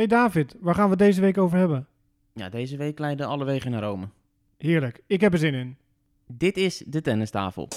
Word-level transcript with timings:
Hey 0.00 0.08
David, 0.08 0.54
waar 0.60 0.74
gaan 0.74 0.90
we 0.90 0.96
deze 0.96 1.20
week 1.20 1.38
over 1.38 1.58
hebben? 1.58 1.86
Ja, 2.32 2.48
deze 2.48 2.76
week 2.76 2.98
leiden 2.98 3.26
alle 3.26 3.44
wegen 3.44 3.70
naar 3.70 3.82
Rome. 3.82 4.08
Heerlijk, 4.58 5.00
ik 5.06 5.20
heb 5.20 5.32
er 5.32 5.38
zin 5.38 5.54
in. 5.54 5.76
Dit 6.26 6.56
is 6.56 6.82
de 6.86 7.00
tennistafel. 7.00 7.68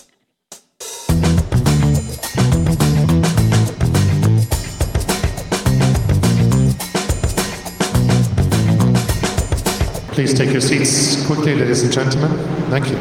Please 10.12 10.34
take 10.34 10.52
your 10.52 10.62
seats 10.62 11.26
quickly, 11.26 11.60
ladies 11.60 11.84
and 11.84 11.94
gentlemen. 11.94 12.38
Thank 12.70 12.86
you. 12.86 12.98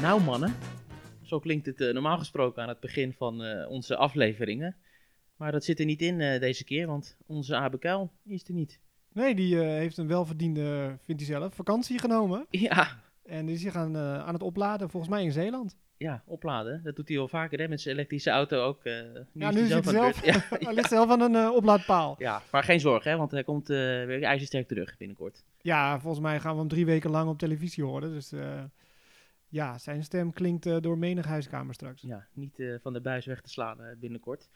Nou 0.00 0.22
mannen, 0.22 0.54
zo 1.26 1.38
klinkt 1.38 1.66
het 1.66 1.80
eh, 1.80 1.92
normaal 1.92 2.18
gesproken 2.18 2.62
aan 2.62 2.68
het 2.68 2.80
begin 2.80 3.12
van 3.12 3.42
eh, 3.44 3.70
onze 3.70 3.96
afleveringen. 3.96 4.76
Maar 5.36 5.52
dat 5.52 5.64
zit 5.64 5.78
er 5.78 5.84
niet 5.84 6.02
in 6.02 6.20
eh, 6.20 6.40
deze 6.40 6.64
keer, 6.64 6.86
want 6.86 7.16
onze 7.26 7.56
Abe 7.56 7.78
Kuil 7.78 8.10
is 8.24 8.48
er 8.48 8.54
niet. 8.54 8.80
Nee, 9.12 9.34
die 9.34 9.56
heeft 9.58 9.96
een 9.96 10.06
welverdiende, 10.08 10.98
vindt 11.04 11.26
hij 11.26 11.30
zelf, 11.38 11.54
vakantie 11.54 11.98
genomen. 11.98 12.46
Ja, 12.50 12.88
En 13.22 13.46
die 13.46 13.54
is 13.54 13.60
zich 13.60 13.74
aan, 13.76 13.96
aan 13.96 14.32
het 14.34 14.42
opladen, 14.42 14.90
volgens 14.90 15.12
mij 15.12 15.22
in 15.24 15.32
Zeeland. 15.32 15.76
ja, 15.96 16.22
opladen. 16.26 16.80
Dat 16.84 16.96
doet 16.96 17.08
hij 17.08 17.16
wel 17.16 17.28
vaker 17.28 17.58
hè, 17.58 17.68
met 17.68 17.80
zijn 17.80 17.94
elektrische 17.94 18.30
auto 18.30 18.62
ook. 18.64 18.84
eh, 18.84 18.92
ja, 19.32 19.50
nu 19.50 19.58
hij 19.58 19.66
zit 19.66 19.84
hij 19.84 19.92
zelf, 19.92 20.22
beurt. 20.22 20.34
Ja, 20.50 20.56
hij 20.66 20.74
ligt 20.74 20.88
zelf 20.88 21.10
aan 21.10 21.20
een 21.20 21.34
eh, 21.34 21.50
oplaadpaal. 21.54 22.14
ja, 22.18 22.42
maar 22.52 22.62
geen 22.64 22.80
zorgen, 22.80 23.10
hè, 23.10 23.16
want 23.16 23.30
hij 23.30 23.44
komt 23.44 23.70
eh, 23.70 23.76
weer 23.76 24.22
ijzersterk 24.22 24.68
terug 24.68 24.96
binnenkort. 24.96 25.44
Ja, 25.60 26.00
volgens 26.00 26.22
mij 26.22 26.40
gaan 26.40 26.52
we 26.52 26.58
hem 26.58 26.68
drie 26.68 26.86
weken 26.86 27.10
lang 27.10 27.28
op 27.28 27.38
televisie 27.38 27.84
horen. 27.84 28.12
Dus 28.12 28.32
ja, 29.48 29.78
zijn 29.78 30.04
stem 30.04 30.32
klinkt 30.32 30.66
eh, 30.66 30.76
door 30.80 30.98
menig 30.98 31.24
huiskamer 31.26 31.74
straks. 31.74 32.02
Ja, 32.02 32.26
niet 32.32 32.60
eh, 32.60 32.74
van 32.80 32.92
de 32.92 33.00
buis 33.00 33.26
weg 33.26 33.40
te 33.40 33.50
slaan 33.50 33.82
eh, 33.82 33.96
binnenkort. 33.96 34.48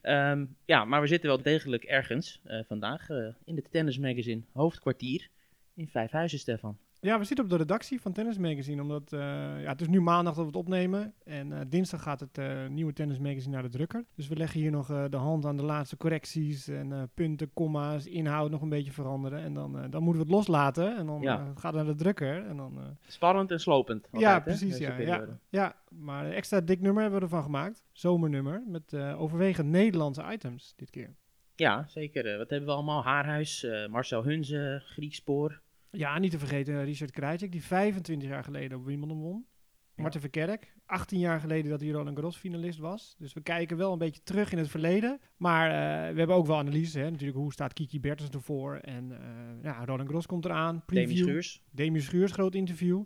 Ehm, 0.00 0.44
ja, 0.64 0.84
maar 0.84 1.00
we 1.00 1.06
zitten 1.06 1.28
wel 1.28 1.42
degelijk 1.42 1.84
ergens 1.84 2.40
vandaag 2.66 3.08
in 3.44 3.56
het 3.56 3.70
Tennis 3.70 3.98
Magazine 3.98 4.42
hoofdkwartier 4.52 5.28
in 5.74 5.88
Vijfhuizen, 5.88 6.38
Stefan. 6.38 6.78
Ja, 7.04 7.18
we 7.18 7.24
zitten 7.24 7.44
op 7.44 7.50
de 7.50 7.56
redactie 7.56 8.00
van 8.00 8.12
Tennis 8.12 8.38
Magazine, 8.38 8.82
omdat 8.82 9.12
eh, 9.12 9.20
ja, 9.62 9.68
het 9.68 9.80
is 9.80 9.88
nu 9.88 10.00
maandag 10.00 10.34
dat 10.34 10.42
we 10.42 10.48
het 10.50 10.56
opnemen. 10.60 11.14
En 11.24 11.52
eh, 11.52 11.60
dinsdag 11.68 12.02
gaat 12.02 12.20
het 12.20 12.38
eh, 12.38 12.66
nieuwe 12.66 12.92
Tennis 12.92 13.18
Magazine 13.18 13.54
naar 13.54 13.62
de 13.62 13.68
drukker. 13.68 14.04
Dus 14.14 14.28
we 14.28 14.36
leggen 14.36 14.60
hier 14.60 14.70
nog 14.70 14.86
de 14.86 15.16
hand 15.16 15.44
aan 15.46 15.56
de 15.56 15.62
laatste 15.62 15.96
correcties 15.96 16.68
en 16.68 17.10
punten, 17.14 17.52
comma's, 17.52 18.06
inhoud 18.06 18.50
nog 18.50 18.62
een 18.62 18.68
beetje 18.68 18.92
veranderen. 18.92 19.38
En 19.42 19.54
dan, 19.54 19.72
dan 19.90 20.02
moeten 20.02 20.22
we 20.22 20.28
het 20.28 20.36
loslaten 20.36 20.96
en 20.96 21.06
dan 21.06 21.20
Ja. 21.20 21.36
gaat 21.54 21.74
het 21.74 21.84
naar 21.84 21.92
de 21.92 22.02
drukker. 22.02 22.46
En 22.46 22.56
dan, 22.56 22.96
Spannend 23.06 23.50
en 23.50 23.60
slopend. 23.60 24.04
altijd, 24.04 24.22
ja, 24.22 24.40
precies. 24.40 24.78
Ja, 24.78 24.98
ja, 24.98 25.26
ja, 25.48 25.76
maar 25.88 26.26
een 26.26 26.32
extra 26.32 26.60
dik 26.60 26.80
nummer 26.80 27.02
hebben 27.02 27.20
we 27.20 27.26
ervan 27.26 27.42
gemaakt. 27.42 27.84
Zomernummer 27.92 28.62
met 28.66 28.94
overwegend 28.94 29.68
Nederlandse 29.68 30.24
items 30.32 30.72
dit 30.76 30.90
keer. 30.90 31.14
Ja, 31.54 31.84
zeker. 31.88 32.38
Wat 32.38 32.50
hebben 32.50 32.68
we 32.68 32.74
allemaal? 32.74 33.04
Haarhuis, 33.04 33.66
Marcel 33.90 34.24
Hunze, 34.24 34.82
Griekspoor. 34.84 35.61
Ja, 35.96 36.18
niet 36.18 36.30
te 36.30 36.38
vergeten 36.38 36.74
eh, 36.78 36.84
Richard 36.84 37.10
Krajcek, 37.10 37.52
die 37.52 37.62
25 37.62 38.28
jaar 38.28 38.44
geleden 38.44 38.78
op 38.78 38.84
Wimbledon 38.84 39.20
won. 39.20 39.46
Ja. 39.94 40.02
Marten 40.02 40.20
Verkerk, 40.20 40.74
18 40.86 41.18
jaar 41.18 41.40
geleden 41.40 41.70
dat 41.70 41.80
hij 41.80 41.90
Roland 41.90 42.16
Garros 42.16 42.36
finalist 42.36 42.78
was. 42.78 43.14
Dus 43.18 43.32
we 43.32 43.40
kijken 43.42 43.76
wel 43.76 43.92
een 43.92 43.98
beetje 43.98 44.22
terug 44.22 44.52
in 44.52 44.58
het 44.58 44.68
verleden. 44.68 45.20
Maar 45.36 45.70
eh, 45.70 46.12
we 46.12 46.18
hebben 46.18 46.36
ook 46.36 46.46
wel 46.46 46.56
analyse, 46.56 46.98
hè. 46.98 47.10
natuurlijk 47.10 47.38
hoe 47.38 47.52
staat 47.52 47.72
Kiki 47.72 48.00
Bertens 48.00 48.30
ervoor. 48.30 48.76
En 48.76 49.12
eh, 49.12 49.62
ja, 49.62 49.84
Roland 49.84 50.06
Garros 50.06 50.26
komt 50.26 50.44
eraan, 50.44 50.82
Demi 50.86 51.04
preview. 51.06 51.24
Schuurs. 51.28 51.62
Demi 51.70 52.00
Schuurs, 52.00 52.32
groot 52.32 52.54
interview. 52.54 53.04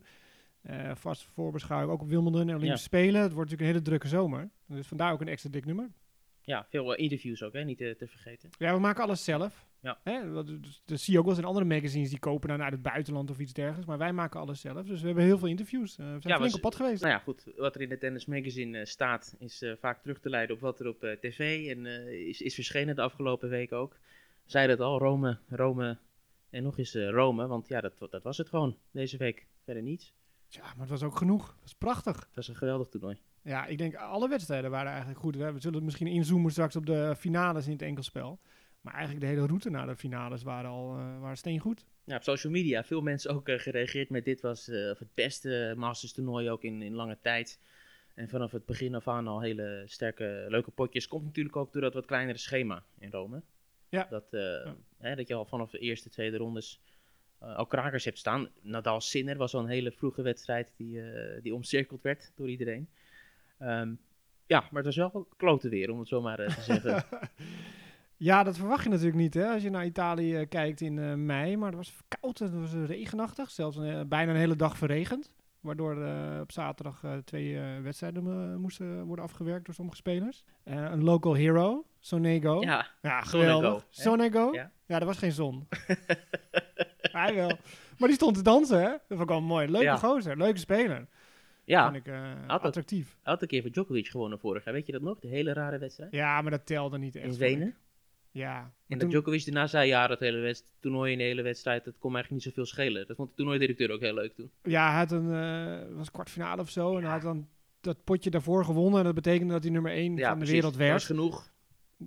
Eh 0.62 0.94
vast 0.94 1.22
voorbeschouwing 1.22 1.92
ook 1.92 2.02
op 2.02 2.08
Wimbledon 2.08 2.40
en 2.40 2.54
Olympische 2.54 2.72
Ja. 2.72 2.76
Spelen. 2.76 3.22
Het 3.22 3.32
wordt 3.32 3.50
natuurlijk 3.50 3.60
een 3.60 3.66
hele 3.66 3.82
drukke 3.82 4.08
zomer. 4.08 4.50
Dus 4.66 4.86
vandaar 4.86 5.12
ook 5.12 5.20
een 5.20 5.28
extra 5.28 5.50
dik 5.50 5.64
nummer. 5.64 5.90
Ja, 6.42 6.66
veel 6.68 6.94
interviews 6.94 7.42
ook, 7.42 7.52
hè? 7.52 7.64
niet 7.64 7.78
te 7.78 8.06
vergeten. 8.06 8.48
Ja, 8.58 8.74
we 8.74 8.80
maken 8.80 9.02
alles 9.02 9.24
zelf. 9.24 9.66
Ja. 9.86 9.98
Hè? 10.02 10.32
Dat, 10.32 10.46
zie 11.00 11.12
je 11.12 11.18
ook 11.18 11.24
wel 11.24 11.34
eens 11.34 11.42
in 11.42 11.48
andere 11.48 11.64
magazines 11.64 12.10
die 12.10 12.18
kopen 12.18 12.48
dan 12.48 12.62
uit 12.62 12.72
het 12.72 12.82
buitenland 12.82 13.30
of 13.30 13.38
iets 13.38 13.52
dergelijks. 13.52 13.86
Maar 13.86 13.98
wij 13.98 14.12
maken 14.12 14.40
alles 14.40 14.60
zelf. 14.60 14.86
Dus 14.86 15.00
we 15.00 15.06
hebben 15.06 15.24
heel 15.24 15.38
veel 15.38 15.48
interviews. 15.48 15.98
Eh, 15.98 16.04
we 16.04 16.20
zijn 16.20 16.34
Ja, 16.34 16.38
flink 16.38 16.54
op 16.54 16.60
pad 16.60 16.74
geweest. 16.74 17.02
Nou 17.02 17.14
ja, 17.14 17.18
goed. 17.18 17.44
Wat 17.56 17.74
er 17.74 17.80
in 17.80 17.90
het 17.90 18.00
Tennis 18.00 18.26
Magazine 18.26 18.78
eh, 18.78 18.84
staat, 18.84 19.36
is 19.38 19.62
eh, 19.62 19.72
vaak 19.80 20.02
terug 20.02 20.20
te 20.20 20.30
leiden 20.30 20.56
op 20.56 20.62
wat 20.62 20.80
er 20.80 20.88
op 20.88 21.16
tv 21.20 21.70
en 21.70 21.86
is, 22.28 22.40
is 22.40 22.54
verschenen 22.54 22.94
de 22.94 23.02
afgelopen 23.02 23.48
week 23.48 23.72
ook. 23.72 23.96
Zei 24.44 24.66
dat 24.66 24.80
al, 24.80 24.98
Rome, 24.98 25.38
Rome 25.48 25.98
en 26.50 26.62
nog 26.62 26.78
eens 26.78 26.94
Rome. 26.94 27.46
Want 27.46 27.68
ja, 27.68 27.80
dat, 27.80 27.92
dat 27.98 28.22
was 28.22 28.38
het 28.38 28.48
gewoon 28.48 28.76
deze 28.90 29.16
week. 29.16 29.46
Verder 29.64 29.82
niets. 29.82 30.14
Ja, 30.48 30.62
maar 30.62 30.80
het 30.80 30.88
was 30.88 31.02
ook 31.02 31.16
genoeg. 31.16 31.46
Het 31.46 31.62
was 31.62 31.74
prachtig. 31.74 32.16
Het 32.16 32.34
was 32.34 32.48
een 32.48 32.56
geweldig 32.56 32.88
toernooi. 32.88 33.18
Ja, 33.42 33.66
ik 33.66 33.78
denk 33.78 33.94
alle 33.94 34.28
wedstrijden 34.28 34.70
waren 34.70 34.90
eigenlijk 34.90 35.20
goed. 35.20 35.36
We 35.36 35.54
zullen 35.56 35.84
misschien 35.84 36.06
inzoomen 36.06 36.50
straks 36.50 36.76
op 36.76 36.86
de 36.86 37.14
finales 37.16 37.66
in 37.66 37.72
het 37.72 37.82
enkelspel. 37.82 38.38
Maar 38.86 38.94
eigenlijk 38.94 39.24
de 39.24 39.32
hele 39.32 39.46
route 39.46 39.70
naar 39.70 39.86
de 39.86 39.96
finales 39.96 40.42
waren 40.42 40.70
al 40.70 40.96
eh 40.96 41.20
waren 41.20 41.36
steengoed. 41.36 41.86
Ja, 42.04 42.16
op 42.16 42.22
social 42.22 42.52
media 42.52 42.84
veel 42.84 43.00
mensen 43.00 43.30
ook 43.30 43.48
eh, 43.48 43.58
gereageerd 43.58 44.10
met 44.10 44.24
dit 44.24 44.40
was 44.40 44.68
eh, 44.68 44.76
het 44.98 45.14
beste 45.14 45.74
Masters 45.76 46.12
toernooi 46.12 46.50
ook 46.50 46.62
in, 46.62 46.82
in 46.82 46.94
lange 46.94 47.18
tijd. 47.20 47.60
En 48.14 48.28
vanaf 48.28 48.50
het 48.50 48.66
begin 48.66 48.94
af 48.94 49.08
aan 49.08 49.26
al 49.26 49.40
hele 49.40 49.82
sterke, 49.86 50.46
leuke 50.48 50.70
potjes. 50.70 51.08
Komt 51.08 51.24
natuurlijk 51.24 51.56
ook 51.56 51.72
door 51.72 51.82
dat 51.82 51.94
wat 51.94 52.06
kleinere 52.06 52.38
schema 52.38 52.84
in 52.98 53.10
Rome. 53.10 53.42
Ja. 53.88 54.06
Dat, 54.10 54.24
Hè, 54.98 55.16
dat 55.16 55.28
je 55.28 55.34
al 55.34 55.44
vanaf 55.44 55.70
de 55.70 55.78
eerste, 55.78 56.10
tweede 56.10 56.36
rondes 56.36 56.80
al 57.38 57.66
krakers 57.66 58.04
hebt 58.04 58.18
staan. 58.18 58.48
Nadal 58.60 59.00
Sinner 59.00 59.36
was 59.36 59.54
al 59.54 59.60
een 59.60 59.68
hele 59.68 59.92
vroege 59.92 60.22
wedstrijd 60.22 60.72
die, 60.76 61.00
die 61.42 61.54
omcirkeld 61.54 62.02
werd 62.02 62.32
door 62.34 62.48
iedereen. 62.48 62.88
Ehm, 63.58 63.94
ja, 64.46 64.60
maar 64.60 64.84
het 64.84 64.96
was 64.96 64.96
wel 64.96 65.28
klote 65.36 65.68
weer, 65.68 65.90
om 65.90 65.98
het 65.98 66.08
zo 66.08 66.20
maar 66.20 66.36
te 66.36 66.62
zeggen. 66.62 67.04
Ja, 68.16 68.42
dat 68.42 68.56
verwacht 68.56 68.82
je 68.84 68.88
natuurlijk 68.88 69.16
niet 69.16 69.34
hè, 69.34 69.46
als 69.52 69.62
je 69.62 69.70
naar 69.70 69.84
Italië 69.84 70.36
eh, 70.36 70.48
kijkt 70.48 70.80
in 70.80 70.98
eh, 70.98 71.14
mei. 71.14 71.56
Maar 71.56 71.68
het 71.68 71.76
was 71.76 71.94
koud 72.20 72.40
en 72.40 72.46
het 72.46 72.54
was 72.72 72.86
regenachtig. 72.88 73.50
Zelfs 73.50 73.76
een, 73.76 73.84
eh, 73.98 74.00
bijna 74.06 74.30
een 74.32 74.38
hele 74.38 74.56
dag 74.56 74.76
verregend. 74.76 75.32
Waardoor 75.60 75.92
op 76.40 76.52
zaterdag 76.52 77.02
twee 77.24 77.58
wedstrijden 77.82 78.60
moesten 78.60 79.04
worden 79.04 79.24
afgewerkt 79.24 79.64
door 79.66 79.74
sommige 79.74 79.96
spelers. 79.96 80.44
Een 80.64 81.02
local 81.04 81.34
hero, 81.34 81.84
Sonego. 82.00 82.60
ja, 82.60 82.86
Ja, 83.02 83.20
geweldig. 83.20 83.86
Sonego? 83.90 84.52
Ja. 84.52 84.70
Ja. 84.86 85.00
er 85.00 85.06
was 85.06 85.18
geen 85.18 85.32
zon. 85.32 85.68
Hij 87.00 87.34
wel. 87.34 87.50
Maar 87.98 88.08
die 88.08 88.16
stond 88.16 88.34
te 88.36 88.42
dansen, 88.42 88.78
hè? 88.82 88.88
Dat 88.88 89.00
vond 89.08 89.20
ik 89.20 89.28
wel 89.28 89.40
mooi. 89.40 89.68
Leuke 89.68 89.84
Ja. 89.84 89.96
gozer, 89.96 90.36
leuke 90.36 90.58
speler. 90.58 91.06
ja. 91.64 91.92
Ik 91.94 92.06
eh, 92.06 92.30
Altijd. 92.40 92.60
attractief. 92.62 93.16
Had 93.22 93.42
een 93.42 93.48
keer 93.48 93.62
voor 93.62 93.70
Djokovic 93.70 94.06
gewonnen 94.08 94.38
vorig 94.38 94.64
jaar. 94.64 94.74
Weet 94.74 94.86
je 94.86 94.92
dat 94.92 95.02
nog? 95.02 95.18
De 95.18 95.28
hele 95.28 95.52
rare 95.52 95.78
wedstrijd. 95.78 96.12
Ja, 96.12 96.42
maar 96.42 96.50
dat 96.50 96.66
telde 96.66 96.98
niet 96.98 97.16
echt. 97.16 97.26
in 97.26 97.38
Wenen. 97.38 97.74
Ja. 98.36 98.72
En 98.88 98.98
dat 98.98 99.10
Djokovic 99.10 99.44
daarna 99.44 99.66
zei, 99.66 99.88
ja, 99.88 100.06
dat 100.06 100.20
hele 100.20 100.38
wedst- 100.38 100.76
toernooi 100.80 101.12
in 101.12 101.18
de 101.18 101.24
hele 101.24 101.42
wedstrijd, 101.42 101.84
dat 101.84 101.98
kon 101.98 102.10
me 102.12 102.16
eigenlijk 102.16 102.44
niet 102.44 102.54
zoveel 102.54 102.72
schelen. 102.72 103.06
Dat 103.06 103.16
vond 103.16 103.28
de 103.28 103.34
toernooidirecteur 103.34 103.90
ook 103.90 104.00
heel 104.00 104.14
leuk 104.14 104.34
toen. 104.34 104.50
Ja, 104.62 104.88
hij 104.90 104.98
had 104.98 105.10
een 105.12 105.32
eh, 105.34 105.96
was 105.96 106.10
kwartfinale 106.10 106.60
of 106.60 106.70
zo. 106.70 106.96
En 106.96 107.02
hij 107.02 107.12
had 107.12 107.22
dan 107.22 107.48
dat 107.80 108.04
potje 108.04 108.30
daarvoor 108.30 108.64
gewonnen. 108.64 108.98
En 108.98 109.04
dat 109.04 109.14
betekende 109.14 109.52
dat 109.52 109.62
hij 109.62 109.72
nummer 109.72 109.92
1 109.92 110.16
Ja, 110.16 110.22
van 110.22 110.30
de 110.30 110.36
precies. 110.36 110.52
wereld 110.54 110.76
werd. 110.76 110.92
was 110.92 111.06
genoeg. 111.06 111.50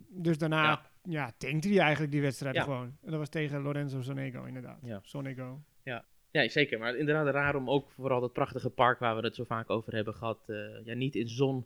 Dus 0.10 0.38
daarna 0.38 0.64
Ja. 0.64 0.82
ja. 1.04 1.32
tankte 1.38 1.70
hij 1.70 1.80
eigenlijk 1.80 2.12
die 2.12 2.22
wedstrijd 2.22 2.56
Ja. 2.56 2.64
gewoon. 2.64 2.86
En 3.02 3.10
dat 3.12 3.20
was 3.20 3.30
tegen 3.30 3.62
Lorenzo 3.62 4.02
Sonego 4.02 4.44
inderdaad. 4.44 4.80
Ja. 4.84 5.00
Sonego. 5.04 5.62
Ja, 6.32 6.48
zeker. 6.50 6.80
Maar 6.80 6.96
inderdaad 6.96 7.34
raar 7.34 7.56
om 7.56 7.70
ook 7.70 7.90
vooral 7.90 8.22
dat 8.22 8.34
prachtige 8.34 8.70
park 8.70 9.00
waar 9.00 9.16
we 9.16 9.22
het 9.22 9.36
zo 9.36 9.44
vaak 9.44 9.70
over 9.70 9.94
hebben 9.96 10.14
gehad, 10.14 10.40
eh, 10.48 10.56
ja, 10.86 10.94
niet 10.94 11.16
in 11.16 11.28
zon 11.28 11.66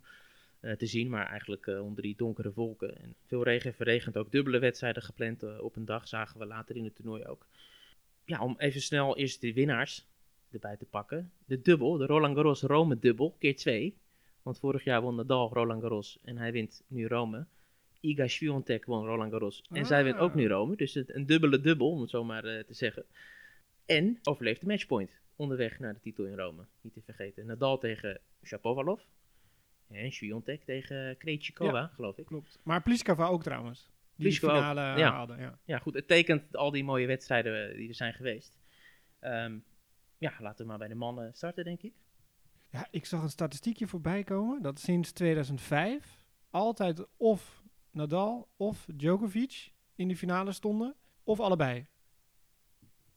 te 0.72 0.86
zien, 0.86 1.10
maar 1.10 1.28
eigenlijk 1.28 1.68
eh, 1.68 1.84
onder 1.84 2.04
die 2.04 2.16
donkere 2.16 2.52
wolken. 2.54 3.02
En 3.02 3.16
veel 3.26 3.44
regen 3.44 3.74
verregend 3.74 4.18
ook. 4.18 4.32
Dubbele 4.32 4.60
wedstrijden 4.60 5.04
gepland 5.04 5.44
eh, 5.44 5.60
op 5.60 5.76
een 5.76 5.86
dag, 5.86 6.08
zagen 6.08 6.40
we 6.40 6.46
later 6.46 6.76
in 6.76 6.84
het 6.84 6.96
toernooi 6.96 7.26
ook. 7.26 7.46
Ja, 8.26 8.42
om 8.42 8.56
even 8.58 8.82
snel 8.82 9.18
eerst 9.18 9.42
de 9.42 9.54
winnaars 9.54 10.06
erbij 10.52 10.78
te 10.78 10.86
pakken. 10.86 11.32
De 11.46 11.62
dubbel, 11.62 11.98
de 11.98 12.06
Roland 12.06 12.36
Garros 12.36 12.62
Rome 12.62 13.00
dubbel, 13.00 13.36
keer 13.40 13.56
twee. 13.56 13.96
Want 14.42 14.60
vorig 14.60 14.84
jaar 14.84 15.02
won 15.02 15.16
Nadal 15.16 15.54
Roland 15.54 15.82
Garros 15.82 16.20
en 16.24 16.38
hij 16.38 16.52
wint 16.52 16.84
nu 16.88 17.08
Rome. 17.08 17.46
Iga 18.00 18.28
Swiatek 18.28 18.86
won 18.86 19.06
Roland 19.06 19.32
Garros 19.32 19.64
en 19.72 19.86
zij 19.86 20.04
wint 20.04 20.18
ook 20.18 20.30
Ah. 20.30 20.36
nu 20.36 20.48
Rome. 20.48 20.76
Dus 20.76 20.94
het, 20.94 21.16
een 21.16 21.26
dubbele 21.26 21.62
dubbel, 21.62 21.92
om 21.92 22.02
het 22.02 22.10
zo 22.10 22.24
maar 22.24 22.46
eh, 22.46 22.64
te 22.64 22.74
zeggen. 22.74 23.06
En 23.86 24.20
overleeft 24.24 24.62
de 24.62 24.68
matchpoint 24.68 25.20
onderweg 25.36 25.80
naar 25.80 25.94
de 25.94 26.00
titel 26.00 26.26
in 26.26 26.38
Rome. 26.38 26.66
Niet 26.82 26.94
te 26.94 27.02
vergeten. 27.02 27.46
Nadal 27.46 27.78
tegen 27.78 28.20
Shapovalov. 28.44 29.02
En 29.94 30.12
Swiatek 30.12 30.64
tegen 30.64 31.18
Krejcikova, 31.18 31.88
geloof 31.88 32.18
ik. 32.18 32.26
Klopt. 32.26 32.60
Maar 32.64 32.82
Pliskova 32.82 33.26
ook 33.26 33.44
trouwens. 33.44 33.92
Die 34.16 34.26
Pliskova 34.28 34.54
ook, 34.54 34.60
finale 34.60 35.00
ja. 35.00 35.12
haalde. 35.12 35.36
Ja. 35.38 35.60
Ja, 35.66 35.78
goed. 35.78 35.94
Het 35.94 36.08
tekent 36.08 36.56
al 36.56 36.72
die 36.72 36.84
mooie 36.84 37.08
wedstrijden 37.08 37.70
eh, 37.70 37.76
die 37.76 37.90
er 37.90 37.96
zijn 37.96 38.14
geweest. 38.14 38.60
Ehm, 39.20 39.58
ja, 40.18 40.34
laten 40.40 40.62
we 40.62 40.70
maar 40.70 40.78
bij 40.78 40.88
de 40.88 40.96
mannen 40.96 41.34
starten, 41.34 41.64
denk 41.64 41.82
ik. 41.82 41.94
Ja, 42.70 42.88
ik 42.92 43.06
zag 43.06 43.22
een 43.22 43.30
statistiekje 43.30 43.88
voorbij 43.88 44.24
komen 44.24 44.62
dat 44.62 44.80
sinds 44.80 45.12
2005 45.12 46.26
altijd 46.50 47.08
of 47.18 47.64
Nadal 47.92 48.50
of 48.58 48.86
Djokovic 48.96 49.72
in 49.96 50.08
de 50.08 50.18
finale 50.18 50.52
stonden, 50.52 50.96
of 51.24 51.40
allebei. 51.40 51.86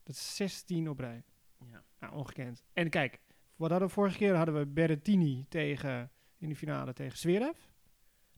Dat 0.02 0.14
is 0.14 0.36
16 0.36 0.88
op 0.88 0.98
rij. 0.98 1.24
Ja. 1.70 1.84
Nou, 2.00 2.14
ongekend. 2.14 2.64
En 2.72 2.90
kijk, 2.90 3.20
wat 3.56 3.70
hadden 3.70 3.88
we 3.88 3.94
vorige 3.94 4.16
keer? 4.16 4.34
Hadden 4.34 4.58
we 4.58 4.66
Berrettini 4.66 5.46
tegen, 5.48 6.10
in 6.38 6.48
de 6.48 6.56
finale 6.56 6.92
tegen 6.92 7.18
Zverev. 7.18 7.56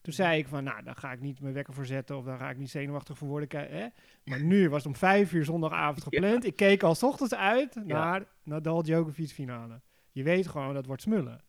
Toen 0.01 0.13
zei 0.13 0.39
ik 0.39 0.49
van, 0.49 0.65
nou, 0.65 0.83
daar 0.83 0.97
ga 0.97 1.13
ik 1.13 1.21
niet 1.21 1.41
mijn 1.41 1.55
wekker 1.55 1.75
voor 1.75 1.87
zetten 1.87 2.17
of 2.17 2.25
daar 2.25 2.39
ga 2.39 2.51
ik 2.51 2.57
niet 2.57 2.71
zenuwachtig 2.71 3.19
voor 3.19 3.29
worden. 3.29 3.49
Hè? 3.61 3.87
Maar 4.25 4.43
nu 4.43 4.69
was 4.69 4.79
het 4.79 4.93
om 4.93 4.99
vijf 4.99 5.33
uur 5.33 5.45
zondagavond 5.45 6.03
gepland. 6.09 6.45
Ik 6.45 6.57
keek 6.57 6.83
al 6.83 6.95
's 6.95 7.03
ochtends 7.03 7.35
uit 7.35 7.75
naar 7.85 8.27
Nadal 8.43 8.83
Djokovic 8.83 9.29
finale. 9.29 9.81
Je 10.13 10.23
weet 10.23 10.49
gewoon, 10.49 10.75
dat 10.75 10.87
wordt 10.87 11.03
smullen. 11.03 11.45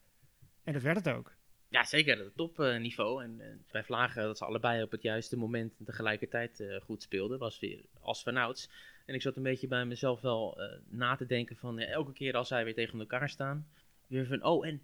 En 0.63 0.73
dat 0.73 0.81
werd 0.81 1.05
het 1.05 1.15
ook. 1.15 1.37
Ja, 1.69 1.83
zeker. 1.83 2.31
Topniveau. 2.35 3.23
en 3.23 3.39
eh, 3.39 3.47
wij 3.71 3.83
vlagen 3.83 4.23
dat 4.23 4.37
ze 4.37 4.45
allebei 4.45 4.83
op 4.83 4.91
het 4.91 5.01
juiste 5.01 5.37
moment 5.37 5.75
en 5.79 5.85
tegelijkertijd 5.85 6.59
eh, 6.59 6.81
goed 6.81 7.01
speelden. 7.01 7.39
Was 7.39 7.59
weer 7.59 7.85
als 7.99 8.23
vanouds. 8.23 8.69
En 9.05 9.15
ik 9.15 9.21
zat 9.21 9.35
een 9.35 9.43
beetje 9.43 9.67
bij 9.67 9.85
mezelf 9.85 10.21
wel 10.21 10.61
eh, 10.61 10.79
na 10.87 11.15
te 11.15 11.25
denken 11.25 11.55
van 11.55 11.79
elke 11.79 12.13
keer 12.13 12.35
als 12.35 12.47
zij 12.47 12.63
weer 12.63 12.73
tegen 12.73 12.99
elkaar 12.99 13.29
staan. 13.29 13.67
Weer 14.07 14.25
van, 14.25 14.43
oh 14.43 14.67
en 14.67 14.81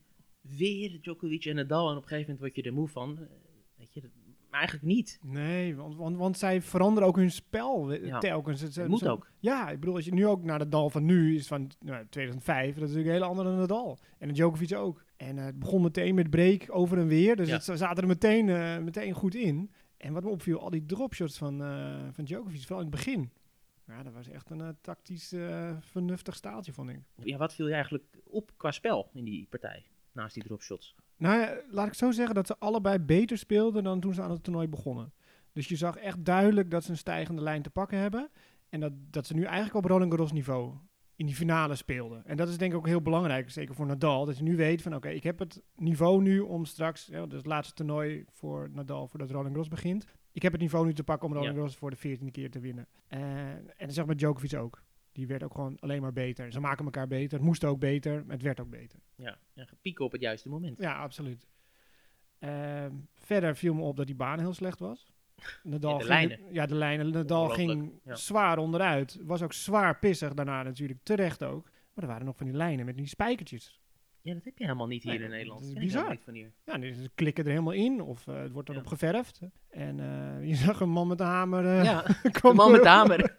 weer 0.58 1.02
Djokovic 1.02 1.46
en 1.46 1.56
Nadal. 1.56 1.90
En 1.90 1.96
op 1.98 2.02
een 2.02 2.08
gegeven 2.08 2.32
moment 2.34 2.40
word 2.40 2.56
je 2.56 2.72
er 2.72 2.76
moe 2.78 2.88
van. 2.88 3.20
weet 3.78 3.94
je, 3.94 4.02
maar 4.50 4.60
eigenlijk 4.60 4.94
niet. 4.96 5.20
Nee, 5.22 5.76
want, 5.76 5.96
want, 5.96 6.18
want 6.18 6.38
zij 6.38 6.62
veranderen 6.62 7.10
ook 7.10 7.16
hun 7.16 7.32
spel 7.32 7.94
Ja. 7.94 8.20
telkens. 8.20 8.62
Het, 8.62 8.76
Het 8.76 8.88
moet 8.88 9.08
ook. 9.08 9.32
Ja, 9.40 9.70
ik 9.70 9.80
bedoel, 9.80 9.96
als 9.96 10.06
je 10.06 10.14
nu 10.14 10.28
ook 10.28 10.44
naar 10.44 10.60
de 10.60 10.70
Dal 10.70 10.90
van 10.90 11.06
nu 11.06 11.36
is 11.36 11.48
van 11.48 11.72
nou, 11.80 12.06
2005, 12.10 12.66
dat 12.66 12.76
is 12.76 12.80
natuurlijk 12.82 13.06
een 13.08 13.14
hele 13.14 13.26
andere 13.26 13.56
Nadal. 13.56 13.98
En 14.18 14.28
de 14.28 14.34
Djokovic 14.34 14.74
ook. 14.76 15.04
En 15.18 15.38
eh, 15.38 15.46
het 15.46 15.60
begon 15.60 15.82
meteen 15.82 16.16
met 16.16 16.30
break 16.30 16.66
over 16.68 16.98
en 16.98 17.08
weer, 17.08 17.36
dus 17.36 17.48
Ja. 17.48 17.54
het, 17.54 17.64
ze 17.64 17.78
zaten 17.78 18.02
er 18.04 18.10
meteen, 18.10 18.50
eh, 18.50 18.78
meteen 18.78 19.14
goed 19.14 19.36
in. 19.36 19.72
En 19.98 20.14
wat 20.14 20.24
me 20.24 20.30
opviel, 20.30 20.60
al 20.60 20.70
die 20.70 20.86
dropshots 20.86 21.38
van, 21.38 21.64
eh 21.64 22.08
van 22.12 22.24
Djokovic, 22.24 22.62
vooral 22.62 22.80
in 22.86 22.88
het 22.92 22.96
begin. 22.96 23.32
Ja, 23.88 24.04
dat 24.04 24.14
was 24.14 24.30
echt 24.30 24.50
een 24.50 24.62
eh, 24.62 24.70
tactisch 24.82 25.32
eh, 25.32 25.72
vernuftig 25.80 26.36
staaltje, 26.36 26.74
vond 26.74 26.90
ik. 26.90 27.00
Ja, 27.24 27.38
wat 27.38 27.54
viel 27.54 27.68
je 27.68 27.74
eigenlijk 27.74 28.04
op 28.24 28.52
qua 28.58 28.72
spel 28.72 29.10
in 29.14 29.24
die 29.24 29.48
partij? 29.50 29.86
Naast 30.16 30.34
die 30.34 30.44
dropshots. 30.44 30.96
Nou, 31.18 31.40
ja, 31.40 31.58
laat 31.70 31.88
ik 31.88 31.94
zo 31.94 32.12
zeggen 32.12 32.36
dat 32.36 32.48
ze 32.48 32.58
allebei 32.58 33.00
beter 33.00 33.38
speelden 33.38 33.84
dan 33.84 34.00
toen 34.00 34.14
ze 34.14 34.22
aan 34.22 34.32
het 34.32 34.44
toernooi 34.44 34.68
begonnen. 34.68 35.14
Dus 35.54 35.68
je 35.68 35.76
zag 35.76 35.96
echt 35.96 36.26
duidelijk 36.26 36.72
dat 36.72 36.84
ze 36.84 36.92
een 36.92 36.98
stijgende 36.98 37.42
lijn 37.42 37.62
te 37.62 37.70
pakken 37.70 37.98
hebben. 37.98 38.30
En 38.70 38.80
dat, 38.80 38.94
dat 38.96 39.26
ze 39.28 39.34
nu 39.34 39.44
eigenlijk 39.44 39.76
op 39.76 39.86
Roland 39.86 40.12
Garros 40.12 40.32
niveau 40.32 40.74
in 41.16 41.26
die 41.26 41.36
finale 41.36 41.76
speelden. 41.76 42.26
En 42.26 42.38
dat 42.38 42.48
is 42.50 42.58
denk 42.58 42.72
ik 42.72 42.78
ook 42.78 42.88
heel 42.88 43.02
belangrijk, 43.02 43.50
zeker 43.50 43.76
voor 43.76 43.86
Nadal. 43.86 44.26
Dat 44.26 44.38
je 44.38 44.44
nu 44.44 44.56
weet 44.56 44.82
van 44.82 44.96
oké, 44.96 45.10
ik 45.10 45.24
heb 45.24 45.40
het 45.40 45.62
niveau 45.76 46.22
nu 46.22 46.40
om 46.40 46.66
straks, 46.66 47.06
ja, 47.06 47.20
dat 47.20 47.32
is 47.32 47.38
het 47.38 47.46
laatste 47.46 47.74
toernooi 47.74 48.26
voor 48.30 48.70
Nadal 48.72 49.08
voordat 49.08 49.30
Roland 49.30 49.48
Garros 49.48 49.68
begint. 49.68 50.06
Ik 50.32 50.42
heb 50.42 50.52
het 50.52 50.62
niveau 50.62 50.86
nu 50.86 50.94
te 50.94 51.04
pakken 51.04 51.28
om 51.28 51.34
Roland 51.34 51.52
Ja. 51.52 51.58
Garros 51.58 51.78
voor 51.78 51.90
de 51.90 51.96
veertiende 51.96 52.32
keer 52.32 52.52
te 52.52 52.60
winnen. 52.60 52.88
Eh, 53.08 53.20
en 53.50 53.74
dat 53.78 53.94
zeg 53.94 54.06
met 54.06 54.18
Djokovic 54.18 54.56
ook. 54.56 54.84
Die 55.16 55.28
werd 55.28 55.44
ook 55.44 55.54
gewoon 55.54 55.80
alleen 55.80 56.02
maar 56.02 56.14
beter. 56.14 56.52
Ze 56.52 56.60
maken 56.60 56.86
elkaar 56.86 57.08
beter. 57.08 57.38
Het 57.38 57.48
moest 57.48 57.64
ook 57.64 57.80
beter. 57.80 58.24
Het 58.28 58.42
werd 58.42 58.60
ook 58.60 58.70
beter. 58.70 59.00
Ja, 59.16 59.38
ja 59.54 59.68
pieken 59.82 60.06
op 60.06 60.12
het 60.12 60.22
juiste 60.22 60.50
moment. 60.50 60.80
Ja, 60.80 60.98
absoluut. 60.98 61.48
Ehm, 62.40 62.92
verder 63.14 63.56
viel 63.56 63.74
me 63.74 63.82
op 63.82 63.98
dat 63.98 64.06
die 64.06 64.16
baan 64.16 64.40
heel 64.40 64.54
slecht 64.54 64.80
was. 64.80 65.14
Nadal 65.64 65.98
de 65.98 66.06
lijnen. 66.06 66.40
Ja, 66.52 66.66
de 66.66 66.76
lijnen. 66.76 67.12
Nadal 67.12 67.50
ging 67.50 68.00
ja. 68.04 68.16
zwaar 68.16 68.58
onderuit. 68.58 69.20
Was 69.24 69.42
ook 69.42 69.54
zwaar 69.54 70.00
pissig 70.00 70.34
daarna 70.34 70.64
natuurlijk. 70.64 71.00
Terecht 71.04 71.44
ook. 71.44 71.64
Maar 71.64 72.04
er 72.04 72.10
waren 72.10 72.26
nog 72.26 72.38
van 72.38 72.46
die 72.46 72.56
lijnen 72.56 72.86
met 72.86 72.98
die 72.98 73.08
spijkertjes. 73.08 73.82
Ja, 74.26 74.34
dat 74.34 74.44
heb 74.44 74.58
je 74.58 74.64
helemaal 74.64 74.88
niet 74.88 75.04
hier 75.04 75.12
Nee, 75.12 75.22
in 75.22 75.28
dat 75.28 75.38
Nederland. 75.38 75.66
is 75.66 75.74
bizar. 75.74 76.10
niet 76.10 76.22
van 76.24 76.34
hier. 76.34 76.52
Ja, 76.66 76.80
ze 76.94 77.10
klikken 77.16 77.44
er 77.44 77.50
helemaal 77.50 77.74
in. 77.74 78.02
Of 78.02 78.28
eh, 78.28 78.36
het 78.42 78.52
wordt 78.52 78.70
erop 78.70 78.84
Ja. 78.84 78.90
geverfd. 78.90 79.40
En 79.70 80.00
eh, 80.00 80.48
je 80.50 80.56
zag 80.56 80.80
een 80.80 80.90
man 80.90 81.08
met 81.08 81.20
een 81.20 81.26
hamer. 81.26 81.66
eh 81.66 81.84
Ja, 81.84 82.02
de 82.24 82.32
kwam 82.32 82.56
man 82.56 82.72
met 82.72 82.82
de 82.84 82.90
hamer. 82.90 83.38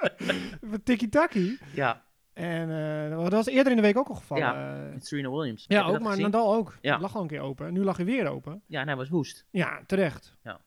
Tiki-taki. 0.84 1.58
Ja, 1.74 2.04
En 2.32 2.68
dat 3.10 3.32
was 3.32 3.46
eerder 3.46 3.70
in 3.72 3.76
de 3.76 3.82
week 3.82 3.96
ook 3.96 4.08
al 4.08 4.14
gevallen. 4.14 4.44
Ja, 4.44 4.88
met 4.92 5.06
Serena 5.06 5.30
Williams. 5.30 5.64
ja 5.68 5.82
ook, 5.84 6.00
maar? 6.00 6.20
Nadal 6.20 6.54
ook. 6.54 6.78
Ja. 6.80 6.92
Het 6.92 7.00
lag 7.02 7.16
al 7.16 7.22
een 7.22 7.28
keer 7.28 7.40
open. 7.40 7.66
En 7.66 7.72
nu 7.72 7.84
lag 7.84 7.96
hij 7.96 8.06
weer 8.06 8.26
open. 8.28 8.62
Ja, 8.66 8.80
en 8.80 8.86
hij 8.86 8.96
was 8.96 9.08
woest. 9.08 9.46
Ja, 9.50 9.82
terecht. 9.86 10.36
Ja. 10.44 10.60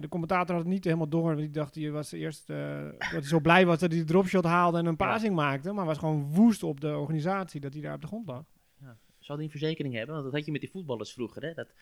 De 0.00 0.08
commentator 0.08 0.54
had 0.54 0.64
het 0.64 0.72
niet 0.72 0.84
helemaal 0.84 1.08
door. 1.08 1.22
Want 1.26 1.38
die 1.38 1.50
dacht, 1.50 1.74
hij 1.74 1.90
was 1.90 2.12
eerst 2.12 2.50
eh, 2.50 2.84
dat 2.84 3.10
hij 3.10 3.22
zo 3.22 3.40
blij 3.40 3.66
was 3.66 3.78
dat 3.78 3.90
hij 3.90 4.00
de 4.00 4.06
dropshot 4.06 4.44
haalde 4.44 4.78
en 4.78 4.86
een 4.86 4.94
Ja. 4.98 5.06
passing 5.06 5.34
maakte. 5.34 5.72
Maar 5.72 5.84
was 5.84 5.98
gewoon 5.98 6.32
woest 6.34 6.62
op 6.62 6.80
de 6.80 6.96
organisatie 6.96 7.60
dat 7.60 7.72
hij 7.72 7.82
daar 7.82 7.94
op 7.94 8.00
de 8.00 8.06
grond 8.06 8.26
lag. 8.26 8.44
Zou 9.30 9.42
die 9.42 9.50
een 9.52 9.58
verzekering 9.58 9.94
hebben? 9.94 10.12
Want 10.14 10.26
dat 10.26 10.34
had 10.34 10.44
je 10.46 10.52
met 10.52 10.60
die 10.60 10.70
voetballers 10.70 11.12
vroeger, 11.12 11.42
hè? 11.42 11.54
Dat 11.54 11.72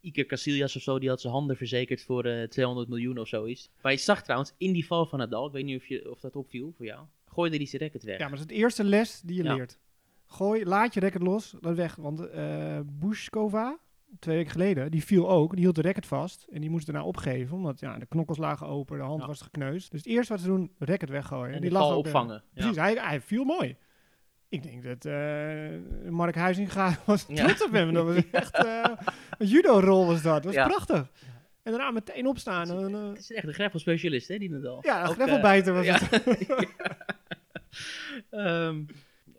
Iker 0.00 0.26
Casillas 0.26 0.76
of 0.76 0.82
zo, 0.82 0.98
die 0.98 1.08
had 1.08 1.20
zijn 1.20 1.32
handen 1.32 1.56
verzekerd 1.56 2.02
voor 2.02 2.24
eh 2.24 2.48
200 2.48 2.88
miljoen 2.88 3.18
of 3.18 3.28
zoiets. 3.28 3.70
Maar 3.82 3.92
je 3.92 3.98
zag 3.98 4.22
trouwens, 4.22 4.54
in 4.56 4.72
die 4.72 4.86
val 4.86 5.06
van 5.06 5.18
Nadal, 5.18 5.46
ik 5.46 5.52
weet 5.52 5.64
niet 5.64 5.80
of, 5.80 5.86
je, 5.86 6.10
of 6.10 6.20
dat 6.20 6.36
opviel 6.36 6.72
voor 6.76 6.84
jou, 6.86 7.06
gooide 7.28 7.56
hij 7.56 7.66
zijn 7.66 7.82
racket 7.82 8.02
weg. 8.02 8.18
Ja, 8.18 8.28
maar 8.28 8.38
dat 8.38 8.50
is 8.50 8.54
de 8.56 8.60
eerste 8.62 8.84
les 8.84 9.20
die 9.24 9.36
je 9.36 9.42
Ja. 9.42 9.54
leert. 9.54 9.78
Gooi, 10.26 10.64
laat 10.64 10.94
je 10.94 11.00
racket 11.00 11.22
los, 11.22 11.54
laat 11.60 11.76
weg. 11.76 11.96
Want 11.96 12.28
eh 12.28 12.80
Bushkova, 12.84 13.78
twee 14.18 14.36
weken 14.36 14.52
geleden, 14.52 14.90
die 14.90 15.04
viel 15.04 15.28
ook. 15.30 15.50
Die 15.52 15.60
hield 15.60 15.74
de 15.74 15.82
racket 15.82 16.06
vast 16.06 16.46
en 16.50 16.60
die 16.60 16.70
moest 16.70 16.86
daarna 16.86 17.04
opgeven. 17.04 17.56
Omdat 17.56 17.80
ja, 17.80 17.98
de 17.98 18.06
knokkels 18.06 18.38
lagen 18.38 18.66
open, 18.66 18.98
de 18.98 19.04
hand 19.04 19.20
Ja. 19.20 19.26
was 19.26 19.40
gekneusd. 19.40 19.90
Dus 19.90 20.00
het 20.00 20.08
eerste 20.08 20.32
wat 20.32 20.42
ze 20.42 20.48
doen, 20.48 20.72
racket 20.78 21.08
weggooien. 21.10 21.54
en 21.54 21.60
die 21.60 21.70
die 21.70 21.78
lag 21.78 21.90
eh, 21.90 21.96
opvangen. 21.96 22.34
Ja. 22.34 22.42
Precies, 22.54 22.76
hij, 22.76 22.94
hij 22.94 23.20
viel 23.20 23.44
mooi. 23.44 23.76
Ik 24.48 24.62
denk 24.62 24.82
dat 24.82 25.04
eh, 25.04 26.10
Mark 26.10 26.34
Huizinga 26.34 26.98
was 27.06 27.24
Ja. 27.28 27.44
trots 27.46 27.64
op 27.64 27.72
hem. 27.72 27.92
Dat 27.92 28.04
was 28.06 28.16
echt 28.32 28.54
eh, 28.64 28.90
een 29.38 29.46
judo-rol 29.46 30.06
was 30.06 30.22
dat. 30.22 30.34
Dat 30.34 30.44
was 30.44 30.54
Ja. 30.54 30.66
prachtig. 30.66 31.10
En 31.62 31.72
daarna 31.72 31.90
meteen 31.90 32.26
opstaan. 32.26 32.70
En, 32.70 32.94
eh, 32.94 33.08
Het 33.08 33.18
is 33.18 33.30
echt 33.32 33.46
een 33.46 33.54
greffel-specialist, 33.54 34.28
hè, 34.28 34.38
die 34.38 34.50
Nadal. 34.50 34.78
ja, 34.82 35.08
een 35.08 35.14
greffelbijter 35.14 35.74
was 35.74 35.84
ja. 35.84 35.98
het. 36.00 36.46
Ehm, 38.30 38.84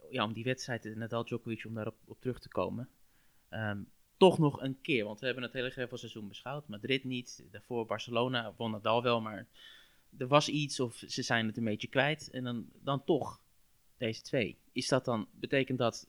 ja, 0.09 0.24
om 0.24 0.33
die 0.33 0.44
wedstrijd, 0.44 0.95
Nadal 0.95 1.25
Djokovic, 1.25 1.65
om 1.65 1.74
daarop 1.74 1.95
op 2.06 2.21
terug 2.21 2.39
te 2.39 2.50
komen. 2.50 2.89
Ehm, 3.50 3.80
toch 4.18 4.38
nog 4.38 4.62
een 4.62 4.77
keer, 4.81 5.06
want 5.06 5.19
we 5.19 5.25
hebben 5.25 5.44
het 5.44 5.54
hele 5.54 5.69
greffelseizoen 5.69 6.27
beschouwd. 6.27 6.68
Madrid 6.68 7.04
niet, 7.04 7.44
daarvoor 7.51 7.86
Barcelona 7.86 8.54
won 8.57 8.71
Nadal 8.71 9.04
wel, 9.04 9.21
maar 9.21 9.45
er 10.18 10.27
was 10.27 10.50
iets 10.50 10.80
of 10.80 11.04
ze 11.07 11.21
zijn 11.21 11.48
het 11.48 11.57
een 11.57 11.63
beetje 11.63 11.88
kwijt. 11.88 12.30
En 12.31 12.44
dan, 12.44 12.65
dan 12.83 13.04
toch 13.04 13.39
deze 13.98 14.21
twee. 14.21 14.57
Is 14.77 14.88
dat 14.88 15.06
dan, 15.06 15.27
betekent 15.31 15.77
dat 15.77 16.07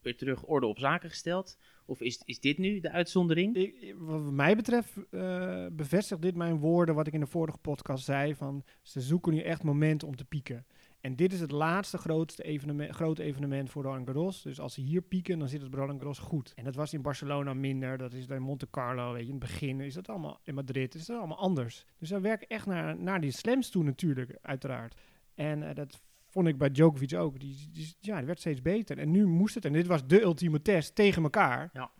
weer 0.00 0.16
terug 0.16 0.44
orde 0.44 0.66
op 0.66 0.78
zaken 0.78 1.08
gesteld? 1.08 1.58
Of 1.86 2.00
is, 2.00 2.22
is 2.24 2.40
dit 2.40 2.58
nu 2.58 2.80
de 2.80 2.90
uitzondering? 2.90 3.74
Wat 3.98 4.32
mij 4.32 4.56
betreft 4.56 4.96
eh, 5.10 5.66
bevestigt 5.72 6.22
dit 6.22 6.34
mijn 6.34 6.58
woorden 6.58 6.94
wat 6.94 7.06
ik 7.06 7.12
in 7.12 7.20
de 7.20 7.26
vorige 7.26 7.58
podcast 7.58 8.04
zei. 8.04 8.34
Van, 8.34 8.64
ze 8.82 9.00
zoeken 9.00 9.32
nu 9.32 9.40
echt 9.40 9.62
momenten 9.62 10.08
om 10.08 10.16
te 10.16 10.24
pieken. 10.24 10.66
En 11.00 11.16
dit 11.16 11.32
is 11.32 11.40
het 11.40 11.50
laatste 11.50 11.98
grootste 11.98 12.42
evenement, 12.42 12.94
grote 12.94 13.22
evenement 13.22 13.70
voor 13.70 13.82
Roland 13.82 14.06
Garros. 14.06 14.42
Dus 14.42 14.60
als 14.60 14.74
ze 14.74 14.80
hier 14.80 15.02
pieken, 15.02 15.38
dan 15.38 15.48
zit 15.48 15.62
het 15.62 15.74
Roland 15.74 15.98
Garros 15.98 16.18
goed. 16.18 16.52
En 16.56 16.64
dat 16.64 16.74
was 16.74 16.92
in 16.92 17.02
Barcelona 17.02 17.54
minder. 17.54 17.98
Dat 17.98 18.12
is 18.12 18.26
in 18.26 18.42
Monte 18.42 18.70
Carlo, 18.70 19.12
weet 19.12 19.26
je. 19.26 19.32
In 19.32 19.40
het 19.40 19.50
begin 19.50 19.80
is 19.80 19.94
dat 19.94 20.08
allemaal, 20.08 20.40
in 20.44 20.54
Madrid 20.54 20.94
is 20.94 21.06
dat 21.06 21.18
allemaal 21.18 21.38
anders. 21.38 21.84
Dus 21.98 22.08
zij 22.08 22.20
werken 22.20 22.48
echt 22.48 22.66
naar, 22.66 22.96
naar 23.00 23.20
die 23.20 23.30
slams 23.30 23.70
toe 23.70 23.84
natuurlijk, 23.84 24.38
uiteraard. 24.42 24.94
En 25.34 25.68
eh, 25.68 25.74
dat 25.74 26.00
vond 26.30 26.46
ik 26.48 26.58
bij 26.58 26.70
Djokovic 26.70 27.14
ook. 27.14 27.40
Die, 27.40 27.68
die, 27.72 27.94
ja, 28.00 28.16
die 28.16 28.26
werd 28.26 28.38
steeds 28.40 28.62
beter. 28.62 28.98
En 28.98 29.10
nu 29.10 29.26
moest 29.26 29.54
het, 29.54 29.64
en 29.64 29.72
dit 29.72 29.86
was 29.86 30.06
de 30.06 30.20
ultieme 30.22 30.62
test 30.62 30.94
tegen 30.94 31.22
elkaar. 31.22 31.70
Ja. 31.72 31.90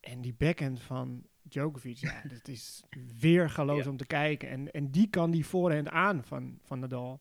En 0.00 0.20
die 0.20 0.34
backhand 0.34 0.80
van 0.82 1.26
Djokovic, 1.42 1.96
ja, 1.96 2.22
dat 2.34 2.48
is 2.48 2.84
weergaloos 3.20 3.84
Ja. 3.84 3.90
om 3.90 3.96
te 3.96 4.06
kijken. 4.06 4.48
En, 4.48 4.70
en 4.72 4.90
die 4.90 5.08
kan 5.08 5.30
die 5.30 5.46
voorhand 5.46 5.88
aan 5.88 6.24
van, 6.24 6.58
van 6.62 6.78
Nadal. 6.78 7.20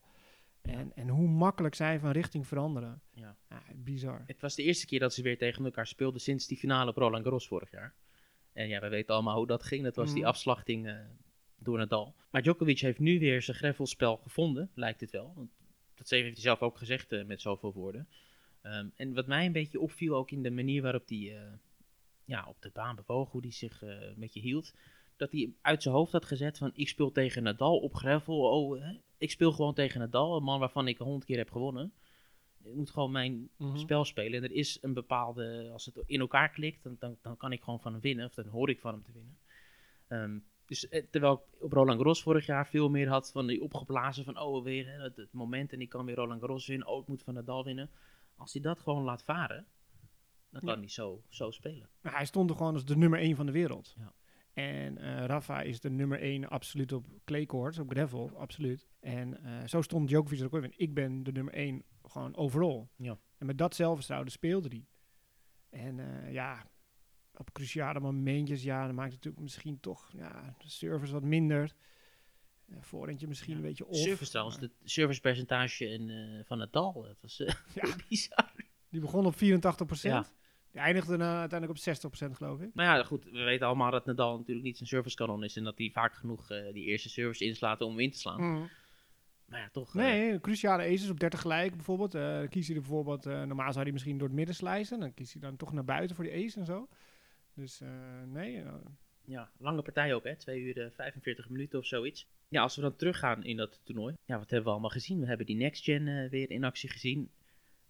En, 0.61 0.91
en 0.95 1.07
hoe 1.09 1.27
makkelijk 1.27 1.75
zij 1.75 1.99
van 1.99 2.11
richting 2.11 2.47
veranderen. 2.47 3.01
Ja. 3.13 3.35
bizar. 3.75 4.23
Het 4.27 4.41
was 4.41 4.55
de 4.55 4.63
eerste 4.63 4.85
keer 4.85 4.99
dat 4.99 5.13
ze 5.13 5.21
weer 5.21 5.37
tegen 5.37 5.65
elkaar 5.65 5.87
speelden 5.87 6.21
sinds 6.21 6.47
die 6.47 6.57
finale 6.57 6.89
op 6.89 6.97
Roland 6.97 7.23
Garros 7.23 7.47
vorig 7.47 7.71
jaar. 7.71 7.93
En 8.53 8.67
ja, 8.67 8.79
we 8.79 8.89
weten 8.89 9.13
allemaal 9.13 9.37
hoe 9.37 9.47
dat 9.47 9.63
ging. 9.63 9.83
Dat 9.83 9.95
was 9.95 10.09
die 10.11 10.19
Mhm. 10.19 10.27
afslachting 10.27 10.87
eh, 10.87 10.95
door 11.59 11.77
Nadal. 11.77 12.15
Maar 12.31 12.41
Djokovic 12.41 12.79
heeft 12.79 12.99
nu 12.99 13.19
weer 13.19 13.41
zijn 13.41 13.57
greffelspel 13.57 14.17
gevonden, 14.17 14.69
lijkt 14.73 15.01
het 15.01 15.11
wel. 15.11 15.33
Want 15.35 15.49
dat 15.95 16.09
heeft 16.09 16.25
hij 16.33 16.41
zelf 16.41 16.61
ook 16.61 16.77
gezegd 16.77 17.11
eh, 17.11 17.25
met 17.25 17.41
zoveel 17.41 17.73
woorden. 17.73 18.07
Ehm, 18.61 18.89
en 18.95 19.13
wat 19.13 19.27
mij 19.27 19.45
een 19.45 19.51
beetje 19.51 19.79
opviel, 19.79 20.15
ook 20.15 20.31
in 20.31 20.43
de 20.43 20.51
manier 20.51 20.81
waarop 20.81 21.07
hij 21.07 21.37
eh, 21.37 21.53
ja, 22.25 22.45
op 22.47 22.61
de 22.61 22.69
baan 22.73 22.95
bewoog, 22.95 23.31
hoe 23.31 23.41
hij 23.41 23.51
zich 23.51 23.83
eh, 23.83 23.89
een 24.01 24.19
beetje 24.19 24.39
hield. 24.39 24.73
Dat 25.15 25.31
hij 25.31 25.53
uit 25.61 25.83
zijn 25.83 25.95
hoofd 25.95 26.11
had 26.11 26.25
gezet 26.25 26.57
van 26.57 26.71
ik 26.73 26.87
speel 26.89 27.11
tegen 27.11 27.43
Nadal 27.43 27.77
op 27.77 27.93
greffel. 27.95 28.39
Oh, 28.39 28.81
hè, 28.81 28.93
ik 29.17 29.31
speel 29.31 29.51
gewoon 29.51 29.73
tegen 29.73 29.99
Nadal, 29.99 30.35
een 30.35 30.43
man 30.43 30.59
waarvan 30.59 30.87
ik 30.87 30.97
honderd 30.97 31.25
keer 31.25 31.37
heb 31.37 31.51
gewonnen. 31.51 31.93
Ik 32.63 32.73
moet 32.75 32.89
gewoon 32.89 33.11
mijn 33.11 33.49
Mhm. 33.57 33.77
spel 33.77 34.05
spelen. 34.05 34.43
En 34.43 34.49
er 34.49 34.55
is 34.55 34.77
een 34.81 34.93
bepaalde, 34.93 35.69
als 35.73 35.85
het 35.85 36.03
in 36.05 36.19
elkaar 36.19 36.49
klikt, 36.49 36.83
dan, 36.83 36.95
dan, 36.99 37.17
dan 37.21 37.37
kan 37.37 37.51
ik 37.51 37.63
gewoon 37.63 37.79
van 37.81 37.91
hem 37.91 38.01
winnen. 38.01 38.25
Of 38.25 38.33
dan 38.33 38.47
hoor 38.47 38.69
ik 38.69 38.79
van 38.79 38.93
hem 38.93 39.03
te 39.03 39.11
winnen. 39.11 39.37
Ehm, 40.07 40.39
dus 40.65 40.87
eh, 40.87 41.03
terwijl 41.11 41.33
ik 41.33 41.63
op 41.63 41.71
Roland 41.71 41.97
Garros 41.97 42.21
vorig 42.23 42.45
jaar 42.45 42.67
veel 42.67 42.89
meer 42.89 43.07
had 43.07 43.31
van 43.31 43.47
die 43.47 43.61
opgeblazen 43.61 44.23
van, 44.23 44.39
oh 44.39 44.63
weer 44.63 44.85
hè, 44.85 45.03
het, 45.03 45.15
het 45.15 45.33
moment 45.33 45.73
en 45.73 45.81
ik 45.81 45.89
kan 45.89 46.05
weer 46.05 46.15
Roland 46.15 46.39
Garros 46.39 46.67
winnen. 46.67 46.87
Oh, 46.87 47.01
ik 47.01 47.07
moet 47.07 47.23
van 47.23 47.33
Nadal 47.33 47.63
winnen. 47.63 47.89
Als 48.35 48.53
hij 48.53 48.61
dat 48.61 48.79
gewoon 48.79 49.03
laat 49.03 49.23
varen, 49.23 49.65
dan 50.49 50.61
kan 50.61 50.73
Ja. 50.73 50.79
hij 50.79 50.89
zo, 50.89 51.23
zo 51.29 51.51
spelen. 51.51 51.89
Maar 52.01 52.15
hij 52.15 52.25
stond 52.25 52.49
er 52.49 52.55
gewoon 52.55 52.73
als 52.73 52.85
de 52.85 52.97
nummer 52.97 53.19
1 53.19 53.35
van 53.35 53.45
de 53.45 53.51
wereld. 53.51 53.95
Ja. 53.97 54.13
En 54.53 54.97
eh, 54.97 55.25
Rafa 55.25 55.61
is 55.61 55.79
de 55.79 55.89
nummer 55.89 56.19
1 56.19 56.47
absoluut 56.49 56.91
op 56.91 57.05
claycourts, 57.25 57.79
op 57.79 57.89
gravel, 57.91 58.31
absoluut. 58.37 58.87
En 58.99 59.43
eh, 59.43 59.67
zo 59.67 59.81
stond 59.81 60.07
Djokovic 60.07 60.39
er 60.39 60.45
ook 60.45 60.63
in. 60.63 60.73
Ik 60.77 60.93
ben 60.93 61.23
de 61.23 61.31
nummer 61.31 61.53
1 61.53 61.83
gewoon 62.03 62.35
overal. 62.35 62.89
Ja. 62.95 63.17
En 63.37 63.45
met 63.45 63.57
dat 63.57 63.75
zelfvertrouwen 63.75 64.31
speelde 64.31 64.67
hij. 64.67 64.85
En 65.69 65.99
ja, 66.31 66.67
op 67.39 67.53
cruciale 67.53 67.99
momentjes, 67.99 68.63
ja, 68.63 68.85
dan 68.85 68.95
maakt 68.95 69.07
het 69.13 69.15
natuurlijk 69.17 69.43
misschien 69.43 69.79
toch 69.79 70.11
ja, 70.13 70.55
de 70.57 70.69
service 70.69 71.13
wat 71.13 71.23
minder. 71.23 71.73
Uh, 72.67 72.77
voorentje 72.81 73.27
misschien 73.27 73.51
Ja. 73.53 73.57
een 73.59 73.65
beetje 73.65 73.85
off. 73.87 73.97
Service 73.99 74.29
trouwens, 74.31 74.59
het 74.59 74.71
servicepercentage 74.83 75.85
in, 75.89 76.09
eh, 76.09 76.45
van 76.45 76.57
Nadal, 76.57 76.93
dat 76.93 77.17
was 77.21 77.39
eh, 77.39 77.53
Ja. 77.73 77.95
bizar. 78.09 78.51
Die 78.89 79.01
begon 79.01 79.25
op 79.25 79.35
84 79.37 80.01
Ja. 80.01 80.25
Die 80.71 80.81
eindigde 80.81 81.15
eh, 81.17 81.21
uiteindelijk 81.39 81.71
op 81.71 81.77
60% 81.77 82.35
geloof 82.35 82.59
ik. 82.61 82.69
Maar 82.73 82.85
ja, 82.97 83.03
goed, 83.03 83.23
we 83.25 83.43
weten 83.43 83.67
allemaal 83.67 83.91
dat 83.91 84.05
Nadal 84.05 84.37
natuurlijk 84.37 84.65
niet 84.65 84.77
zijn 84.77 84.89
servicekanon 84.89 85.43
is 85.43 85.55
en 85.57 85.63
dat 85.63 85.77
hij 85.77 85.89
vaak 85.93 86.13
genoeg 86.13 86.49
eh, 86.51 86.73
die 86.73 86.83
eerste 86.85 87.09
service 87.09 87.45
inslaat 87.45 87.81
om 87.81 87.99
in 87.99 88.11
te 88.11 88.17
slaan. 88.19 88.41
Mm. 88.41 88.69
Maar 89.45 89.59
ja, 89.59 89.69
toch. 89.71 89.89
eh, 89.89 89.95
Nee, 89.95 90.39
cruciale 90.39 90.83
aces 90.83 91.09
op 91.09 91.19
30 91.19 91.41
gelijk 91.41 91.75
bijvoorbeeld. 91.75 92.15
eh 92.15 92.21
dan 92.37 92.47
kiest 92.49 92.67
hij 92.67 92.75
er 92.75 92.81
bijvoorbeeld, 92.81 93.25
eh, 93.25 93.43
normaal 93.43 93.71
zou 93.71 93.83
hij 93.83 93.93
misschien 93.93 94.17
door 94.17 94.27
het 94.27 94.35
midden 94.37 94.55
slijzen. 94.55 94.99
Dan 94.99 95.13
kiest 95.13 95.33
hij 95.33 95.41
dan 95.41 95.55
toch 95.55 95.73
naar 95.73 95.85
buiten 95.85 96.15
voor 96.15 96.25
die 96.25 96.45
ace 96.45 96.59
en 96.59 96.65
zo. 96.65 96.87
Dus 97.55 97.81
eh, 97.81 97.89
nee, 98.25 98.61
eh, 98.61 98.73
Ja, 99.25 99.49
lange 99.57 99.81
partij 99.81 100.13
ook, 100.13 100.23
hè? 100.23 100.35
2 100.35 100.61
uur 100.61 100.81
eh, 100.81 100.91
45 100.91 101.49
minuten 101.49 101.79
of 101.79 101.85
zoiets. 101.85 102.27
Ja, 102.49 102.61
als 102.61 102.75
we 102.75 102.81
dan 102.81 102.95
teruggaan 102.95 103.43
in 103.43 103.57
dat 103.57 103.81
toernooi. 103.83 104.15
Ja, 104.25 104.37
wat 104.37 104.49
hebben 104.49 104.67
we 104.67 104.71
allemaal 104.71 104.89
gezien? 104.89 105.19
We 105.19 105.25
hebben 105.25 105.45
die 105.45 105.55
Next 105.55 105.83
Gen 105.83 106.07
eh, 106.07 106.29
weer 106.29 106.51
in 106.51 106.63
actie 106.63 106.89
gezien. 106.89 107.29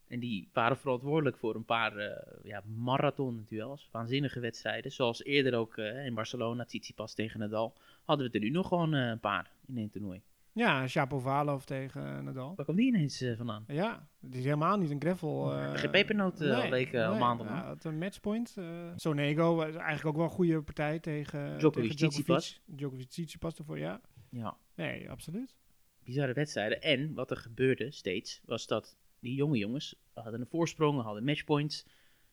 En 0.08 0.20
die 0.20 0.50
waren 0.54 0.78
verantwoordelijk 0.78 1.38
voor 1.38 1.56
een 1.56 1.66
paar 1.66 1.98
eh 1.98 2.44
ja, 2.44 2.64
marathon-duels. 2.76 3.90
Waanzinnige 3.92 4.40
wedstrijden. 4.40 4.92
Zoals 4.92 5.24
eerder 5.24 5.56
ook 5.56 5.78
eh, 5.78 6.06
in 6.06 6.14
Barcelona, 6.14 6.66
Tsitsipas 6.66 7.14
tegen 7.14 7.40
Nadal. 7.40 7.74
Hadden 8.04 8.28
we 8.28 8.34
er 8.34 8.40
nu 8.40 8.50
nog 8.50 8.68
gewoon 8.68 8.94
eh, 8.94 9.08
een 9.08 9.20
paar 9.20 9.52
in 9.68 9.78
één 9.78 9.90
toernooi. 9.90 10.22
Ja, 10.56 10.88
Shapovalov 10.88 11.64
tegen 11.64 12.18
eh, 12.18 12.24
Nadal. 12.24 12.54
Waar 12.56 12.66
kwam 12.66 12.78
die 12.78 12.88
ineens 12.88 13.22
eh, 13.22 13.38
vandaan? 13.38 13.64
Ja, 13.68 14.08
het 14.22 14.36
is 14.36 14.44
helemaal 14.44 14.78
niet 14.78 14.90
een 14.90 15.02
gravel. 15.02 15.54
Eh, 15.54 15.74
geen 15.78 15.90
pepernoot, 15.92 16.42
eh, 16.42 16.64
al 16.64 16.70
weken, 16.70 17.06
al 17.06 17.12
nee, 17.12 17.20
maanden 17.20 17.48
Ja, 17.48 17.66
had 17.66 17.84
een 17.84 17.98
matchpoint. 17.98 18.58
Sonego 18.96 19.56
was 19.56 19.66
eigenlijk 19.76 20.06
ook 20.06 20.16
wel 20.16 20.24
een 20.24 20.30
goede 20.30 20.62
partij 20.62 21.00
tegen 21.00 21.58
Djokovic, 21.58 21.92
tegen 21.92 22.10
Tsitsipas. 22.10 22.62
Djokovic, 22.66 23.10
Tsitsipas 23.10 23.58
ervoor, 23.58 23.80
ja. 23.80 24.02
Ja, 24.30 24.58
Nee, 24.76 25.10
absoluut. 25.10 25.56
bizarre 26.04 26.34
wedstrijden. 26.34 26.82
En 26.82 27.14
wat 27.14 27.32
er 27.32 27.38
gebeurde 27.38 27.92
steeds, 27.92 28.42
was 28.46 28.68
dat 28.68 28.98
die 29.20 29.36
jonge 29.36 29.58
jongens 29.58 29.96
hadden 30.14 30.42
een 30.42 30.48
voorsprong, 30.48 31.02
hadden 31.02 31.24
matchpoints. 31.24 31.86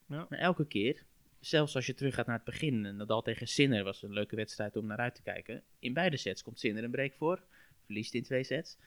Ja. 0.09 0.27
Maar 0.29 0.39
elke 0.39 0.67
keer, 0.67 1.05
zelfs 1.41 1.75
als 1.75 1.87
je 1.87 1.95
teruggaat 1.95 2.27
naar 2.27 2.37
het 2.37 2.45
begin, 2.45 2.85
en 2.87 2.97
Nadal 2.97 3.23
tegen 3.23 3.49
Sinner 3.49 3.85
was 3.85 4.03
een 4.03 4.13
leuke 4.13 4.37
wedstrijd 4.37 4.77
om 4.77 4.87
naar 4.87 4.99
uit 4.99 5.15
te 5.15 5.23
kijken. 5.23 5.63
In 5.79 5.93
beide 5.93 6.17
sets 6.17 6.43
komt 6.43 6.59
Sinner 6.59 6.85
een 6.85 6.91
break 6.91 7.15
voor, 7.15 7.43
verliest 7.85 8.15
in 8.15 8.23
twee 8.23 8.45
sets. 8.45 8.79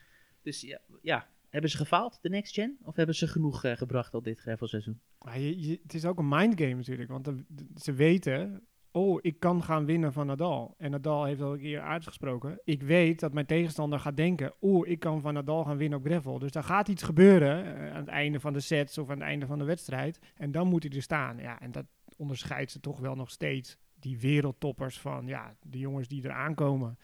Dus 0.41 0.61
ja, 0.61 0.79
ja 1.01 1.27
hebben 1.49 1.69
ze 1.69 1.77
gefaald, 1.77 2.19
de 2.21 2.29
next 2.29 2.53
gen? 2.53 2.77
Of 2.83 2.95
hebben 2.95 3.15
ze 3.15 3.27
genoeg 3.27 3.63
eh, 3.63 3.75
gebracht 3.75 4.13
al 4.13 4.21
dit 4.21 4.39
gravelseizoen? 4.39 4.99
Maar 5.21 5.39
je, 5.39 5.59
je- 5.67 5.79
het 5.83 5.93
is 5.93 6.05
ook 6.05 6.19
een 6.19 6.27
mindgame 6.27 6.73
natuurlijk. 6.75 7.09
Want 7.09 7.29
ze 7.75 7.93
weten, 7.93 8.63
oh, 8.91 9.19
ik 9.21 9.39
kan 9.39 9.63
gaan 9.63 9.85
winnen 9.85 10.13
van 10.13 10.25
Nadal. 10.27 10.75
En 10.77 10.91
Nadal 10.91 11.23
heeft 11.25 11.41
al 11.41 11.53
een 11.53 11.59
keer 11.59 11.81
uitgesproken. 11.81 12.59
Ik 12.63 12.81
weet 12.83 13.19
dat 13.19 13.33
mijn 13.33 13.45
tegenstander 13.45 13.99
gaat 13.99 14.17
denken, 14.17 14.53
oh, 14.59 14.87
ik 14.87 14.99
kan 14.99 15.21
van 15.21 15.33
Nadal 15.33 15.63
gaan 15.63 15.77
winnen 15.77 15.99
op 15.99 16.05
gravel. 16.05 16.39
Dus 16.39 16.51
daar 16.51 16.63
gaat 16.63 16.87
iets 16.87 17.03
gebeuren 17.03 17.65
eh, 17.75 17.91
aan 17.91 17.99
het 17.99 18.07
einde 18.07 18.39
van 18.39 18.53
de 18.53 18.59
sets 18.59 18.97
of 18.97 19.09
aan 19.09 19.17
het 19.19 19.27
einde 19.27 19.45
van 19.45 19.57
de 19.59 19.65
wedstrijd. 19.65 20.19
En 20.35 20.51
dan 20.51 20.67
moet 20.67 20.83
hij 20.83 20.91
er 20.91 21.01
staan. 21.01 21.37
Ja, 21.37 21.59
en 21.59 21.71
dat 21.71 21.85
onderscheidt 22.17 22.71
ze 22.71 22.79
toch 22.79 22.99
wel 22.99 23.15
nog 23.15 23.29
steeds. 23.31 23.77
Die 23.99 24.19
wereldtoppers 24.19 24.99
van, 24.99 25.27
ja, 25.27 25.55
de 25.61 25.77
jongens 25.79 26.07
die 26.07 26.23
er 26.23 26.31
aankomen. 26.31 26.97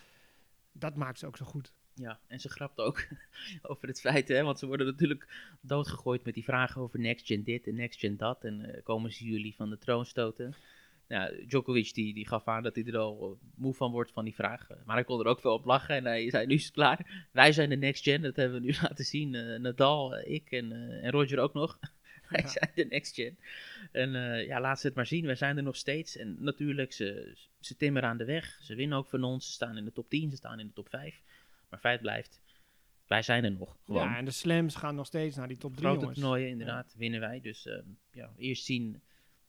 Dat 0.71 0.95
maakt 0.95 1.19
ze 1.19 1.27
ook 1.27 1.37
zo 1.37 1.45
goed. 1.45 1.73
Ja, 2.01 2.19
en 2.27 2.39
ze 2.39 2.49
grapt 2.49 2.79
ook 2.79 3.07
over 3.61 3.87
het 3.87 3.99
feit, 4.01 4.27
hè, 4.27 4.43
want 4.43 4.59
ze 4.59 4.65
worden 4.67 4.85
natuurlijk 4.85 5.27
doodgegooid 5.61 6.23
met 6.23 6.33
die 6.33 6.43
vragen 6.43 6.81
over 6.81 6.99
next 6.99 7.25
gen 7.25 7.43
dit 7.43 7.67
en 7.67 7.75
next 7.75 7.99
gen 7.99 8.17
dat. 8.17 8.43
En 8.43 8.73
eh, 8.75 8.83
komen 8.83 9.11
ze 9.11 9.25
jullie 9.25 9.55
van 9.55 9.69
de 9.69 9.77
troon 9.77 10.05
stoten? 10.05 10.55
Nou, 11.07 11.45
Djokovic 11.45 11.93
die, 11.93 12.13
die 12.13 12.27
gaf 12.27 12.47
aan 12.47 12.63
dat 12.63 12.75
hij 12.75 12.85
er 12.85 12.97
al 12.97 13.31
eh, 13.41 13.47
moe 13.55 13.73
van 13.73 13.91
wordt 13.91 14.11
van 14.11 14.23
die 14.25 14.35
vragen. 14.35 14.81
Maar 14.85 14.95
hij 14.95 15.05
kon 15.05 15.19
er 15.19 15.25
ook 15.25 15.41
wel 15.41 15.53
op 15.53 15.65
lachen 15.65 15.95
en 15.95 16.05
hij 16.05 16.29
zei, 16.29 16.45
nu 16.45 16.53
is 16.55 16.63
het 16.63 16.73
klaar. 16.73 17.27
Wij 17.31 17.51
zijn 17.51 17.69
de 17.69 17.75
next 17.75 18.03
gen, 18.03 18.21
dat 18.21 18.35
hebben 18.35 18.59
we 18.61 18.65
nu 18.65 18.73
laten 18.81 19.05
zien. 19.05 19.35
Eh, 19.35 19.59
Nadal, 19.59 20.15
eh, 20.15 20.33
ik 20.33 20.51
en, 20.51 20.71
eh, 20.71 21.05
en 21.05 21.11
Roger 21.11 21.39
ook 21.39 21.53
nog. 21.53 21.79
Wij 22.29 22.41
Ja. 22.41 22.47
zijn 22.47 22.71
de 22.75 22.85
next 22.85 23.15
gen. 23.15 23.37
En 23.91 24.15
eh, 24.15 24.47
ja, 24.47 24.59
laat 24.61 24.79
ze 24.79 24.87
het 24.87 24.95
maar 24.95 25.05
zien. 25.05 25.25
Wij 25.25 25.35
zijn 25.35 25.57
er 25.57 25.63
nog 25.63 25.75
steeds. 25.75 26.17
En 26.17 26.35
natuurlijk, 26.39 26.93
ze, 26.93 27.37
ze 27.59 27.75
timmeren 27.75 28.09
aan 28.09 28.17
de 28.17 28.25
weg. 28.25 28.59
Ze 28.61 28.75
winnen 28.75 28.97
ook 28.97 29.07
van 29.09 29.23
ons. 29.23 29.45
Ze 29.45 29.51
staan 29.51 29.77
in 29.77 29.85
de 29.85 29.91
top 29.91 30.09
10, 30.09 30.29
ze 30.29 30.35
staan 30.35 30.59
in 30.59 30.67
de 30.67 30.73
top 30.73 30.89
5. 30.89 31.21
Maar 31.71 31.79
feit 31.79 32.01
blijft, 32.01 32.41
wij 33.07 33.21
zijn 33.21 33.43
er 33.43 33.51
nog. 33.51 33.77
Gewoon. 33.85 34.03
Ja, 34.03 34.17
en 34.17 34.25
de 34.25 34.31
slams 34.31 34.75
gaan 34.75 34.95
nog 34.95 35.05
steeds 35.05 35.35
naar 35.35 35.47
die 35.47 35.57
top 35.57 35.71
drie, 35.75 35.85
Grote 35.85 35.99
jongens. 36.01 36.19
toernooien, 36.19 36.49
inderdaad, 36.49 36.95
winnen 36.97 37.19
wij. 37.19 37.41
Dus 37.41 37.65
ehm, 37.67 37.85
ja, 38.11 38.31
eerst 38.37 38.65
zien, 38.65 39.01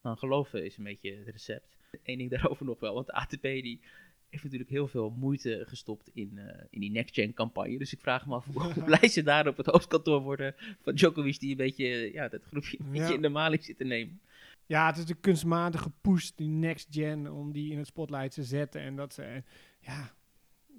dan 0.02 0.17
geloven 0.19 0.64
is 0.64 0.76
een 0.76 0.85
beetje 0.85 1.17
het 1.17 1.29
recept. 1.29 1.76
Eén 2.05 2.19
ding 2.19 2.31
daarover 2.31 2.64
nog 2.67 2.81
wel, 2.81 2.95
want 2.95 3.07
de 3.07 3.12
ATP 3.12 3.43
die 3.43 3.81
heeft 4.29 4.45
natuurlijk 4.45 4.71
heel 4.71 4.88
veel 4.88 5.11
moeite 5.11 5.64
gestopt 5.69 6.11
in, 6.14 6.38
eh, 6.38 6.64
in 6.71 6.81
die 6.81 6.91
next-gen 6.91 7.35
campagne. 7.35 7.79
Dus 7.79 7.93
ik 7.93 8.00
vraag 8.00 8.26
me 8.26 8.35
af 8.35 8.45
hoe, 8.47 8.83
blij 8.85 9.09
ze 9.09 9.23
daar 9.23 9.47
op 9.47 9.57
het 9.57 9.67
hoofdkantoor 9.67 10.21
worden 10.21 10.55
van 10.83 10.95
Djokovic, 10.95 11.38
die 11.41 11.50
een 11.50 11.57
beetje 11.57 12.12
ja, 12.12 12.29
dat 12.29 12.43
groepje 12.45 12.79
een 12.81 12.91
beetje 12.91 13.07
Ja. 13.09 13.14
in 13.14 13.23
de 13.23 13.29
maling 13.29 13.64
zit 13.64 13.76
te 13.76 13.85
nemen. 13.85 14.21
Ja, 14.67 14.87
het 14.87 14.97
is 14.97 15.05
de 15.05 15.14
kunstmatig 15.14 15.81
gepusht, 15.83 16.37
die 16.37 16.49
next 16.49 16.87
gen, 16.91 17.33
om 17.33 17.52
die 17.52 17.71
in 17.73 17.79
het 17.79 17.87
spotlight 17.87 18.33
te 18.35 18.45
zetten. 18.45 18.81
En 18.81 18.97
dat 18.97 19.14
ze, 19.14 19.23
eh, 19.23 19.43
ja, 19.81 20.14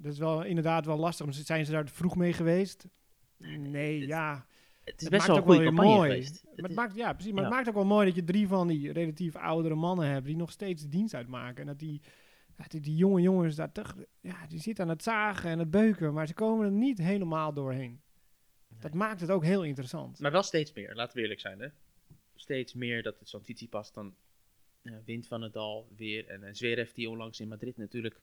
dat 0.02 0.12
is 0.14 0.20
wel 0.20 0.44
inderdaad 0.44 0.86
wel 0.86 0.98
lastig. 0.98 1.26
Maar 1.26 1.36
Zijn 1.36 1.66
ze 1.66 1.72
daar 1.72 1.88
vroeg 1.90 2.16
mee 2.16 2.34
geweest? 2.34 2.88
Nee, 3.38 4.00
het- 4.00 4.10
ja. 4.10 4.46
Het 4.84 4.96
is 4.96 5.02
Het 5.02 5.10
best 5.10 5.28
maakt 5.28 5.28
wel 5.28 5.38
een 5.38 5.44
goede 5.44 5.64
campagne 5.66 5.92
mooi. 5.96 6.10
geweest. 6.10 6.44
Maar 6.44 6.52
Het 6.52 6.62
het 6.62 6.70
is- 6.70 6.76
maakt, 6.76 6.96
ja, 6.96 7.14
precies. 7.14 7.32
Maar 7.32 7.42
ja. 7.42 7.48
het 7.48 7.56
maakt 7.58 7.68
ook 7.70 7.74
wel 7.76 7.86
mooi 7.86 8.06
dat 8.06 8.16
je 8.16 8.24
drie 8.24 8.48
van 8.48 8.68
die 8.68 8.92
relatief 8.92 9.36
oudere 9.36 9.76
mannen 9.76 10.08
hebt 10.08 10.26
die 10.26 10.36
nog 10.36 10.52
steeds 10.52 10.90
dienst 10.90 11.14
uitmaken. 11.14 11.62
En 11.62 11.66
dat 11.68 11.80
die, 11.80 12.02
die, 12.68 12.80
die 12.82 12.96
jonge 12.96 13.22
jongens 13.22 13.56
daar 13.56 13.72
toch, 13.72 13.96
ja, 14.22 14.48
die 14.48 14.60
zitten 14.60 14.84
aan 14.84 14.90
het 14.90 15.04
zagen 15.04 15.50
en 15.50 15.60
het 15.60 15.72
beuken, 15.72 16.14
maar 16.14 16.28
ze 16.28 16.34
komen 16.34 16.66
er 16.66 16.72
niet 16.72 16.98
helemaal 16.98 17.54
doorheen. 17.54 18.02
Dat 18.80 18.94
maakt 18.94 19.22
het 19.22 19.30
ook 19.32 19.44
heel 19.44 19.64
interessant. 19.64 20.20
Maar 20.20 20.32
wel 20.32 20.44
steeds 20.44 20.74
meer, 20.74 20.96
laten 20.96 21.16
we 21.16 21.22
eerlijk 21.22 21.40
zijn. 21.40 21.60
Hè? 21.60 21.68
Steeds 22.36 22.74
meer 22.74 23.04
dat 23.04 23.20
het 23.20 23.30
zo'n 23.30 23.42
Tsitsipas 23.42 23.94
dan 23.94 24.16
wint 25.06 25.28
van 25.28 25.40
Nadal 25.40 25.88
weer. 25.96 26.28
En, 26.28 26.44
en 26.44 26.56
Zverev 26.56 26.92
die 26.92 27.10
onlangs 27.10 27.40
in 27.40 27.48
Madrid 27.48 27.78
natuurlijk 27.78 28.22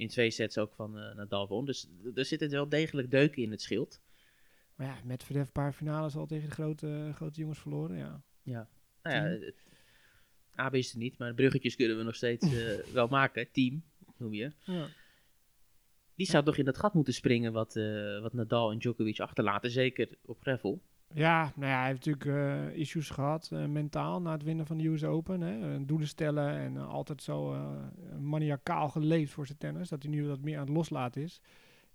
in 0.00 0.08
twee 0.08 0.30
sets 0.30 0.58
ook 0.58 0.72
van 0.74 0.98
eh, 0.98 1.14
Nadal 1.14 1.48
won. 1.48 1.64
Dus 1.64 1.88
er 2.14 2.24
zitten 2.24 2.50
wel 2.50 2.68
degelijk 2.68 3.10
deuken 3.10 3.42
in 3.42 3.50
het 3.50 3.62
schild. 3.62 4.00
Maar 4.74 4.86
ja, 4.86 4.96
met 5.04 5.24
Verdef 5.24 5.46
een 5.46 5.52
paar 5.52 5.72
finales 5.72 6.16
al 6.16 6.26
tegen 6.26 6.48
de 6.48 6.54
grote, 6.54 7.10
grote 7.14 7.40
jongens 7.40 7.58
verloren, 7.58 7.96
ja. 7.96 8.22
Nou 8.42 8.66
ja, 8.66 8.68
Team. 9.02 9.24
het, 9.24 9.54
AB 10.54 10.74
is 10.74 10.92
er 10.92 10.98
niet, 10.98 11.18
maar 11.18 11.34
bruggetjes 11.34 11.76
kunnen 11.76 11.96
we 11.96 12.02
nog 12.02 12.14
steeds 12.14 12.54
eh, 12.54 12.78
wel 12.98 13.08
maken. 13.08 13.50
Team, 13.52 13.82
noem 14.16 14.34
je. 14.34 14.52
ja. 14.64 14.88
Die 16.14 16.26
zou 16.26 16.44
toch 16.44 16.56
in 16.56 16.64
dat 16.64 16.78
gat 16.78 16.94
moeten 16.94 17.14
springen 17.14 17.52
wat, 17.52 17.76
eh, 17.76 18.20
wat 18.20 18.32
Nadal 18.32 18.70
en 18.70 18.78
Djokovic 18.78 19.20
achterlaten. 19.20 19.70
Zeker 19.70 20.08
op 20.24 20.40
gravel. 20.40 20.82
Ja, 21.14 21.52
nou 21.56 21.70
ja, 21.70 21.78
hij 21.78 21.88
heeft 21.88 22.06
natuurlijk 22.06 22.26
eh, 22.72 22.80
issues 22.80 23.10
gehad 23.10 23.50
eh, 23.52 23.66
mentaal 23.66 24.20
na 24.20 24.32
het 24.32 24.42
winnen 24.42 24.66
van 24.66 24.78
de 24.78 24.88
US 24.88 25.04
Open. 25.04 25.40
Hè. 25.40 25.74
Eh, 25.74 25.80
Doelen 25.86 26.08
stellen 26.08 26.56
en 26.56 26.76
altijd 26.76 27.22
zo 27.22 27.56
maniacaal 28.18 28.88
geleefd 28.88 29.32
voor 29.32 29.46
zijn 29.46 29.58
tennis. 29.58 29.88
Dat 29.88 30.02
hij 30.02 30.12
nu 30.12 30.26
wat 30.26 30.40
meer 30.40 30.58
aan 30.58 30.66
het 30.66 30.76
loslaten 30.76 31.22
is. 31.22 31.40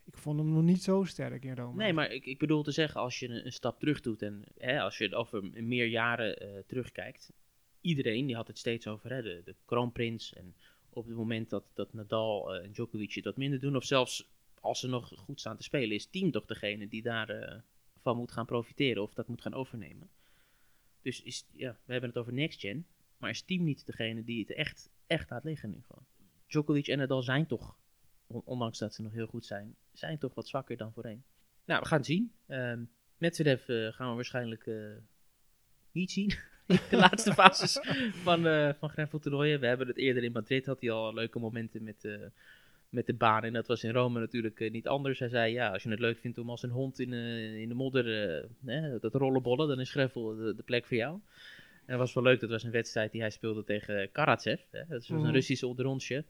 Ik 0.03 0.17
vond 0.17 0.39
hem 0.39 0.49
nog 0.49 0.63
niet 0.63 0.83
zo 0.83 1.03
sterk 1.03 1.45
in 1.45 1.55
Rome. 1.55 1.75
Nee, 1.75 1.93
maar 1.93 2.11
ik, 2.11 2.25
ik 2.25 2.37
bedoel 2.37 2.63
te 2.63 2.71
zeggen, 2.71 3.01
als 3.01 3.19
je 3.19 3.29
een, 3.45 3.51
stap 3.51 3.79
terug 3.79 4.01
doet 4.01 4.21
en 4.21 4.43
hè, 4.57 4.81
als 4.81 4.97
je 4.97 5.15
over 5.15 5.43
meer 5.53 5.85
jaren 5.85 6.63
terugkijkt. 6.67 7.33
Iedereen 7.81 8.25
die 8.25 8.35
had 8.35 8.47
het 8.47 8.57
steeds 8.57 8.87
over 8.87 9.09
hè, 9.09 9.21
de, 9.21 9.55
kroonprins. 9.65 10.33
En 10.33 10.55
op 10.89 11.05
het 11.05 11.15
moment 11.15 11.49
dat, 11.49 11.63
dat 11.73 11.93
Nadal 11.93 12.55
en 12.55 12.71
Djokovic 12.71 13.23
wat 13.23 13.37
minder 13.37 13.59
doen, 13.59 13.75
of 13.75 13.83
zelfs 13.83 14.29
als 14.59 14.79
ze 14.79 14.87
nog 14.87 15.11
goed 15.15 15.39
staan 15.39 15.57
te 15.57 15.63
spelen, 15.63 15.95
is 15.95 16.05
team 16.05 16.31
toch 16.31 16.45
degene 16.45 16.87
die 16.87 17.01
daarvan 17.01 17.63
van 18.05 18.17
moet 18.17 18.31
gaan 18.31 18.45
profiteren 18.45 19.01
of 19.03 19.13
dat 19.13 19.27
moet 19.27 19.41
gaan 19.41 19.53
overnemen. 19.53 20.09
Dus 21.01 21.21
is, 21.21 21.45
ja, 21.51 21.77
we 21.85 21.91
hebben 21.91 22.09
het 22.09 22.19
over 22.19 22.33
next 22.33 22.59
gen, 22.59 22.85
maar 23.17 23.29
is 23.29 23.41
team 23.41 23.63
niet 23.63 23.85
degene 23.85 24.23
die 24.23 24.39
het 24.39 24.53
echt, 24.53 24.89
echt 25.07 25.29
laat 25.29 25.43
liggen 25.43 25.69
nu 25.69 25.81
gewoon. 25.87 26.05
Djokovic 26.47 26.87
en 26.87 26.97
Nadal 26.97 27.21
zijn 27.21 27.45
toch, 27.45 27.77
on- 28.27 28.41
ondanks 28.45 28.77
dat 28.77 28.93
ze 28.93 29.01
nog 29.01 29.11
heel 29.11 29.27
goed 29.27 29.45
zijn, 29.45 29.75
zijn 29.93 30.17
toch 30.17 30.33
wat 30.33 30.47
zwakker 30.47 30.77
dan 30.77 30.93
voorheen. 30.93 31.23
Nou, 31.65 31.81
we 31.81 31.87
gaan 31.87 31.97
het 31.97 32.07
zien. 32.07 32.31
Ehm 32.47 32.83
Medvedev 33.17 33.69
eh, 33.69 33.93
gaan 33.93 34.09
we 34.09 34.15
waarschijnlijk 34.15 34.67
eh, 34.67 34.75
niet 35.91 36.11
zien. 36.11 36.29
in 36.67 36.79
de 36.89 36.97
laatste 36.97 37.33
fases 37.33 37.79
van, 38.27 38.47
eh 38.47 38.73
van 38.79 39.19
toernooien. 39.19 39.59
We 39.59 39.67
hebben 39.67 39.87
het 39.87 39.97
eerder 39.97 40.23
in 40.23 40.31
Madrid, 40.31 40.65
had 40.65 40.81
hij 40.81 40.91
al 40.91 41.13
leuke 41.13 41.39
momenten 41.39 41.83
met, 41.83 42.09
met 42.95 43.05
de 43.05 43.13
baan. 43.13 43.43
En 43.43 43.53
dat 43.53 43.67
was 43.67 43.83
in 43.83 43.91
Rome 43.91 44.19
natuurlijk 44.19 44.59
eh, 44.59 44.71
niet 44.71 44.87
anders. 44.87 45.19
Hij 45.19 45.29
zei, 45.29 45.53
ja, 45.53 45.71
als 45.71 45.83
je 45.83 45.89
het 45.89 45.99
leuk 45.99 46.17
vindt 46.17 46.37
om 46.37 46.49
als 46.49 46.63
een 46.63 46.69
hond 46.69 46.99
in, 46.99 47.13
eh, 47.13 47.55
in 47.61 47.67
de 47.69 47.73
modder 47.75 48.33
eh, 48.65 49.01
dat 49.01 49.13
rollenbollen, 49.15 49.67
dan 49.67 49.79
is 49.79 49.91
gravel 49.91 50.35
de, 50.35 50.55
de 50.55 50.63
plek 50.63 50.85
voor 50.85 50.97
jou. 50.97 51.19
En 51.85 51.91
dat 51.91 51.97
was 51.97 52.13
wel 52.13 52.23
leuk, 52.23 52.39
dat 52.39 52.49
was 52.49 52.63
een 52.63 52.71
wedstrijd 52.71 53.11
die 53.11 53.21
hij 53.21 53.29
speelde 53.29 53.63
tegen 53.63 54.11
Karatsev. 54.11 54.61
Hè. 54.71 54.79
Dat 54.79 54.87
was 54.87 55.07
Mhm. 55.07 55.25
een 55.25 55.31
Russische 55.31 55.67
onderrondje. 55.67 56.23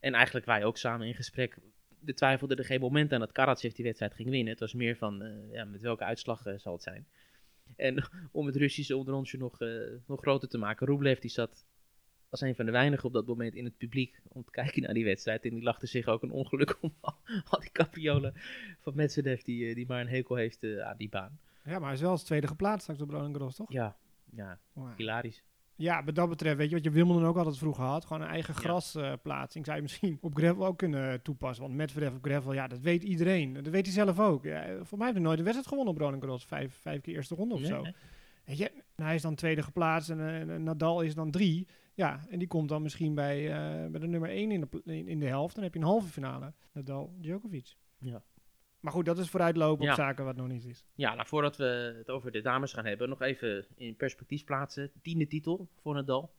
En 0.00 0.14
eigenlijk 0.14 0.46
wij 0.46 0.64
ook 0.64 0.76
samen 0.76 1.06
in 1.06 1.14
gesprek 1.14 1.56
de 2.00 2.14
twijfelde 2.14 2.54
er 2.54 2.64
geen 2.64 2.80
moment 2.80 3.12
aan 3.12 3.20
dat 3.20 3.32
Karatsev 3.32 3.72
die 3.72 3.84
wedstrijd 3.84 4.14
ging 4.14 4.30
winnen. 4.30 4.50
Het 4.50 4.60
was 4.60 4.74
meer 4.74 4.96
van, 4.96 5.22
eh, 5.22 5.52
ja, 5.52 5.64
met 5.64 5.80
welke 5.80 6.04
uitslag 6.04 6.42
zal 6.56 6.72
het 6.72 6.82
zijn. 6.82 7.06
En 7.76 7.96
om 8.32 8.46
het 8.46 8.56
Russische 8.56 8.96
onderrondje 8.96 9.38
nog, 9.38 9.58
nog 10.06 10.20
groter 10.20 10.48
te 10.48 10.58
maken, 10.58 10.86
Rublev 10.86 11.18
die 11.18 11.30
zat 11.30 11.64
was 12.30 12.40
een 12.40 12.54
van 12.54 12.66
de 12.66 12.72
weinigen 12.72 13.04
op 13.06 13.12
dat 13.12 13.26
moment 13.26 13.54
in 13.54 13.64
het 13.64 13.76
publiek 13.76 14.20
om 14.28 14.44
te 14.44 14.50
kijken 14.50 14.82
naar 14.82 14.94
die 14.94 15.04
wedstrijd. 15.04 15.44
En 15.44 15.50
die 15.50 15.62
lachte 15.62 15.86
zich 15.86 16.06
ook 16.06 16.22
een 16.22 16.30
ongeluk 16.30 16.78
om 16.80 16.94
al, 17.50 17.60
die 17.60 17.72
capriolen 17.72 18.34
van 18.80 18.92
Medvedev 18.96 19.42
die, 19.42 19.68
eh, 19.68 19.74
die 19.74 19.86
maar 19.86 20.00
een 20.00 20.08
hekel 20.08 20.36
heeft 20.36 20.62
eh, 20.62 20.80
aan 20.80 20.96
die 20.96 21.08
baan. 21.08 21.38
Ja, 21.64 21.72
maar 21.78 21.82
hij 21.84 21.92
is 21.92 22.00
wel 22.00 22.10
als 22.10 22.24
tweede 22.24 22.46
geplaatst 22.46 22.82
straks 22.82 23.00
op 23.00 23.10
Roland 23.10 23.56
toch? 23.56 23.72
Ja, 23.72 23.96
ja, 24.34 24.58
Wow. 24.72 24.88
hilarisch. 24.96 25.42
Ja, 25.74 26.04
wat 26.04 26.14
dat 26.14 26.28
betreft, 26.28 26.56
weet 26.56 26.68
je 26.68 26.74
wat 26.74 26.84
je 26.84 26.90
Wimbledon 26.90 27.24
ook 27.24 27.36
altijd 27.36 27.58
vroeger 27.58 27.84
had? 27.84 28.04
Gewoon 28.04 28.22
een 28.22 28.28
eigen 28.28 28.54
Ja. 28.54 28.60
grasplaatsing. 28.60 29.64
zou 29.64 29.76
je 29.76 29.82
misschien 29.82 30.18
op 30.20 30.34
gravel 30.36 30.66
ook 30.66 30.78
kunnen 30.78 31.22
toepassen. 31.22 31.64
Want 31.64 31.76
Medvedev 31.76 32.14
op 32.14 32.24
gravel, 32.24 32.52
ja, 32.52 32.66
dat 32.68 32.80
weet 32.80 33.02
iedereen. 33.02 33.52
Dat 33.52 33.66
weet 33.68 33.84
hij 33.86 33.94
zelf 33.94 34.18
ook. 34.20 34.44
Ja, 34.44 34.84
voor 34.84 34.98
mij 34.98 35.06
heeft 35.06 35.18
hij 35.18 35.26
nooit 35.26 35.38
een 35.38 35.44
wedstrijd 35.44 35.66
gewonnen 35.68 35.94
op 35.94 36.00
Roland 36.00 36.22
Garros. 36.22 36.44
Vijf, 36.44 36.74
vijf 36.80 37.00
keer 37.00 37.14
eerste 37.14 37.34
ronde 37.34 37.54
of 37.54 37.60
Nee, 37.60 37.68
zo. 37.70 37.82
nee. 37.82 37.94
Weet 38.44 38.58
je, 38.58 38.70
hij 38.96 39.14
is 39.14 39.22
dan 39.22 39.34
tweede 39.34 39.62
geplaatst 39.62 40.10
en, 40.10 40.20
eh, 40.20 40.40
en 40.40 40.62
Nadal 40.62 41.00
is 41.00 41.14
dan 41.14 41.30
drie. 41.30 41.66
Ja, 41.94 42.20
en 42.28 42.38
die 42.38 42.48
komt 42.48 42.68
dan 42.68 42.82
misschien 42.82 43.14
bij, 43.14 43.52
eh, 43.52 43.90
bij 43.90 44.00
de 44.00 44.06
nummer 44.06 44.30
één 44.30 44.50
in 44.50 44.68
de, 44.84 45.04
in, 45.06 45.18
de 45.20 45.26
helft. 45.26 45.54
Dan 45.54 45.64
heb 45.64 45.72
je 45.74 45.78
een 45.80 45.84
halve 45.86 46.08
finale. 46.08 46.52
Nadal, 46.72 47.14
Djokovic. 47.20 47.74
Ja. 47.98 48.22
Maar 48.80 48.92
goed, 48.92 49.04
dat 49.04 49.18
is 49.18 49.30
vooruitlopen 49.30 49.84
Ja. 49.84 49.90
op 49.90 49.96
zaken 49.96 50.24
wat 50.24 50.36
nog 50.36 50.48
niet 50.48 50.64
is. 50.64 50.84
Ja, 50.94 51.14
nou 51.14 51.26
voordat 51.28 51.56
we 51.56 51.94
het 51.98 52.10
over 52.10 52.30
de 52.32 52.40
dames 52.40 52.72
gaan 52.72 52.84
hebben, 52.86 53.08
nog 53.08 53.22
even 53.22 53.66
in 53.76 53.96
perspectief 53.96 54.44
plaatsen. 54.44 54.90
Tiende 55.02 55.26
titel 55.26 55.68
voor 55.80 55.94
Nadal 55.94 56.34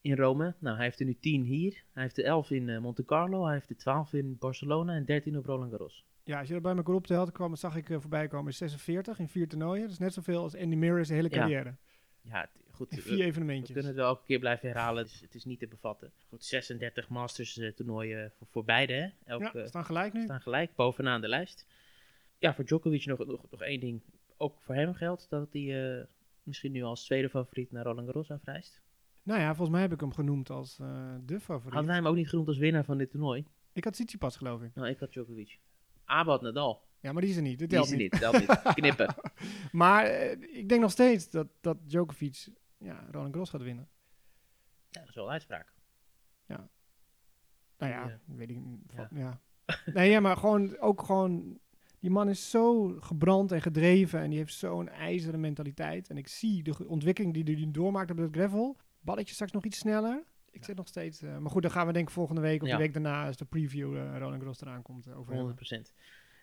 in 0.00 0.16
Rome. 0.16 0.54
Nou, 0.58 0.76
hij 0.76 0.84
heeft 0.84 1.00
er 1.00 1.06
nu 1.06 1.16
10 1.20 1.42
hier. 1.42 1.84
Hij 1.92 2.02
heeft 2.02 2.18
er 2.18 2.24
11 2.24 2.50
in 2.50 2.68
eh, 2.68 2.78
Monte 2.80 3.04
Carlo. 3.04 3.44
Hij 3.44 3.54
heeft 3.54 3.70
er 3.70 3.76
12 3.76 4.12
in 4.12 4.36
Barcelona 4.38 4.94
en 4.94 5.04
13 5.04 5.36
op 5.38 5.44
Roland 5.46 5.70
Garros. 5.70 6.04
Ja, 6.24 6.38
als 6.38 6.46
je 6.48 6.54
dat 6.54 6.62
bij 6.62 6.76
elkaar 6.76 6.94
optelt, 6.94 7.32
kwam, 7.32 7.56
zag 7.56 7.76
ik 7.76 7.90
eh, 7.90 8.00
voorbij 8.00 8.28
komen, 8.28 8.50
is 8.50 8.56
46 8.56 9.18
in 9.18 9.28
vier 9.28 9.48
toernooien. 9.48 9.82
Dat 9.82 9.90
is 9.90 9.98
net 9.98 10.12
zoveel 10.14 10.42
als 10.42 10.56
Andy 10.56 10.76
Murray 10.76 11.04
zijn 11.04 11.18
hele 11.18 11.34
Ja. 11.34 11.38
carrière. 11.40 11.76
Ja, 12.22 12.40
het- 12.40 12.67
goed. 12.78 12.94
We- 12.94 13.00
vier 13.00 13.16
We 13.16 13.24
evenementjes. 13.24 13.70
kunnen 13.72 13.86
het 13.86 13.96
wel 13.96 14.06
elke 14.08 14.24
keer 14.24 14.38
blijven 14.38 14.68
herhalen. 14.68 15.02
Het 15.02 15.12
is, 15.12 15.20
het 15.20 15.34
is 15.34 15.44
niet 15.44 15.58
te 15.58 15.66
bevatten. 15.66 16.12
Goed, 16.28 16.44
36 16.44 17.08
Masters 17.08 17.58
eh, 17.58 17.72
toernooien 17.72 18.32
voor, 18.38 18.46
voor 18.50 18.64
beide. 18.64 18.92
Hè? 18.92 19.08
Elk, 19.24 19.52
ja, 19.52 19.66
staan 19.66 19.84
gelijk 19.84 20.12
nu. 20.12 20.22
staan 20.22 20.40
gelijk 20.40 20.74
bovenaan 20.74 21.20
de 21.20 21.28
lijst. 21.28 21.66
Ja, 22.38 22.54
voor 22.54 22.64
Djokovic 22.64 23.06
nog, 23.06 23.26
nog, 23.26 23.50
nog 23.50 23.62
één 23.62 23.80
ding. 23.80 24.00
Ook 24.36 24.60
voor 24.60 24.74
hem 24.74 24.94
geldt 24.94 25.26
dat 25.30 25.48
hij 25.52 25.98
eh, 25.98 26.04
misschien 26.42 26.72
nu 26.72 26.82
als 26.82 27.04
tweede 27.04 27.28
favoriet 27.28 27.72
naar 27.72 27.84
Roland 27.84 28.06
Garros 28.06 28.30
afreist. 28.30 28.80
Nou 29.22 29.40
ja, 29.40 29.46
volgens 29.48 29.70
mij 29.70 29.80
heb 29.80 29.92
ik 29.92 30.00
hem 30.00 30.12
genoemd 30.12 30.50
als 30.50 30.78
eh, 30.80 31.14
de 31.26 31.40
favoriet. 31.40 31.72
Hadden 31.72 31.86
wij 31.86 31.96
hem 31.96 32.06
ook 32.06 32.14
niet 32.16 32.28
genoemd 32.28 32.48
als 32.48 32.58
winnaar 32.58 32.84
van 32.84 32.98
dit 32.98 33.10
toernooi? 33.10 33.44
Ik 33.72 33.84
had 33.84 33.92
Tsitsipas, 33.92 34.36
geloof 34.36 34.62
ik. 34.62 34.74
Nou, 34.74 34.88
ik 34.88 34.98
had 34.98 35.12
Djokovic. 35.12 35.58
Abe 36.04 36.30
had 36.30 36.42
Nadal. 36.42 36.86
Ja, 37.00 37.12
maar 37.12 37.22
die 37.22 37.30
is 37.30 37.36
er 37.36 37.42
niet. 37.42 37.58
Dit 37.58 37.70
Die 37.70 37.80
is 37.80 37.90
er 37.90 37.96
niet. 37.96 38.12
niet. 38.12 38.20
Telt 38.20 38.38
niet. 38.38 38.62
Knippen. 38.74 39.14
Maar 39.72 40.06
ik 40.40 40.68
denk 40.68 40.80
nog 40.80 40.90
steeds 40.90 41.30
dat, 41.30 41.46
dat 41.60 41.76
Djokovic 41.86 42.48
ja, 42.78 43.06
Roland 43.10 43.30
Garros 43.30 43.50
gaat 43.50 43.62
winnen. 43.62 43.88
Ja, 44.90 45.00
dat 45.00 45.08
is 45.08 45.14
wel 45.14 45.24
een 45.24 45.30
uitspraak. 45.32 45.76
Nou 46.46 47.92
ja, 47.92 48.06
Ja. 48.08 48.18
weet 48.24 48.50
ik 48.50 48.56
niet. 48.56 48.80
van- 48.94 49.08
Ja. 49.10 49.40
nee, 49.94 50.10
ja, 50.10 50.20
maar 50.20 50.36
gewoon, 50.36 50.78
ook 50.78 51.02
gewoon... 51.02 51.58
Die 52.00 52.10
man 52.10 52.28
is 52.28 52.50
zo 52.50 52.88
gebrand 53.00 53.52
en 53.52 53.62
gedreven 53.62 54.20
en 54.20 54.28
die 54.30 54.38
heeft 54.38 54.54
zo'n 54.54 54.88
ijzeren 54.88 55.40
mentaliteit. 55.40 56.08
En 56.10 56.16
ik 56.16 56.28
zie 56.28 56.62
de 56.62 56.88
ontwikkeling 56.88 57.34
die 57.44 57.56
hij 57.56 57.70
doormaakt 57.70 58.10
op 58.10 58.16
het 58.16 58.34
gravel. 58.36 58.76
Balletje 59.00 59.34
straks 59.34 59.52
nog 59.52 59.64
iets 59.64 59.78
sneller. 59.78 60.24
Ik 60.50 60.64
zit 60.64 60.76
nog 60.76 60.88
steeds... 60.88 61.22
eh, 61.22 61.38
maar 61.38 61.50
goed, 61.50 61.62
dan 61.62 61.70
gaan 61.70 61.86
we 61.86 61.92
denk 61.92 62.08
ik 62.08 62.14
volgende 62.14 62.40
week 62.40 62.62
of 62.62 62.68
Ja. 62.68 62.76
de 62.76 62.82
week 62.82 62.92
daarna... 62.92 63.26
als 63.26 63.36
de 63.36 63.44
preview 63.44 63.96
eh, 63.96 64.16
Roland 64.18 64.36
Garros 64.38 64.60
eraan 64.60 64.82
komt 64.82 65.06
eh, 65.06 65.18
over 65.18 65.34
hebben. 65.34 65.56
100%. 65.88 65.92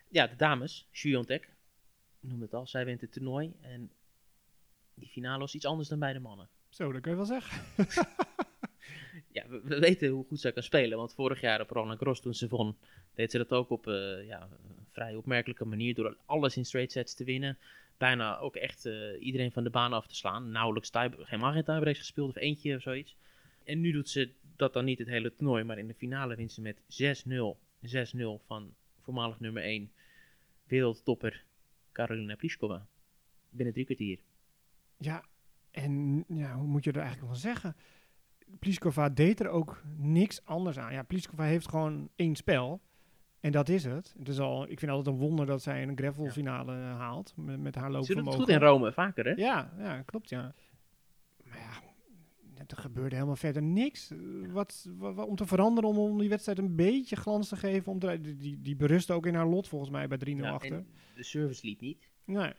Ja, 0.09 0.27
de 0.27 0.35
dames. 0.35 0.87
Shuontek. 0.91 1.43
Ik 2.19 2.29
noemde 2.29 2.43
het 2.45 2.53
al. 2.53 2.67
Zij 2.67 2.85
wint 2.85 3.01
het 3.01 3.11
toernooi. 3.11 3.55
En 3.61 3.91
die 4.95 5.09
finale 5.09 5.39
was 5.39 5.55
iets 5.55 5.65
anders 5.65 5.89
dan 5.89 5.99
bij 5.99 6.13
de 6.13 6.19
mannen. 6.19 6.49
Zo, 6.69 6.91
dat 6.91 7.01
kun 7.01 7.11
je 7.11 7.17
wel 7.17 7.25
zeggen. 7.25 7.61
Ja, 9.35 9.47
we, 9.47 9.61
we 9.63 9.79
weten 9.79 10.09
hoe 10.09 10.25
goed 10.25 10.39
zij 10.39 10.51
kan 10.51 10.63
spelen. 10.63 10.97
Want 10.97 11.13
vorig 11.13 11.41
jaar 11.41 11.61
op 11.61 11.69
Roland 11.69 11.97
Garros 11.97 12.21
toen 12.21 12.33
ze 12.33 12.47
won, 12.47 12.77
deed 13.13 13.31
ze 13.31 13.37
dat 13.37 13.51
ook 13.51 13.69
op 13.69 13.87
eh, 13.87 14.25
ja, 14.25 14.41
een 14.41 14.85
vrij 14.91 15.15
opmerkelijke 15.15 15.65
manier. 15.65 15.95
Door 15.95 16.17
alles 16.25 16.57
in 16.57 16.65
straight 16.65 16.91
sets 16.91 17.13
te 17.13 17.23
winnen. 17.23 17.57
Bijna 17.97 18.37
ook 18.37 18.55
echt 18.55 18.85
eh, 18.85 18.93
iedereen 19.19 19.51
van 19.51 19.63
de 19.63 19.69
baan 19.69 19.93
af 19.93 20.07
te 20.07 20.15
slaan. 20.15 20.51
Nauwelijks 20.51 20.91
helemaal 20.93 21.51
geen 21.51 21.63
tiebreaks 21.63 21.99
gespeeld 21.99 22.29
of 22.29 22.35
eentje 22.35 22.75
of 22.75 22.81
zoiets. 22.81 23.15
En 23.63 23.81
nu 23.81 23.91
doet 23.91 24.09
ze 24.09 24.29
dat 24.55 24.73
dan 24.73 24.85
niet 24.85 24.99
het 24.99 25.07
hele 25.07 25.35
toernooi. 25.35 25.63
Maar 25.63 25.77
in 25.77 25.87
de 25.87 25.93
finale 25.93 26.35
wint 26.35 26.51
ze 26.51 26.61
met 26.61 26.77
6-0. 27.25 27.57
6-0 27.85 28.45
van 28.45 28.73
voormalig 29.01 29.39
nummer 29.39 29.63
1 29.63 29.91
wereldtopper 30.67 31.43
Karolina 31.91 32.35
Pliskova. 32.35 32.87
Binnen 33.49 33.73
drie 33.73 33.85
kwartier. 33.85 34.19
Ja, 34.97 35.23
en 35.71 36.23
ja, 36.27 36.55
hoe 36.55 36.67
moet 36.67 36.83
je 36.83 36.91
er 36.91 36.99
eigenlijk 36.99 37.27
van 37.31 37.39
zeggen? 37.41 37.75
Pliskova 38.59 39.09
deed 39.09 39.39
er 39.39 39.47
ook 39.49 39.81
niks 39.97 40.45
anders 40.45 40.77
aan. 40.79 40.93
Ja, 40.93 41.03
Pliskova 41.03 41.43
heeft 41.43 41.69
gewoon 41.69 42.09
één 42.15 42.35
spel. 42.35 42.81
En 43.39 43.51
dat 43.51 43.69
is 43.69 43.83
het. 43.83 44.13
het 44.17 44.27
is 44.27 44.39
al, 44.39 44.69
ik 44.69 44.79
vind 44.79 44.91
altijd 44.91 45.15
een 45.15 45.21
wonder 45.21 45.45
dat 45.45 45.61
zij 45.61 45.83
een 45.83 45.97
gravel 45.97 46.23
Ja. 46.25 46.31
finale 46.31 46.73
eh, 46.75 46.97
haalt. 46.97 47.33
Met, 47.35 47.59
met 47.59 47.75
haar 47.75 48.03
Ze 48.03 48.15
doet 48.15 48.25
het 48.25 48.35
goed 48.35 48.49
in 48.49 48.59
Rome, 48.59 48.91
vaker 48.93 49.25
hè? 49.25 49.31
Ja, 49.31 49.73
ja, 49.77 50.01
klopt 50.01 50.29
ja. 50.29 50.53
Maar 51.43 51.57
ja, 51.57 51.83
er 52.67 52.77
gebeurde 52.77 53.15
helemaal 53.15 53.35
verder 53.35 53.61
niks. 53.63 54.11
Eh, 54.11 54.17
Wat, 54.51 54.89
wa- 54.97 55.13
wa- 55.13 55.23
om 55.23 55.35
te 55.35 55.45
veranderen, 55.45 55.89
om, 55.89 55.97
om 55.97 56.17
die 56.17 56.29
wedstrijd 56.29 56.57
een 56.57 56.75
beetje 56.75 57.15
glans 57.15 57.47
te 57.49 57.55
geven. 57.55 57.91
Om 57.91 57.99
te, 57.99 58.21
die, 58.21 58.35
die, 58.35 58.61
die 58.61 58.75
berust 58.75 59.11
ook 59.11 59.25
in 59.25 59.35
haar 59.35 59.47
lot 59.47 59.67
volgens 59.67 59.91
mij 59.91 60.07
bij 60.07 60.17
3-0 60.17 60.21
Ja, 60.37 60.51
achter. 60.51 60.85
de 61.15 61.23
service 61.23 61.65
liep 61.65 61.79
niet. 61.81 62.09
Nee. 62.25 62.53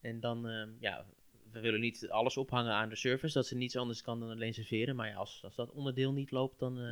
En 0.00 0.20
dan, 0.20 0.48
ehm, 0.48 0.68
ja, 0.78 1.04
we 1.52 1.60
willen 1.60 1.80
niet 1.80 2.08
alles 2.10 2.36
ophangen 2.36 2.72
aan 2.72 2.88
de 2.88 2.96
service, 2.96 3.34
dat 3.34 3.46
ze 3.46 3.56
niets 3.56 3.76
anders 3.76 4.02
kan 4.02 4.20
dan 4.20 4.30
alleen 4.30 4.54
serveren. 4.54 4.96
Maar 4.96 5.08
ja, 5.08 5.14
als, 5.14 5.40
als 5.44 5.54
dat 5.54 5.70
onderdeel 5.72 6.12
niet 6.12 6.30
loopt, 6.30 6.58
dan, 6.58 6.78
eh 6.78 6.84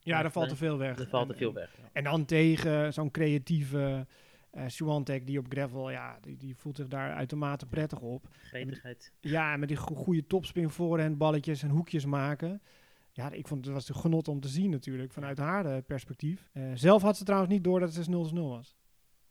Ja, 0.00 0.22
daar 0.22 0.32
valt 0.32 0.46
nee, 0.46 0.54
te 0.54 0.60
veel 0.60 0.78
weg. 0.78 1.08
valt 1.08 1.24
En- 1.26 1.30
er 1.32 1.36
veel 1.38 1.52
weg. 1.52 1.76
Ja. 1.76 1.88
En 1.92 2.04
dan 2.04 2.24
tegen 2.24 2.92
zo'n 2.92 3.10
creatieve 3.10 4.06
eh 4.50 4.64
Swiatek 4.66 5.26
die 5.26 5.38
op 5.38 5.46
gravel, 5.48 5.90
ja, 5.90 6.18
die, 6.20 6.36
die 6.36 6.56
voelt 6.56 6.76
zich 6.76 6.86
daar 6.88 7.14
uitermate 7.14 7.66
prettig 7.66 8.00
op. 8.00 8.28
Gretigheid. 8.42 9.12
Ja, 9.20 9.56
met 9.56 9.68
die 9.68 9.76
go- 9.76 9.94
goede 9.94 10.26
topspin 10.26 10.70
voorhand, 10.70 11.18
balletjes 11.18 11.62
en 11.62 11.68
hoekjes 11.70 12.04
maken. 12.04 12.62
Ja, 13.12 13.30
ik 13.30 13.48
vond 13.48 13.64
het 13.64 13.74
was 13.74 13.88
een 13.88 13.94
genot 13.94 14.28
om 14.28 14.40
te 14.40 14.48
zien 14.48 14.70
natuurlijk, 14.70 15.12
vanuit 15.12 15.38
haar 15.38 15.66
eh, 15.66 15.76
perspectief. 15.86 16.48
Eh, 16.52 16.62
zelf 16.74 17.02
had 17.02 17.16
ze 17.16 17.24
trouwens 17.24 17.52
niet 17.52 17.64
door 17.64 17.80
dat 17.80 17.94
het 17.94 18.06
6-0 18.08 18.48
was. 18.48 18.76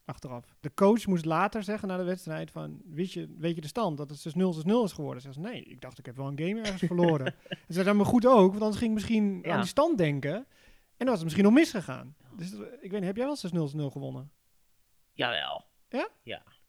Achteraf. 0.08 0.46
De 0.60 0.74
coach 0.74 1.06
moest 1.06 1.26
later 1.26 1.64
zeggen 1.64 1.88
na 1.88 1.98
de 1.98 2.04
wedstrijd 2.04 2.52
van, 2.52 2.82
weet 2.86 3.12
je, 3.14 3.36
weet 3.38 3.56
je 3.56 3.62
de 3.62 3.68
stand 3.68 3.98
dat 3.98 4.10
het 4.10 4.34
6-0 4.36 4.40
6-0 4.68 4.84
is 4.84 4.92
geworden? 4.92 5.22
Ze 5.22 5.32
zei, 5.34 5.46
nee, 5.46 5.64
ik 5.64 5.82
dacht 5.82 6.00
ik 6.00 6.06
heb 6.06 6.16
wel 6.16 6.28
een 6.28 6.40
game 6.40 6.60
ergens 6.62 6.82
verloren. 6.94 7.26
en 7.26 7.58
ze 7.68 7.74
zei, 7.74 7.86
dan 7.86 7.96
maar 7.98 8.06
goed 8.06 8.26
ook, 8.26 8.50
want 8.52 8.62
anders 8.62 8.78
ging 8.78 8.90
ik 8.90 8.96
misschien 8.96 9.40
Ja. 9.44 9.52
aan 9.54 9.60
die 9.60 9.70
stand 9.70 9.98
denken. 9.98 10.34
En 10.36 10.46
dan 10.98 11.06
was 11.08 11.16
het 11.16 11.24
misschien 11.24 11.44
nog 11.46 11.54
misgegaan. 11.54 12.16
Dus 12.36 12.54
eh, 12.54 12.60
ik 12.60 12.92
weet 12.92 12.92
niet, 12.92 13.04
heb 13.04 13.16
jij 13.16 13.26
wel 13.26 13.70
6-0 13.70 13.76
6-0 13.76 13.92
gewonnen? 13.92 14.32
Jawel. 15.14 15.66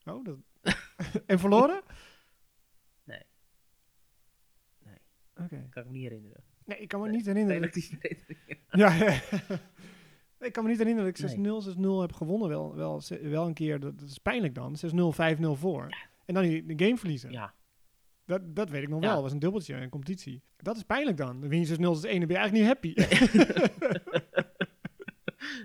Oh, 0.05 0.25
dat... 0.25 0.37
en 1.27 1.39
verloren? 1.39 1.81
Nee. 3.05 3.23
Nee. 4.85 4.99
Oké. 5.37 5.67
Kan 5.71 5.83
ik 5.83 5.89
me 5.89 5.95
niet 5.97 6.03
herinneren. 6.03 6.43
Nee, 6.65 6.79
ik 6.79 6.89
kan 6.89 7.01
me 7.01 7.07
Nee, 7.09 7.17
niet 7.17 7.27
herinneren. 7.27 7.61
Relatief. 7.61 7.91
Ja, 8.71 8.93
ja. 8.95 9.21
Ik 10.41 10.53
kan 10.53 10.63
me 10.65 10.69
niet 10.71 10.79
herinneren 10.79 11.13
dat 11.13 11.21
ik 11.31 11.37
Nee. 11.37 11.61
6-0, 11.63 11.77
6-0 11.77 12.01
heb 12.01 12.13
gewonnen. 12.13 12.49
Wel, 12.49 12.75
wel, 12.75 13.03
wel 13.23 13.47
een 13.47 13.55
keer, 13.55 13.81
dat, 13.81 13.99
dat 13.99 14.09
is 14.09 14.19
pijnlijk 14.19 14.55
dan. 14.55 14.77
6-0, 14.77 15.37
5-0 15.39 15.47
voor. 15.53 15.89
En 16.25 16.35
dan 16.35 16.43
die, 16.43 16.67
de 16.77 16.85
game 16.85 16.97
verliezen. 16.99 17.31
Ja, 17.31 17.55
Dat, 18.25 18.55
dat 18.57 18.71
weet 18.71 18.83
ik 18.83 18.89
nog 18.89 19.01
Ja. 19.01 19.07
wel. 19.07 19.15
Dat 19.15 19.23
was 19.25 19.33
een 19.33 19.39
dubbeltje 19.39 19.75
in 19.75 19.83
een 19.83 19.89
competitie. 19.89 20.43
Dat 20.57 20.77
is 20.77 20.83
pijnlijk 20.83 21.17
dan. 21.17 21.41
Dan 21.41 21.49
win 21.49 21.61
je 21.67 21.77
6-0 21.77 21.81
als 21.85 22.05
1 22.05 22.21
en 22.23 22.29
ben 22.29 22.37
je 22.37 22.43
eigenlijk 22.43 22.83
niet 22.83 22.95
happy. 22.95 22.95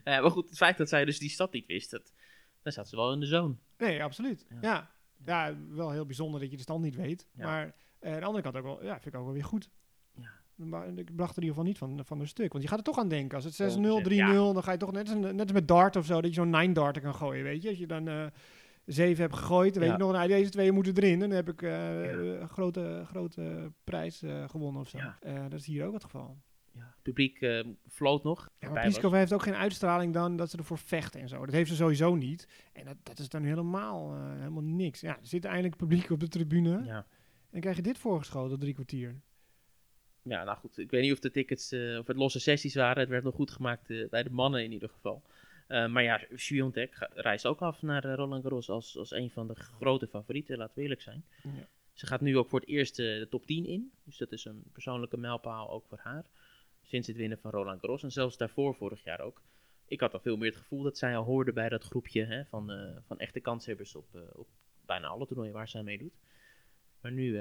Eh, 0.03 0.21
maar 0.21 0.31
goed, 0.31 0.49
het 0.49 0.57
feit 0.57 0.77
dat 0.77 0.89
zij 0.89 1.05
dus 1.05 1.19
die 1.19 1.29
stad 1.29 1.53
niet 1.53 1.65
wist, 1.65 1.91
dat, 1.91 2.13
dan 2.61 2.71
zat 2.71 2.87
ze 2.89 2.95
wel 2.95 3.13
in 3.13 3.19
de 3.19 3.25
zone. 3.25 3.55
nee, 3.77 4.03
absoluut. 4.03 4.45
Ja. 4.49 4.57
Ja. 4.61 4.91
Ja. 5.25 5.57
wel 5.69 5.91
heel 5.91 6.05
bijzonder 6.05 6.39
dat 6.39 6.49
je 6.51 6.55
de 6.55 6.61
stand 6.61 6.83
niet 6.83 6.95
weet. 6.95 7.27
Ja. 7.35 7.45
Maar 7.45 7.75
eh, 7.99 8.13
aan 8.13 8.19
de 8.19 8.25
andere 8.25 8.43
kant 8.43 8.55
ook 8.57 8.63
wel, 8.63 8.83
ja, 8.83 8.93
vind 8.93 9.13
ik 9.13 9.19
ook 9.19 9.25
wel 9.25 9.33
weer 9.33 9.43
goed. 9.43 9.69
Maar 10.55 10.87
ik 10.87 11.15
bracht 11.15 11.35
er 11.37 11.41
in 11.43 11.47
ieder 11.47 11.63
geval 11.63 11.63
niet 11.63 11.77
van, 11.77 12.05
van 12.05 12.19
een 12.19 12.27
stuk. 12.27 12.51
Want 12.51 12.63
je 12.63 12.69
gaat 12.69 12.77
er 12.79 12.83
toch 12.83 12.97
aan 12.97 13.07
denken. 13.07 13.35
Als 13.43 13.57
het 13.57 13.75
6-0, 13.77 13.77
3-0, 13.77 13.81
100%, 14.03 14.13
ja. 14.15 14.33
dan 14.53 14.63
ga 14.63 14.71
je 14.71 14.77
toch 14.77 14.91
net 14.91 15.09
als, 15.09 15.17
net 15.19 15.39
als 15.41 15.51
met 15.51 15.67
dart 15.67 15.95
of 15.95 16.05
zo, 16.05 16.21
dat 16.21 16.29
je 16.29 16.41
zo'n 16.41 16.49
9 16.49 16.73
darter 16.73 17.01
kan 17.01 17.15
gooien, 17.15 17.43
weet 17.43 17.61
je. 17.61 17.69
Als 17.69 17.77
je 17.77 17.87
dan 17.87 18.07
eh 18.07 18.25
7 18.85 19.21
hebt 19.21 19.35
gegooid, 19.35 19.73
dan 19.73 19.81
weet 19.81 19.91
Ja. 19.91 19.97
je 19.97 20.03
nog, 20.03 20.11
nou, 20.11 20.27
deze 20.27 20.49
twee 20.49 20.71
moeten 20.71 20.95
erin. 20.97 21.19
Dan 21.19 21.29
heb 21.29 21.49
ik 21.49 21.61
eh, 21.61 21.69
Ja. 21.71 22.11
een 22.41 22.49
grote, 22.49 23.03
grote 23.05 23.71
prijs 23.83 24.21
eh, 24.21 24.49
gewonnen 24.49 24.81
of 24.81 24.89
zo. 24.89 24.97
Dat 25.49 25.59
is 25.59 25.65
hier 25.65 25.85
ook 25.85 25.93
het 25.93 26.03
geval. 26.03 26.37
Ja. 26.71 26.79
Het 26.81 27.01
publiek 27.01 27.63
floot 27.87 28.23
nog. 28.23 28.49
Ja, 28.59 28.69
maar 28.69 28.81
Pliskova 28.81 29.17
heeft 29.17 29.33
ook 29.33 29.41
geen 29.43 29.55
uitstraling 29.55 30.13
dan 30.13 30.35
dat 30.35 30.49
ze 30.49 30.57
ervoor 30.57 30.77
vechten 30.77 31.21
en 31.21 31.27
zo. 31.27 31.45
Dat 31.45 31.53
heeft 31.55 31.69
ze 31.69 31.75
sowieso 31.75 32.15
niet. 32.15 32.47
En 32.73 32.85
dat, 32.85 32.95
dat 33.03 33.19
is 33.19 33.29
dan 33.29 33.43
helemaal, 33.43 34.15
helemaal 34.37 34.63
niks. 34.63 34.99
Ja, 35.01 35.09
er 35.09 35.27
zit 35.27 35.45
eindelijk 35.45 35.75
publiek 35.75 36.09
op 36.09 36.19
de 36.19 36.27
tribune. 36.27 36.75
En 36.77 37.05
dan 37.51 37.61
krijg 37.61 37.75
je 37.75 37.81
dit 37.81 37.97
voorgeschoten, 37.97 38.59
drie 38.59 38.73
kwartier. 38.73 39.21
Ja, 40.23 40.43
nou 40.43 40.57
goed. 40.57 40.77
Ik 40.77 40.91
weet 40.91 41.01
niet 41.01 41.11
of 41.11 41.19
de 41.19 41.31
tickets, 41.31 41.71
eh, 41.71 41.97
of 41.97 42.07
het 42.07 42.17
losse 42.17 42.39
sessies 42.39 42.75
waren. 42.75 42.99
Het 42.99 43.09
werd 43.09 43.23
nog 43.23 43.35
goed 43.35 43.51
gemaakt 43.51 43.89
eh, 43.89 44.09
bij 44.09 44.23
de 44.23 44.29
mannen 44.29 44.63
in 44.63 44.71
ieder 44.71 44.89
geval. 44.89 45.21
Eh, 45.67 45.87
maar 45.87 46.03
ja, 46.03 46.21
Swiatek 46.35 47.09
reist 47.13 47.45
ook 47.45 47.61
af 47.61 47.81
naar 47.81 48.03
Roland 48.05 48.41
Garros 48.41 48.69
als, 48.69 48.97
als 48.97 49.11
een 49.11 49.29
van 49.29 49.47
de 49.47 49.55
grote 49.55 50.07
favorieten, 50.07 50.57
laten 50.57 50.75
we 50.75 50.81
eerlijk 50.81 51.01
zijn. 51.01 51.25
Ja. 51.43 51.67
Ze 51.93 52.05
gaat 52.05 52.21
nu 52.21 52.37
ook 52.37 52.49
voor 52.49 52.59
het 52.59 52.69
eerst 52.69 52.95
de 52.95 53.27
top 53.29 53.45
10 53.45 53.65
in. 53.65 53.91
Dus 54.03 54.17
dat 54.17 54.31
is 54.31 54.45
een 54.45 54.63
persoonlijke 54.71 55.17
mijlpaal 55.17 55.69
ook 55.69 55.85
voor 55.87 55.99
haar. 56.01 56.25
Sinds 56.81 57.07
het 57.07 57.17
winnen 57.17 57.37
van 57.37 57.51
Roland 57.51 57.79
Garros. 57.79 58.03
En 58.03 58.11
zelfs 58.11 58.37
daarvoor, 58.37 58.75
vorig 58.75 59.03
jaar 59.03 59.19
ook. 59.19 59.41
Ik 59.87 59.99
had 59.99 60.13
al 60.13 60.19
veel 60.19 60.37
meer 60.37 60.49
het 60.49 60.59
gevoel 60.59 60.83
dat 60.83 60.97
zij 60.97 61.17
al 61.17 61.23
hoorde 61.23 61.53
bij 61.53 61.69
dat 61.69 61.83
groepje 61.83 62.25
hè, 62.25 62.45
van, 62.45 62.71
van 63.07 63.19
echte 63.19 63.39
kanshebbers 63.39 63.95
op, 63.95 64.05
op 64.33 64.47
bijna 64.85 65.07
alle 65.07 65.25
toernooien 65.25 65.53
waar 65.53 65.67
zij 65.67 65.79
aan 65.79 65.85
meedoet. 65.85 66.13
Maar 67.01 67.11
nu 67.11 67.39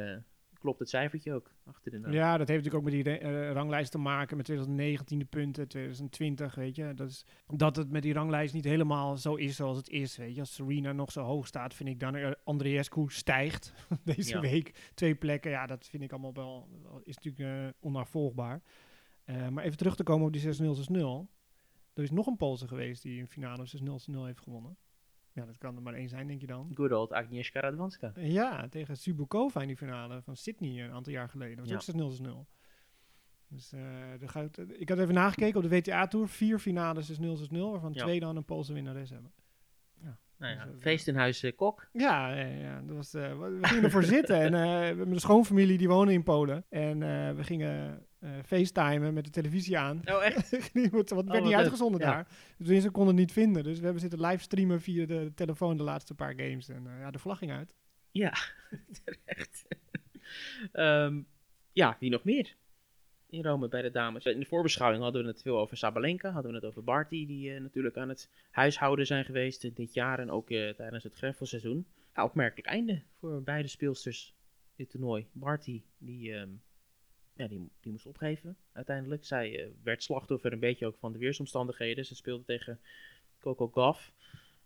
klopt 0.63 0.79
het 0.79 0.89
cijfertje 0.89 1.33
ook 1.33 1.51
achter 1.65 1.91
de 1.91 1.99
naam. 1.99 2.13
Ja, 2.13 2.37
dat 2.37 2.49
heeft 2.49 2.65
natuurlijk 2.65 2.87
ook 2.87 2.93
met 2.93 3.05
die 3.05 3.19
eh, 3.19 3.53
ranglijst 3.53 3.91
te 3.91 3.99
maken 3.99 4.37
met 4.37 4.47
2019 4.47 5.29
punten, 5.29 5.69
2020, 5.69 6.55
weet 6.55 6.77
je. 6.77 6.95
Dat, 6.95 7.09
is, 7.09 7.25
dat 7.47 7.77
het 7.77 7.91
met 7.91 8.03
die 8.03 8.13
ranglijst 8.13 8.55
niet 8.55 8.65
helemaal 8.65 9.17
zo 9.17 9.35
is 9.35 9.57
zoals 9.57 9.77
het 9.77 9.89
is, 9.89 10.17
weet 10.17 10.35
je. 10.35 10.41
Als 10.41 10.55
Serena 10.55 10.93
nog 10.93 11.13
zo 11.13 11.23
hoog 11.23 11.47
staat, 11.47 11.75
vind 11.75 11.89
ik 11.89 12.01
dan 12.01 12.15
uh, 12.15 12.31
Andreescu 12.45 13.05
stijgt 13.09 13.73
deze 14.15 14.35
Ja. 14.35 14.41
week 14.41 14.91
twee 14.95 15.15
plekken. 15.15 15.51
Ja, 15.51 15.67
dat 15.67 15.87
vind 15.87 16.03
ik 16.03 16.13
allemaal 16.13 16.35
wel, 16.35 16.69
is 17.05 17.17
natuurlijk 17.19 17.65
eh, 17.65 17.69
onnavolgbaar. 17.81 18.63
Eh, 19.25 19.49
maar 19.49 19.65
even 19.65 19.77
terug 19.79 19.97
te 19.97 20.03
komen 20.03 20.27
op 20.27 20.33
die 20.33 20.43
6-0, 20.43 20.47
6-0. 20.93 21.31
Er 21.95 22.03
is 22.03 22.11
nog 22.11 22.27
een 22.27 22.37
Poolse 22.37 22.69
geweest 22.69 23.03
die 23.03 23.21
een 23.21 23.29
finale 23.29 23.67
6-0, 23.67 24.11
6-0 24.11 24.25
heeft 24.25 24.41
gewonnen. 24.41 24.77
Ja, 25.35 25.45
dat 25.45 25.59
kan 25.59 25.77
er 25.77 25.83
maar 25.83 25.95
één 25.95 26.09
zijn, 26.09 26.27
denk 26.27 26.41
je 26.41 26.47
dan. 26.47 26.71
Good 26.75 26.93
old 26.93 27.13
Agnieszka 27.13 27.61
Radwanska. 27.61 28.13
Ja, 28.17 28.69
tegen 28.69 28.97
Subukova 28.97 29.61
in 29.61 29.67
die 29.67 29.77
finale 29.77 30.23
van 30.23 30.37
Sydney 30.37 30.85
een 30.85 30.91
aantal 30.93 31.13
jaar 31.13 31.29
geleden. 31.29 31.57
Dat 31.57 31.69
was 31.71 31.87
Ja. 31.87 31.93
ook 32.03 32.11
6-0, 32.11 32.11
6-0. 32.11 32.47
Dus 33.49 33.73
eh, 33.73 34.23
er 34.23 34.29
gaat, 34.29 34.59
ik 34.69 34.89
had 34.89 34.99
even 34.99 35.15
nagekeken 35.15 35.57
op 35.57 35.63
de 35.63 35.77
WTA-tour. 35.77 36.29
Vier 36.29 36.59
finales 36.59 37.07
6-0, 37.07 37.37
6-0, 37.37 37.71
waarvan 37.71 37.93
Ja. 37.93 38.03
twee 38.05 38.21
dan 38.21 38.37
een 38.37 38.45
Poolse 38.45 38.73
winnares 38.73 39.11
hebben. 39.11 39.33
Nou 40.39 40.55
ja, 40.55 40.65
Dus, 40.65 40.75
eh, 40.75 40.81
feest 40.81 41.09
in 41.09 41.15
huis 41.17 41.43
eh, 41.43 41.57
Kok. 41.57 41.89
Ja, 41.93 42.35
ja, 42.35 42.47
ja 42.47 42.81
dat 42.81 42.97
was, 42.97 43.15
eh, 43.15 43.39
we 43.39 43.59
gingen 43.61 43.85
ervoor 43.85 44.03
zitten. 44.03 44.41
En 44.41 44.55
eh 44.55 44.97
mijn 45.07 45.21
schoonfamilie 45.21 45.79
die 45.79 45.89
wonen 45.89 46.15
in 46.15 46.23
Polen. 46.23 46.65
En 46.69 47.03
eh, 47.03 47.35
we 47.35 47.45
gingen 47.45 48.07
eh 48.23 48.31
facetimen 48.45 49.15
met 49.15 49.25
de 49.25 49.31
televisie 49.31 49.79
aan. 49.79 50.01
Oh, 50.05 50.25
echt? 50.25 50.51
Want 50.73 50.93
het 50.93 51.11
werd 51.11 51.11
wat 51.11 51.25
niet 51.25 51.45
leuk. 51.45 51.55
uitgezonden 51.55 52.01
Ja. 52.01 52.07
daar. 52.13 52.29
Dus 52.57 52.85
we 52.85 52.91
konden 52.91 53.15
het 53.15 53.25
niet 53.25 53.33
vinden. 53.33 53.65
Dus 53.65 53.77
we 53.79 53.85
hebben 53.85 54.01
zitten 54.01 54.21
livestreamen 54.21 54.81
via 54.81 55.07
de 55.07 55.33
telefoon 55.35 55.77
de 55.77 55.83
laatste 55.83 56.15
paar 56.15 56.35
games. 56.37 56.69
En 56.69 56.87
eh, 56.87 56.99
ja, 56.99 57.11
de 57.11 57.19
vlag 57.19 57.39
ging 57.39 57.53
uit. 57.53 57.75
Ja, 58.11 58.35
terecht. 59.05 59.65
Ehm, 60.73 61.21
ja, 61.73 61.97
wie 62.01 62.11
nog 62.11 62.25
meer? 62.25 62.55
In 63.27 63.43
Rome 63.43 63.69
bij 63.69 63.83
de 63.83 63.91
dames. 63.91 64.25
In 64.25 64.41
de 64.41 64.47
voorbeschouwing 64.47 65.03
hadden 65.03 65.23
we 65.23 65.29
het 65.29 65.43
veel 65.43 65.59
over 65.59 65.77
Sabalenka. 65.77 66.31
Hadden 66.31 66.51
we 66.51 66.57
het 66.57 66.67
over 66.67 66.85
Barty, 66.85 67.27
die 67.27 67.55
eh, 67.55 67.61
natuurlijk 67.61 67.97
aan 67.97 68.09
het 68.09 68.31
huishouden 68.51 69.07
zijn 69.07 69.25
geweest 69.25 69.77
dit 69.77 69.95
jaar. 69.95 70.19
En 70.19 70.31
ook 70.31 70.49
tijdens 70.49 71.05
het 71.05 71.15
greffelseizoen. 71.15 71.87
Ja, 72.15 72.25
opmerkelijk 72.25 72.67
einde 72.67 73.03
voor 73.19 73.43
beide 73.43 73.69
speelsters 73.69 74.35
dit 74.77 74.91
toernooi. 74.91 75.27
Barty, 75.33 75.83
die, 75.99 76.35
ehm, 76.35 76.49
ja, 77.37 77.49
die, 77.49 77.71
die 77.81 77.93
moest 77.93 78.07
opgeven 78.07 78.57
uiteindelijk. 78.73 79.25
Zij 79.25 79.65
eh, 79.65 79.71
werd 79.83 80.03
slachtoffer 80.03 80.53
een 80.53 80.59
beetje 80.61 80.87
ook 80.87 80.97
van 80.99 81.13
de 81.13 81.19
weersomstandigheden. 81.19 82.05
Ze 82.05 82.15
speelde 82.15 82.45
tegen 82.45 82.81
Coco 83.41 83.69
Gauff. 83.69 84.13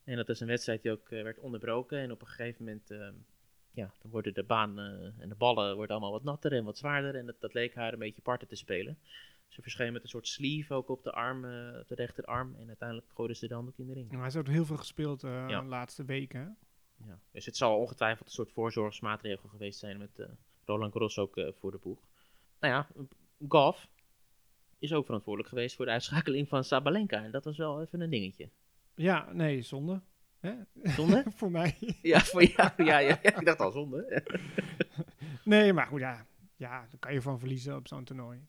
En 0.05 0.16
dat 0.16 0.29
is 0.29 0.40
een 0.40 0.46
wedstrijd 0.46 0.83
die 0.83 0.92
ook 0.92 1.11
eh, 1.11 1.22
werd 1.22 1.38
onderbroken. 1.38 1.98
En 1.98 2.12
op 2.12 2.20
een 2.20 2.26
gegeven 2.26 2.64
moment, 2.64 2.90
ehm, 2.90 3.14
ja, 3.70 3.92
dan 4.02 4.11
worden 4.11 4.35
de 4.35 4.42
baan 4.42 4.79
eh, 4.79 5.22
en 5.22 5.29
de 5.29 5.35
ballen 5.35 5.74
worden 5.74 5.96
allemaal 5.96 6.12
wat 6.12 6.24
natter 6.24 6.52
en 6.52 6.64
wat 6.64 6.79
zwaarder. 6.79 7.16
En 7.16 7.26
dat, 7.26 7.40
dat 7.40 7.55
leek 7.55 7.74
haar 7.74 7.92
een 7.92 7.98
beetje 7.98 8.22
parten 8.22 8.48
te 8.48 8.57
spelen. 8.57 8.98
Ze 9.48 9.62
verscheen 9.62 9.92
met 9.92 10.02
een 10.02 10.09
soort 10.09 10.29
sleeve 10.29 10.74
ook 10.74 10.88
op 10.88 11.02
de 11.02 11.12
arm, 11.12 11.44
op 11.81 11.88
de 11.88 11.94
rechterarm. 11.94 12.55
En 12.59 12.66
uiteindelijk 12.66 13.09
gooide 13.14 13.35
ze 13.35 13.48
dan 13.48 13.66
ook 13.66 13.79
in 13.79 13.87
de 13.87 13.92
ring. 13.92 14.11
Maar 14.11 14.20
hij 14.22 14.31
heeft 14.33 14.46
heel 14.48 14.64
veel 14.64 14.76
gespeeld 14.76 15.20
Ja. 15.20 15.61
de 15.61 15.66
laatste 15.66 16.05
weken. 16.05 16.57
Ja. 17.07 17.18
Dus 17.31 17.46
het 17.46 17.57
zal 17.57 17.79
ongetwijfeld 17.79 18.26
een 18.26 18.35
soort 18.35 18.52
voorzorgsmaatregel 18.52 19.48
geweest 19.48 19.79
zijn 19.79 19.98
met 19.98 20.29
Roland 20.64 20.92
Garros 20.92 21.18
ook 21.18 21.40
voor 21.59 21.70
de 21.70 21.79
boeg. 21.79 21.98
Nou 22.61 22.75
ja, 22.75 23.07
Golf 23.49 23.88
is 24.79 24.92
ook 24.92 25.05
verantwoordelijk 25.05 25.55
geweest 25.55 25.77
voor 25.77 25.85
de 25.85 25.90
uitschakeling 25.90 26.49
van 26.49 26.64
Sabalenka. 26.64 27.25
En 27.25 27.31
dat 27.31 27.45
was 27.45 27.57
wel 27.57 27.81
even 27.81 28.01
een 28.01 28.11
dingetje. 28.11 28.51
Ja, 28.95 29.33
nee, 29.33 29.62
zonde. 29.62 30.01
Hè? 30.40 30.55
Zonde? 30.83 31.25
Voor 31.37 31.51
mij. 31.51 31.77
ja, 32.03 32.21
voor 32.21 32.45
jou. 32.45 32.71
Ja, 32.77 32.99
ja, 32.99 33.19
ja, 33.23 33.37
ik 33.37 33.45
dacht 33.45 33.61
al 33.61 33.71
zonde. 33.71 34.23
nee, 35.45 35.73
maar 35.73 35.87
goed, 35.87 36.01
ja. 36.01 36.27
Ja, 36.57 36.81
daar 36.81 36.99
kan 36.99 37.12
je 37.12 37.23
van 37.23 37.38
verliezen 37.38 37.77
op 37.77 37.88
zo'n 37.88 38.05
toernooi. 38.05 38.40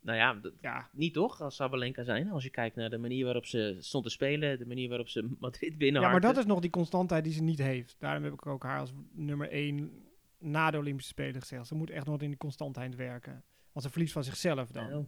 nou 0.00 0.18
ja, 0.18 0.40
Ja, 0.60 0.88
niet 0.92 1.14
toch 1.14 1.40
als 1.40 1.56
Sabalenka 1.56 2.02
zijn. 2.02 2.30
Als 2.30 2.42
je 2.42 2.50
kijkt 2.50 2.76
naar 2.76 2.90
de 2.90 2.98
manier 2.98 3.24
waarop 3.24 3.46
ze 3.46 3.76
stond 3.78 4.04
te 4.04 4.10
spelen, 4.10 4.58
de 4.58 4.66
manier 4.66 4.88
waarop 4.88 5.08
ze 5.08 5.36
Madrid 5.38 5.70
ja, 5.70 5.76
binnenharkte. 5.76 6.20
maar 6.20 6.34
dat 6.34 6.42
is 6.42 6.48
nog 6.48 6.60
die 6.60 6.70
constantheid 6.70 7.24
die 7.24 7.32
ze 7.32 7.42
niet 7.42 7.58
heeft. 7.58 7.96
Daarom 7.98 8.24
heb 8.24 8.32
ik 8.32 8.46
ook 8.46 8.62
haar 8.62 8.80
als 8.80 8.92
nummer 9.12 9.50
één 9.50 10.07
na 10.38 10.70
de 10.70 10.78
Olympische 10.78 11.10
Spelen 11.10 11.40
gezegd. 11.40 11.66
Ze 11.66 11.74
moet 11.74 11.90
echt 11.90 12.06
nog 12.06 12.20
in 12.20 12.28
die 12.28 12.38
constantheid 12.38 12.94
werken. 12.94 13.44
Want 13.72 13.84
ze 13.86 13.90
verliest 13.92 14.12
van 14.12 14.24
zichzelf 14.24 14.70
dan. 14.70 14.88
Nou, 14.90 15.06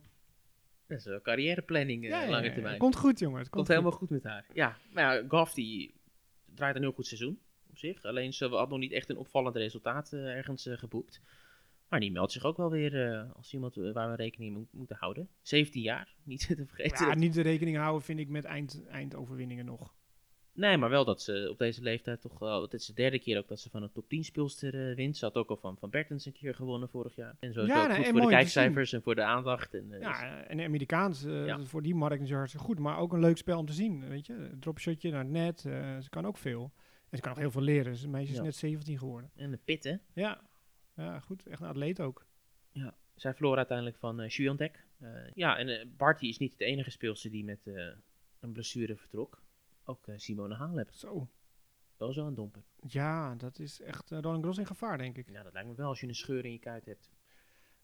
dat 0.86 0.98
is 0.98 1.04
een 1.04 1.22
carrièreplanning 1.22 2.04
eh, 2.04 2.10
lange 2.10 2.46
ja, 2.46 2.52
termijn. 2.52 2.64
Het 2.66 2.78
komt 2.78 2.96
goed, 2.96 3.18
jongen. 3.18 3.38
Het 3.38 3.48
Komt 3.48 3.66
komt, 3.66 3.68
helemaal 3.78 3.98
goed 3.98 4.10
met 4.10 4.24
haar. 4.24 4.46
Ja, 4.52 4.76
maar 4.92 5.16
ja, 5.16 5.28
Goff 5.28 5.54
die 5.54 5.94
draait 6.54 6.76
een 6.76 6.82
heel 6.82 6.92
goed 6.92 7.06
seizoen 7.06 7.38
op 7.70 7.78
zich. 7.78 8.04
Alleen 8.04 8.32
ze 8.32 8.46
had 8.48 8.68
nog 8.68 8.78
niet 8.78 8.92
echt 8.92 9.08
een 9.10 9.16
opvallend 9.16 9.56
resultaat 9.56 10.12
eh, 10.12 10.36
ergens 10.36 10.66
eh, 10.66 10.78
geboekt. 10.78 11.20
Maar 11.88 12.00
die 12.00 12.12
meldt 12.12 12.32
zich 12.32 12.44
ook 12.44 12.56
wel 12.56 12.70
weer 12.70 13.22
als 13.36 13.52
iemand 13.54 13.74
waar 13.74 14.10
we 14.10 14.16
rekening 14.16 14.52
mee 14.52 14.60
mo- 14.62 14.78
moeten 14.78 14.96
houden. 14.96 15.28
17 15.42 15.82
jaar, 15.82 16.14
niet 16.22 16.46
te 16.56 16.66
vergeten. 16.66 17.06
Ja, 17.06 17.14
niet 17.14 17.34
de 17.34 17.42
rekening 17.42 17.76
houden 17.76 18.02
vind 18.02 18.18
ik 18.18 18.28
met 18.28 18.44
eind, 18.44 18.86
eindoverwinningen 18.88 19.64
nog. 19.64 19.94
Nee, 20.60 20.76
maar 20.76 20.90
wel 20.90 21.04
dat 21.04 21.22
ze 21.22 21.48
op 21.50 21.58
deze 21.58 21.82
leeftijd 21.82 22.20
toch 22.20 22.38
wel... 22.38 22.62
Het 22.62 22.74
is 22.74 22.86
de 22.86 22.92
derde 22.92 23.18
keer 23.18 23.38
ook 23.38 23.48
dat 23.48 23.60
ze 23.60 23.70
van 23.70 23.82
een 23.82 23.92
top 23.92 24.08
10 24.08 24.24
speelster 24.24 24.90
eh, 24.90 24.96
wint. 24.96 25.16
Ze 25.16 25.24
had 25.24 25.34
ook 25.34 25.50
al 25.50 25.56
van, 25.56 25.76
van 25.76 25.90
Bertens 25.90 26.26
een 26.26 26.32
keer 26.32 26.54
gewonnen 26.54 26.88
vorig 26.88 27.14
jaar. 27.14 27.36
En 27.40 27.52
zo 27.52 27.62
is 27.62 27.66
Ja, 27.68 27.74
het 27.74 27.82
ook 27.82 27.88
nee, 27.88 27.96
goed 27.96 28.06
en 28.06 28.12
voor 28.12 28.20
de 28.20 28.36
kijkcijfers 28.36 28.92
en 28.92 29.02
voor 29.02 29.14
de 29.14 29.22
aandacht. 29.22 29.74
En, 29.74 29.84
eh, 29.84 29.90
dus- 29.90 30.00
Ja, 30.00 30.42
en 30.42 30.60
Amerikaans, 30.60 31.24
eh, 31.24 31.46
Ja. 31.46 31.64
voor 31.64 31.82
die 31.82 31.94
markt 31.94 32.22
is 32.22 32.30
hartstikke 32.30 32.66
goed. 32.66 32.78
Maar 32.78 32.98
ook 32.98 33.12
een 33.12 33.20
leuk 33.20 33.36
spel 33.36 33.58
om 33.58 33.66
te 33.66 33.72
zien, 33.72 34.08
weet 34.08 34.26
je. 34.26 34.50
Dropshotje 34.60 35.10
naar 35.10 35.22
het 35.22 35.30
net, 35.30 35.64
eh, 35.64 35.98
ze 35.98 36.08
kan 36.08 36.26
ook 36.26 36.38
veel. 36.38 36.72
En 37.10 37.16
ze 37.16 37.22
kan 37.22 37.32
ook 37.32 37.38
heel 37.38 37.50
veel 37.50 37.62
leren. 37.62 37.96
Ze 37.96 38.08
meisje 38.08 38.30
is 38.32 38.38
Ja. 38.38 38.42
net 38.42 38.56
17 38.56 38.98
geworden. 38.98 39.30
en 39.36 39.50
de 39.50 39.58
pit, 39.64 39.84
hè. 39.84 39.96
Ja, 40.12 40.40
ja 40.96 41.20
goed. 41.20 41.46
Echt 41.46 41.60
een 41.60 41.68
atleet 41.68 42.00
ook. 42.00 42.28
Zij 43.20 43.34
verloor 43.34 43.56
uiteindelijk 43.56 43.96
van 43.96 44.20
uh. 44.20 44.48
Eh, 45.00 45.08
ja, 45.34 45.58
en 45.58 45.68
eh, 45.68 45.86
Barty 45.96 46.26
is 46.26 46.38
niet 46.38 46.58
de 46.58 46.64
enige 46.64 46.90
speelster 46.90 47.30
die 47.30 47.44
met 47.44 47.66
eh, 47.66 47.74
een 48.40 48.52
blessure 48.52 48.96
vertrok. 48.96 49.42
Ook 49.90 50.09
eh, 50.09 50.14
Simone 50.16 50.55
Halep. 50.55 50.90
Zo. 50.92 51.29
Wel 51.96 52.12
zo 52.12 52.26
een 52.26 52.35
domper. 52.35 52.62
Ja, 52.87 53.35
dat 53.35 53.59
is 53.59 53.81
echt 53.81 54.11
uh, 54.11 54.18
Roland 54.18 54.38
Garros 54.38 54.59
in 54.59 54.66
gevaar, 54.66 54.98
denk 54.98 55.16
ik. 55.16 55.31
Ja, 55.31 55.42
dat 55.42 55.53
lijkt 55.53 55.68
me 55.68 55.74
wel 55.74 55.88
als 55.88 56.00
je 56.00 56.07
een 56.09 56.14
scheur 56.14 56.44
in 56.44 56.53
je 56.53 56.59
kuit 56.59 56.85
hebt. 56.85 57.11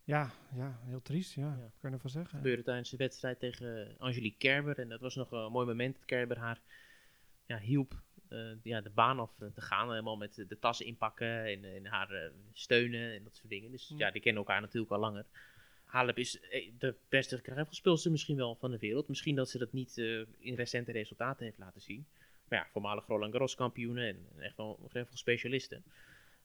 Ja, 0.04 0.30
ja 0.54 0.78
heel 0.82 1.02
triest, 1.02 1.34
ja. 1.34 1.56
Ja. 1.58 1.70
Kan 1.78 1.90
je 1.90 1.96
ervan 1.96 2.10
zeggen. 2.10 2.36
gebeurde 2.36 2.62
tijdens 2.62 2.90
de 2.90 2.96
wedstrijd 2.96 3.38
tegen 3.38 3.94
Angelique 3.98 4.38
Kerber. 4.38 4.78
En 4.78 4.88
dat 4.88 5.00
was 5.00 5.14
nog 5.14 5.30
een 5.30 5.52
mooi 5.52 5.66
moment 5.66 5.94
dat 5.94 6.04
Kerber 6.04 6.38
haar 6.38 6.60
ja, 7.46 7.58
hielp 7.58 8.02
eh, 8.28 8.62
ja, 8.62 8.80
de 8.80 8.90
baan 8.90 9.18
af 9.18 9.40
eh, 9.40 9.48
te 9.48 9.60
gaan. 9.60 9.90
Helemaal 9.90 10.16
met 10.16 10.34
de 10.34 10.58
tassen 10.58 10.86
inpakken 10.86 11.44
en, 11.44 11.64
en 11.64 11.86
haar 11.86 12.10
eh, 12.10 12.30
steunen 12.52 13.14
en 13.14 13.24
dat 13.24 13.36
soort 13.36 13.48
dingen. 13.48 13.70
Dus 13.70 13.88
Hm. 13.88 13.96
ja, 13.96 14.10
die 14.10 14.22
kennen 14.22 14.42
elkaar 14.42 14.60
natuurlijk 14.60 14.92
al 14.92 14.98
langer. 14.98 15.26
Halep 15.86 16.18
is 16.18 16.40
eh, 16.40 16.70
de 16.78 16.94
beste 17.08 17.40
gravelspeelster 17.42 18.10
misschien 18.10 18.36
wel 18.36 18.54
van 18.54 18.70
de 18.70 18.78
wereld. 18.78 19.08
Misschien 19.08 19.34
dat 19.34 19.50
ze 19.50 19.58
dat 19.58 19.72
niet 19.72 19.98
eh, 19.98 20.20
in 20.38 20.54
recente 20.54 20.92
resultaten 20.92 21.44
heeft 21.44 21.58
laten 21.58 21.80
zien. 21.80 22.06
Maar 22.48 22.58
ja, 22.58 22.68
voormalig 22.72 23.06
Roland 23.06 23.32
Garros 23.32 23.54
kampioenen 23.54 24.08
en 24.08 24.26
echt 24.38 24.56
wel 24.56 24.86
gravelspecialisten. 24.88 25.84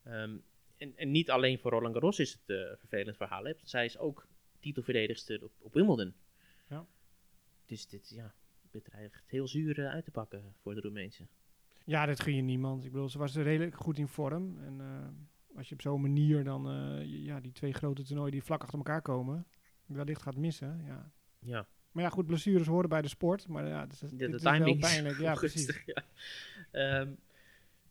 Ehm 0.03 0.37
en, 0.81 0.93
en 0.97 1.11
niet 1.11 1.29
alleen 1.29 1.59
voor 1.59 1.71
Roland 1.71 1.93
Garros 1.93 2.19
is 2.19 2.31
het 2.31 2.49
eh, 2.49 2.77
vervelend 2.77 3.17
voor 3.17 3.27
Halep. 3.27 3.59
Zij 3.63 3.85
is 3.85 3.97
ook 3.97 4.27
titelverdedigster 4.59 5.43
op, 5.43 5.51
op 5.59 5.73
Wimbledon. 5.73 6.13
Ja. 6.67 6.85
Dus 7.65 7.87
dit 7.87 8.09
ja, 8.09 8.33
bedreigt 8.71 9.23
heel 9.27 9.47
zuur 9.47 9.87
uit 9.87 10.05
te 10.05 10.11
pakken 10.11 10.53
voor 10.61 10.75
de 10.75 10.81
Roemeense. 10.81 11.27
Ja, 11.85 12.05
dat 12.05 12.19
gun 12.19 12.35
je 12.35 12.41
niemand. 12.41 12.85
Ik 12.85 12.91
bedoel, 12.91 13.09
ze 13.09 13.17
was 13.17 13.35
redelijk 13.35 13.75
goed 13.75 13.97
in 13.97 14.07
vorm. 14.07 14.63
En 14.63 14.81
als 15.55 15.69
je 15.69 15.75
op 15.75 15.81
zo'n 15.81 16.01
manier 16.01 16.43
dan 16.43 16.71
uh, 16.71 17.05
ja, 17.05 17.39
die 17.39 17.51
twee 17.51 17.73
grote 17.73 18.03
toernooien 18.03 18.31
die 18.31 18.43
vlak 18.43 18.61
achter 18.61 18.77
elkaar 18.77 19.01
komen, 19.01 19.47
wellicht 19.85 20.21
gaat 20.21 20.35
missen. 20.35 20.83
Ja. 20.85 21.11
ja. 21.39 21.67
Maar 21.91 22.03
ja, 22.03 22.09
goed, 22.09 22.25
blessures 22.25 22.67
horen 22.67 22.89
bij 22.89 23.01
de 23.01 23.07
sport. 23.07 23.47
Maar 23.47 23.67
ja, 23.67 23.81
het 23.81 23.91
is, 23.91 23.99
de, 23.99 24.15
de 24.15 24.29
dit 24.29 24.41
timing 24.41 24.75
is 24.75 24.81
wel 24.81 24.89
pijnlijk. 24.91 25.19
Ja, 25.19 25.33
precies. 25.33 25.83
Ja. 26.71 26.99
Um, 26.99 27.17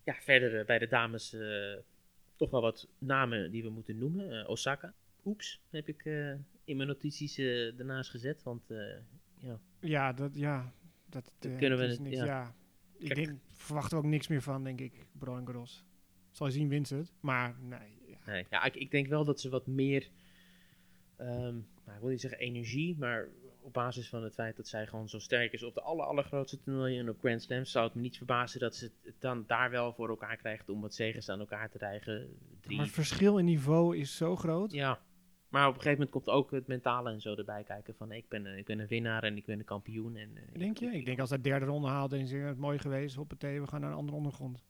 ja, 0.05 0.15
verder 0.15 0.61
uh, 0.61 0.67
bij 0.67 0.79
de 0.79 0.87
dames 0.87 1.35
uh, 1.35 1.77
toch 2.37 2.51
wel 2.51 2.61
wat 2.61 2.89
namen 2.99 3.51
die 3.51 3.63
we 3.63 3.71
moeten 3.71 3.99
noemen. 3.99 4.33
Uh, 4.33 4.49
Osaka, 4.49 4.95
Oeps, 5.25 5.61
heb 5.71 5.89
ik 5.89 6.05
in 6.65 6.77
mijn 6.77 6.89
notities 6.89 7.39
ernaast 7.39 8.11
gezet. 8.11 8.43
Want 8.43 8.63
ja. 9.39 9.61
Ja, 9.81 10.13
dat, 10.13 10.35
ja, 10.35 10.73
dat, 11.07 11.33
dat 11.39 11.57
kunnen 11.57 11.79
we 11.79 11.97
niks. 12.01 12.17
Ja. 12.17 12.25
ja. 12.25 12.55
Ik 12.99 13.15
denk, 13.15 13.39
verwachten 13.47 13.99
we 13.99 14.05
ook 14.05 14.11
niks 14.11 14.29
meer 14.29 14.43
van, 14.43 14.65
denk 14.65 14.81
ik, 14.81 15.07
Roland 15.19 15.47
Garros. 15.47 15.85
Zal 16.31 16.47
je 16.47 16.53
zien, 16.53 16.69
wint 16.69 16.89
ze 16.89 16.95
het. 16.95 17.13
Maar 17.21 17.57
nee. 17.61 17.99
Ja, 18.07 18.33
nee, 18.33 18.47
ja 18.51 18.65
ik, 18.65 18.75
ik, 18.75 18.91
denk 18.91 19.07
wel 19.07 19.25
dat 19.25 19.41
ze 19.41 19.49
wat 19.49 19.67
meer, 19.67 20.09
um, 21.19 21.67
nou, 21.85 21.95
ik 21.95 22.01
wil 22.01 22.09
niet 22.09 22.21
zeggen 22.21 22.41
energie, 22.41 22.97
maar 22.99 23.29
op 23.63 23.73
basis 23.73 24.09
van 24.09 24.23
het 24.23 24.35
feit 24.35 24.57
dat 24.57 24.69
zij 24.69 24.87
gewoon 24.87 25.09
zo 25.09 25.19
sterk 25.19 25.53
is 25.53 25.63
op 25.63 25.75
de 25.75 25.81
aller, 25.81 26.05
allergrootste 26.05 26.61
toernooien 26.61 27.01
en 27.01 27.09
op 27.09 27.19
Grand 27.19 27.43
Slams, 27.43 27.71
zou 27.71 27.85
het 27.87 27.95
me 27.95 28.01
niet 28.01 28.17
verbazen 28.17 28.61
dat 28.61 28.77
ze 28.77 28.91
het 29.03 29.15
dan 29.19 29.45
daar 29.47 29.71
wel 29.71 29.93
voor 29.93 30.09
elkaar 30.09 30.37
krijgt 30.37 30.69
om 30.69 30.81
wat 30.81 30.95
zegens 30.95 31.29
aan 31.29 31.41
elkaar 31.41 31.71
te 31.71 31.79
rijgen. 31.79 32.29
Drie. 32.61 32.77
Maar 32.77 32.85
het 32.85 32.95
verschil 32.95 33.39
in 33.39 33.45
niveau 33.45 33.97
is 33.97 34.17
zo 34.17 34.37
groot. 34.37 34.73
Ja, 34.73 35.01
maar 35.51 35.69
op 35.69 35.75
een 35.75 35.81
gegeven 35.81 35.99
moment 35.99 36.11
komt 36.11 36.37
ook 36.37 36.51
het 36.51 36.67
mentale 36.67 37.11
en 37.11 37.21
zo 37.21 37.35
erbij 37.35 37.63
kijken 37.63 37.95
van 37.95 38.13
ik 38.13 38.29
ben, 38.29 38.47
eh, 38.47 38.57
ik 38.57 38.65
ben 38.65 38.79
een 38.79 38.87
winnaar 38.87 39.23
en 39.23 39.37
ik 39.37 39.45
ben 39.45 39.59
een 39.59 39.65
kampioen. 39.65 40.17
En, 40.17 40.31
eh, 40.37 40.59
Denk 40.59 40.79
je? 40.79 40.87
Ik 40.87 41.05
denk 41.05 41.21
als 41.21 41.31
hij 41.31 41.41
derde 41.41 41.67
ronde 41.67 41.89
haalt, 41.89 42.11
dan 42.11 42.19
is 42.19 42.33
het 42.33 42.59
mooi 42.59 42.79
geweest. 42.79 43.15
Hoppatee, 43.15 43.61
we 43.61 43.67
gaan 43.67 43.81
naar 43.81 43.91
een 43.91 43.97
andere 43.97 44.17
ondergrond. 44.17 44.65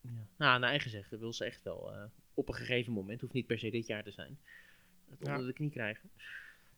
Ja. 0.00 0.10
Nou, 0.36 0.60
naar 0.60 0.70
eigen 0.70 0.90
zeggen 0.90 1.18
wil 1.18 1.32
ze 1.32 1.44
echt 1.44 1.62
wel 1.62 1.92
eh, 1.92 2.04
op 2.34 2.48
een 2.48 2.54
gegeven 2.54 2.92
moment, 2.92 3.20
hoeft 3.20 3.32
niet 3.32 3.46
per 3.46 3.58
se 3.58 3.70
dit 3.70 3.86
jaar 3.86 4.02
te 4.02 4.10
zijn, 4.10 4.38
het 5.10 5.18
Ja. 5.26 5.30
onder 5.30 5.46
de 5.46 5.52
knie 5.52 5.70
krijgen. 5.70 6.10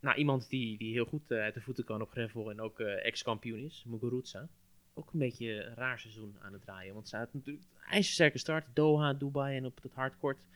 Nou, 0.00 0.16
iemand 0.16 0.48
die, 0.48 0.78
die 0.78 0.92
heel 0.92 1.04
goed 1.04 1.30
eh, 1.30 1.38
uit 1.38 1.54
de 1.54 1.61
voeten 1.61 1.85
kan 1.85 2.02
op 2.02 2.11
gravel 2.11 2.50
en 2.50 2.61
ook 2.61 2.80
eh, 2.80 3.04
ex-kampioen 3.06 3.58
is, 3.58 3.85
Muguruza. 3.87 4.48
Ook 4.94 5.12
een 5.12 5.18
beetje 5.18 5.64
een 5.64 5.74
raar 5.74 5.98
seizoen 5.98 6.37
aan 6.40 6.52
het 6.52 6.62
draaien, 6.62 6.94
want 6.94 7.08
ze 7.08 7.16
had 7.16 7.35
natuurlijk 7.35 7.66
ijzersterke 7.90 8.38
start, 8.38 8.66
Doha, 8.74 9.12
Dubai 9.12 9.56
en 9.56 9.64
op 9.66 9.82
het 9.82 9.94
hardcourt. 9.94 10.46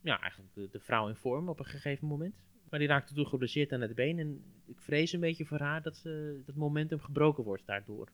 Ja, 0.00 0.20
eigenlijk 0.20 0.54
de, 0.54 0.68
de 0.70 0.80
vrouw 0.80 1.08
in 1.08 1.14
vorm 1.14 1.48
op 1.48 1.58
een 1.58 1.64
gegeven 1.64 2.06
moment. 2.08 2.34
Maar 2.70 2.78
die 2.78 2.88
raakte 2.88 3.14
toen 3.14 3.26
geblesseerd 3.26 3.72
aan 3.72 3.80
het 3.80 3.94
been 3.94 4.18
en 4.18 4.44
ik 4.66 4.80
vrees 4.80 5.12
een 5.12 5.20
beetje 5.20 5.44
voor 5.44 5.58
haar 5.58 5.82
dat 5.82 5.96
ze, 5.96 6.42
dat 6.46 6.54
momentum 6.54 7.00
gebroken 7.00 7.44
wordt 7.44 7.66
daardoor. 7.66 8.08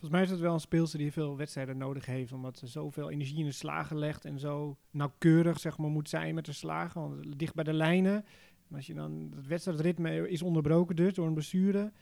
Volgens 0.00 0.10
mij 0.10 0.22
is 0.22 0.30
het 0.30 0.40
wel 0.40 0.54
een 0.54 0.60
speelster 0.60 0.98
die 0.98 1.12
veel 1.12 1.36
wedstrijden 1.36 1.78
nodig 1.78 2.06
heeft. 2.06 2.32
Omdat 2.32 2.58
ze 2.58 2.66
zoveel 2.66 3.10
energie 3.10 3.38
in 3.38 3.44
de 3.44 3.52
slagen 3.52 3.98
legt. 3.98 4.24
En 4.24 4.38
zo 4.38 4.76
nauwkeurig 4.90 5.60
zeg 5.60 5.78
maar, 5.78 5.90
moet 5.90 6.08
zijn 6.08 6.34
met 6.34 6.44
de 6.44 6.52
slagen. 6.52 7.00
Want 7.00 7.38
dicht 7.38 7.54
bij 7.54 7.64
de 7.64 7.72
lijnen. 7.72 8.24
En 8.68 8.76
als 8.76 8.86
je 8.86 8.94
dan 8.94 9.32
het 9.36 9.46
wedstrijdritme 9.46 10.28
is 10.30 10.42
onderbroken 10.42 10.96
dus 10.96 11.14
door 11.14 11.26
een 11.26 11.32
blessure. 11.34 11.92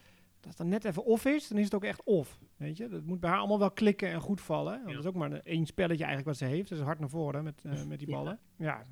Dat 0.41 0.49
het 0.49 0.57
dan 0.57 0.69
net 0.69 0.85
even 0.85 1.05
off 1.05 1.25
is, 1.25 1.49
dan 1.49 1.59
is 1.59 1.65
het 1.65 1.75
ook 1.75 1.85
echt 1.85 2.03
off. 2.05 2.39
Weet 2.57 2.77
je? 2.77 2.89
Dat 2.89 3.05
moet 3.05 3.21
bij 3.21 3.31
haar 3.31 3.39
allemaal 3.39 3.59
wel 3.59 3.71
klikken 3.71 4.09
en 4.09 4.21
goed 4.21 4.41
vallen. 4.41 4.73
Want. 4.83 4.95
Dat 4.95 5.03
is 5.03 5.07
ook 5.09 5.15
maar 5.15 5.33
een- 5.33 5.43
één 5.43 5.67
spelletje 5.67 6.05
eigenlijk 6.05 6.39
wat 6.39 6.49
ze 6.49 6.55
heeft. 6.57 6.69
Dus 6.69 6.81
hard 6.81 6.99
naar 6.99 7.09
voren 7.09 7.45
met, 7.45 7.65
eh, 7.65 7.85
met 7.85 7.99
die 7.99 8.11
ballen. 8.11 8.39
Ja. 8.57 8.83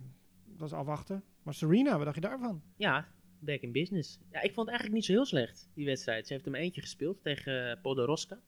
dat 0.56 0.66
is 0.68 0.74
afwachten. 0.74 1.22
Maar 1.42 1.54
Serena, 1.54 1.94
wat 1.96 2.04
dacht 2.04 2.14
je 2.14 2.20
daarvan? 2.20 2.62
Ja, 2.76 3.08
back 3.38 3.60
in 3.60 3.72
business. 3.72 4.18
Ja, 4.30 4.40
ik 4.42 4.52
vond 4.52 4.56
het 4.56 4.68
eigenlijk 4.68 4.92
niet 4.94 5.04
zo 5.04 5.12
heel 5.12 5.24
slecht, 5.24 5.68
die 5.74 5.84
wedstrijd. 5.86 6.26
Ze 6.26 6.32
heeft 6.32 6.46
maar 6.46 6.60
eentje 6.60 6.80
gespeeld 6.80 7.22
tegen 7.22 7.70
uh, 7.76 7.82
Podoroska. 7.82 8.38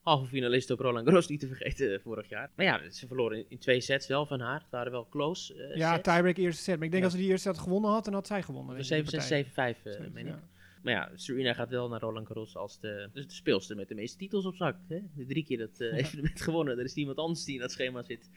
Halve 0.00 0.26
finalist 0.26 0.70
op 0.70 0.78
Roland 0.80 1.06
Garros, 1.06 1.28
niet 1.28 1.40
te 1.40 1.46
vergeten, 1.46 1.94
eh, 1.94 2.00
vorig 2.00 2.28
jaar. 2.28 2.50
Maar 2.56 2.66
ja, 2.66 2.90
ze 2.90 3.06
verloren 3.06 3.38
in, 3.38 3.44
in 3.48 3.58
twee 3.58 3.80
sets 3.80 4.06
wel 4.06 4.26
van 4.26 4.40
haar. 4.40 4.60
Het 4.60 4.70
waren 4.70 4.92
wel 4.92 5.08
close 5.08 5.54
eh, 5.54 5.76
ja, 5.76 5.98
tiebreak 6.00 6.36
eerste 6.36 6.62
set. 6.62 6.76
Maar 6.76 6.84
ik 6.84 6.90
denk 6.90 7.02
Ja. 7.02 7.08
als 7.08 7.12
ze 7.12 7.22
die 7.22 7.30
eerste 7.30 7.48
set 7.48 7.58
gewonnen 7.58 7.90
had, 7.90 8.04
dan 8.04 8.14
had 8.14 8.26
zij 8.26 8.42
gewonnen. 8.42 8.76
Dus 8.76 8.88
denk 8.88 9.02
ik, 9.02 9.10
7 9.10 9.28
die 9.28 9.36
6 9.36 9.52
partij. 9.54 9.74
7 9.74 9.92
5 9.92 10.06
eh, 10.06 10.12
meen 10.14 10.26
ik. 10.26 10.34
Maar 10.82 10.92
ja, 10.92 11.10
Serena 11.14 11.54
gaat 11.54 11.68
wel 11.70 11.88
naar 11.88 12.00
Roland 12.00 12.26
Garros 12.26 12.56
als 12.56 12.80
de, 12.80 13.08
dus 13.12 13.26
de 13.26 13.34
speelster 13.34 13.76
met 13.76 13.88
de 13.88 13.94
meeste 13.94 14.18
titels 14.18 14.44
op 14.46 14.54
zak. 14.56 14.76
Hè? 14.88 15.00
De 15.14 15.26
drie 15.26 15.44
keer 15.44 15.58
dat 15.58 15.80
evenement 15.80 16.40
gewonnen. 16.40 16.78
Er 16.78 16.84
is 16.84 16.94
niemand 16.94 17.18
anders 17.18 17.44
die 17.44 17.54
in 17.54 17.60
dat 17.60 17.72
schema 17.72 18.02
zit 18.02 18.30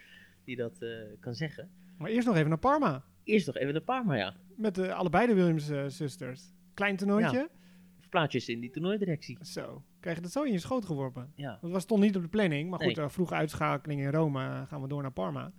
die 0.46 0.56
dat 0.56 0.86
kan 1.20 1.34
zeggen. 1.34 1.70
Maar 1.98 2.10
eerst 2.10 2.28
nog 2.28 2.36
even 2.36 2.50
naar 2.50 2.60
Parma. 2.60 3.04
Eerst 3.24 3.48
nog 3.48 3.58
even 3.58 3.84
paar, 3.84 4.06
maar 4.06 4.18
ja. 4.18 4.36
Met 4.56 4.76
de, 4.76 4.94
allebei 4.94 5.28
de 5.28 5.34
Williams-zusters. 5.34 6.42
Klein 6.74 6.96
toernooitje. 6.96 7.50
Plaatjes 8.14 8.50
in 8.50 8.60
die 8.60 8.70
toernooidirectie. 8.70 9.38
Zo. 9.42 9.84
Krijg 10.00 10.16
je 10.16 10.22
dat 10.22 10.32
zo 10.32 10.44
in 10.44 10.52
je 10.52 10.60
schoot 10.60 10.86
geworpen? 10.86 11.32
Ja, 11.36 11.58
Dat 11.62 11.72
was 11.72 11.86
toch 11.86 12.00
niet 12.00 12.16
op 12.16 12.22
de 12.22 12.28
planning. 12.28 12.70
Maar 12.70 12.80
goed, 12.80 12.96
Nee. 12.96 13.06
eh, 13.06 13.12
vroege 13.12 13.34
uitschakeling 13.34 14.02
in 14.02 14.10
Rome. 14.12 14.40
eh, 14.44 14.68
gaan 14.68 14.82
we 14.82 14.88
door 14.88 15.02
naar 15.02 15.12
Parma. 15.12 15.52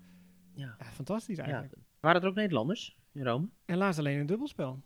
ja. 0.55 0.75
Ja, 0.79 0.85
fantastisch 0.85 1.37
ja. 1.37 1.43
eigenlijk. 1.43 1.75
Waren 2.01 2.23
er 2.23 2.29
ook 2.29 2.35
Nederlanders 2.35 2.97
in 3.13 3.25
Rome? 3.25 3.49
Helaas 3.65 3.99
alleen 3.99 4.19
een 4.19 4.27
dubbelspel. 4.27 4.83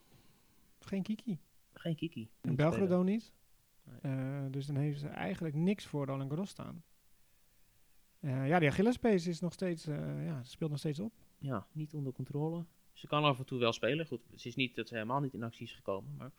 Geen 0.81 1.03
Kiki. 1.03 1.39
Geen 1.73 1.95
Kiki. 1.97 2.31
En 2.41 2.57
Belgrado 2.57 3.03
niet. 3.03 3.33
Nee. 3.85 3.99
Eh, 4.17 4.45
dus 4.51 4.67
dan 4.67 4.77
heeft 4.77 5.01
ze 5.01 5.09
eigenlijk 5.09 5.55
niks 5.55 5.87
voor 5.87 6.07
Roland 6.07 6.29
Garros 6.31 6.51
staan. 6.51 6.83
Ja, 8.21 8.59
die 8.59 8.69
Achillespees 8.69 9.27
is 9.27 9.41
nog 9.41 9.53
steeds, 9.53 9.85
ja, 10.25 10.43
speelt 10.43 10.71
nog 10.71 10.79
steeds 10.79 11.01
op. 11.01 11.13
Ja, 11.39 11.67
niet 11.73 11.95
onder 11.95 12.13
controle. 12.13 12.65
Ze 12.93 13.07
kan 13.07 13.25
af 13.25 13.39
en 13.39 13.45
toe 13.47 13.59
wel 13.59 13.73
spelen. 13.73 14.07
Goed, 14.07 14.21
het 14.31 14.45
is 14.45 14.55
niet 14.57 14.75
dat 14.75 14.89
ze 14.89 14.95
helemaal 14.95 15.21
niet 15.21 15.35
in 15.35 15.43
actie 15.43 15.67
is 15.67 15.73
gekomen. 15.75 16.15
Maar 16.17 16.31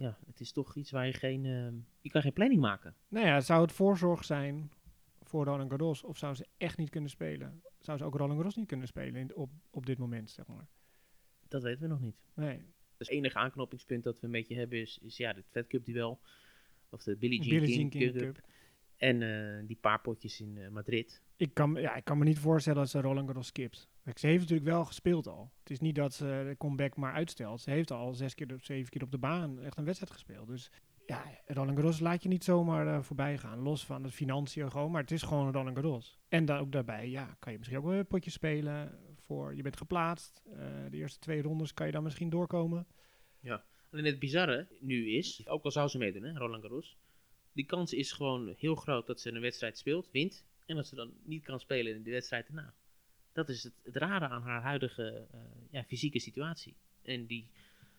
ja, 0.00 0.18
het 0.26 0.40
is 0.40 0.52
toch 0.52 0.76
iets 0.76 0.90
waar 0.90 1.06
je 1.06 1.12
geen... 1.12 1.44
ehm, 1.44 1.74
je 2.00 2.10
kan 2.10 2.22
geen 2.22 2.32
planning 2.32 2.60
maken. 2.60 2.94
Nou 3.08 3.26
ja, 3.26 3.40
zou 3.40 3.62
het 3.62 3.72
voorzorg 3.72 4.24
zijn 4.24 4.70
voor 5.22 5.44
Roland 5.44 5.70
Garros? 5.70 6.02
Of 6.04 6.18
zou 6.18 6.34
ze 6.34 6.46
echt 6.56 6.78
niet 6.78 6.90
kunnen 6.90 7.10
spelen? 7.10 7.62
Zou 7.78 7.98
ze 7.98 8.04
ook 8.04 8.14
Roland 8.14 8.34
Garros 8.34 8.56
niet 8.56 8.66
kunnen 8.66 8.86
spelen 8.86 9.20
in, 9.20 9.34
op, 9.36 9.50
op 9.70 9.86
dit 9.86 9.98
moment, 9.98 10.30
zeg 10.30 10.46
maar? 10.46 10.68
Dat 11.48 11.62
weten 11.62 11.82
we 11.82 11.88
nog 11.88 12.00
niet. 12.00 12.16
Nee. 12.34 12.56
Dus 12.96 13.08
het 13.08 13.08
enige 13.08 13.38
aanknopingspunt 13.38 14.04
dat 14.04 14.20
we 14.20 14.26
een 14.26 14.32
beetje 14.32 14.56
hebben 14.56 14.80
is, 14.80 14.98
is 14.98 15.16
ja, 15.16 15.32
de 15.32 15.42
Fed 15.42 15.66
Cup 15.66 15.84
duel. 15.84 16.20
Of 16.90 17.02
de 17.02 17.16
Billie 17.16 17.42
Jean, 17.42 17.60
Billie 17.60 17.76
King, 17.76 17.90
King 17.90 18.12
Cup. 18.12 18.22
Cup. 18.22 18.44
En 18.96 19.22
eh, 19.22 19.66
die 19.66 19.76
paar 19.80 20.00
potjes 20.00 20.40
in 20.40 20.58
eh, 20.58 20.68
Madrid. 20.68 21.22
Ik 21.36 21.54
kan, 21.54 21.74
ja, 21.74 21.94
ik 21.94 22.04
kan 22.04 22.18
me 22.18 22.24
niet 22.24 22.38
voorstellen 22.38 22.78
dat 22.78 22.90
ze 22.90 23.00
Roland 23.00 23.26
Garros 23.26 23.46
skipt. 23.46 23.88
Ze 24.18 24.26
heeft 24.26 24.40
natuurlijk 24.40 24.68
wel 24.68 24.84
gespeeld 24.84 25.26
al. 25.26 25.52
Het 25.60 25.70
is 25.70 25.80
niet 25.80 25.94
dat 25.94 26.14
ze 26.14 26.44
de 26.48 26.56
comeback 26.56 26.96
maar 26.96 27.12
uitstelt. 27.12 27.60
Ze 27.60 27.70
heeft 27.70 27.90
al 27.90 28.14
zes 28.14 28.34
keer, 28.34 28.54
of 28.54 28.64
zeven 28.64 28.90
keer 28.90 29.02
op 29.02 29.10
de 29.10 29.18
baan 29.18 29.60
echt 29.60 29.78
een 29.78 29.84
wedstrijd 29.84 30.12
gespeeld. 30.12 30.46
Dus 30.48 30.70
ja, 31.06 31.24
Roland 31.46 31.76
Garros 31.76 32.00
laat 32.00 32.22
je 32.22 32.28
niet 32.28 32.44
zomaar 32.44 32.86
eh, 32.86 33.02
voorbij 33.02 33.38
gaan. 33.38 33.58
Los 33.58 33.84
van 33.84 34.02
het 34.04 34.12
financiën 34.12 34.70
gewoon, 34.70 34.90
maar 34.90 35.00
het 35.02 35.10
is 35.10 35.22
gewoon 35.22 35.52
Roland 35.52 35.76
Garros. 35.76 36.18
En 36.28 36.44
dan 36.44 36.58
ook 36.58 36.72
daarbij, 36.72 37.08
ja, 37.08 37.36
kan 37.38 37.52
je 37.52 37.58
misschien 37.58 37.78
ook 37.78 37.84
wel 37.86 37.94
een 37.94 38.06
potje 38.06 38.30
spelen. 38.30 38.98
Voor, 39.26 39.54
je 39.54 39.62
bent 39.62 39.76
geplaatst. 39.76 40.42
eh, 40.46 40.56
de 40.90 40.96
eerste 40.96 41.18
twee 41.18 41.42
rondes 41.42 41.74
kan 41.74 41.86
je 41.86 41.92
dan 41.92 42.02
misschien 42.02 42.30
doorkomen. 42.30 42.86
Alleen 43.92 44.04
het 44.04 44.18
bizarre 44.18 44.68
nu 44.80 45.10
is, 45.10 45.46
ook 45.48 45.64
al 45.64 45.70
zou 45.70 45.88
ze 45.88 45.98
meedoen, 45.98 46.22
hè, 46.22 46.32
Roland 46.32 46.62
Garros. 46.62 46.98
Die 47.52 47.64
kans 47.64 47.92
is 47.92 48.12
gewoon 48.12 48.54
heel 48.56 48.74
groot 48.74 49.06
dat 49.06 49.20
ze 49.20 49.32
een 49.32 49.40
wedstrijd 49.40 49.78
speelt, 49.78 50.10
wint. 50.10 50.44
En 50.66 50.76
dat 50.76 50.86
ze 50.86 50.94
dan 50.94 51.12
niet 51.24 51.44
kan 51.44 51.60
spelen 51.60 51.94
in 51.94 52.02
de 52.02 52.10
wedstrijd 52.10 52.46
erna. 52.46 52.74
Dat 53.32 53.48
is 53.48 53.62
het, 53.62 53.72
het 53.82 53.96
rare 53.96 54.28
aan 54.28 54.42
haar 54.42 54.62
huidige 54.62 55.26
eh, 55.30 55.40
ja, 55.70 55.84
fysieke 55.84 56.18
situatie. 56.18 56.76
En 57.02 57.26
die 57.26 57.50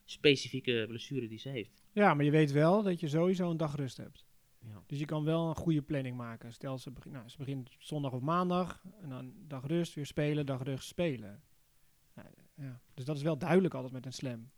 specifieke 0.06 0.86
blessure 0.88 1.28
die 1.28 1.40
ze 1.40 1.50
heeft. 1.50 1.84
Ja, 1.92 2.14
maar 2.14 2.26
je 2.26 2.32
weet 2.32 2.52
wel 2.52 2.84
dat 2.84 3.00
je 3.00 3.08
sowieso 3.08 3.50
een 3.50 3.58
dag 3.58 3.76
rust 3.76 3.98
hebt. 3.98 4.26
Ja. 4.60 4.84
Dus 4.88 5.00
je 5.00 5.06
kan 5.06 5.24
wel 5.24 5.50
een 5.50 5.56
goede 5.56 5.82
planning 5.82 6.18
maken. 6.18 6.54
Stel, 6.54 6.78
ze, 6.78 6.92
begin, 6.92 7.12
nou, 7.12 7.30
ze 7.30 7.38
begint 7.38 7.70
zondag 7.80 8.12
of 8.12 8.22
maandag. 8.22 8.84
En 9.02 9.10
dan 9.10 9.34
dag 9.48 9.68
rust, 9.68 9.94
weer 9.94 10.06
spelen, 10.06 10.46
dag 10.46 10.64
rust, 10.64 10.88
spelen. 10.88 11.44
Ja, 12.16 12.32
ja. 12.56 12.82
Dus 12.94 13.06
dat 13.06 13.16
is 13.16 13.22
wel 13.22 13.38
duidelijk 13.38 13.74
altijd 13.74 13.94
met 13.94 14.06
een 14.06 14.14
slam. 14.14 14.52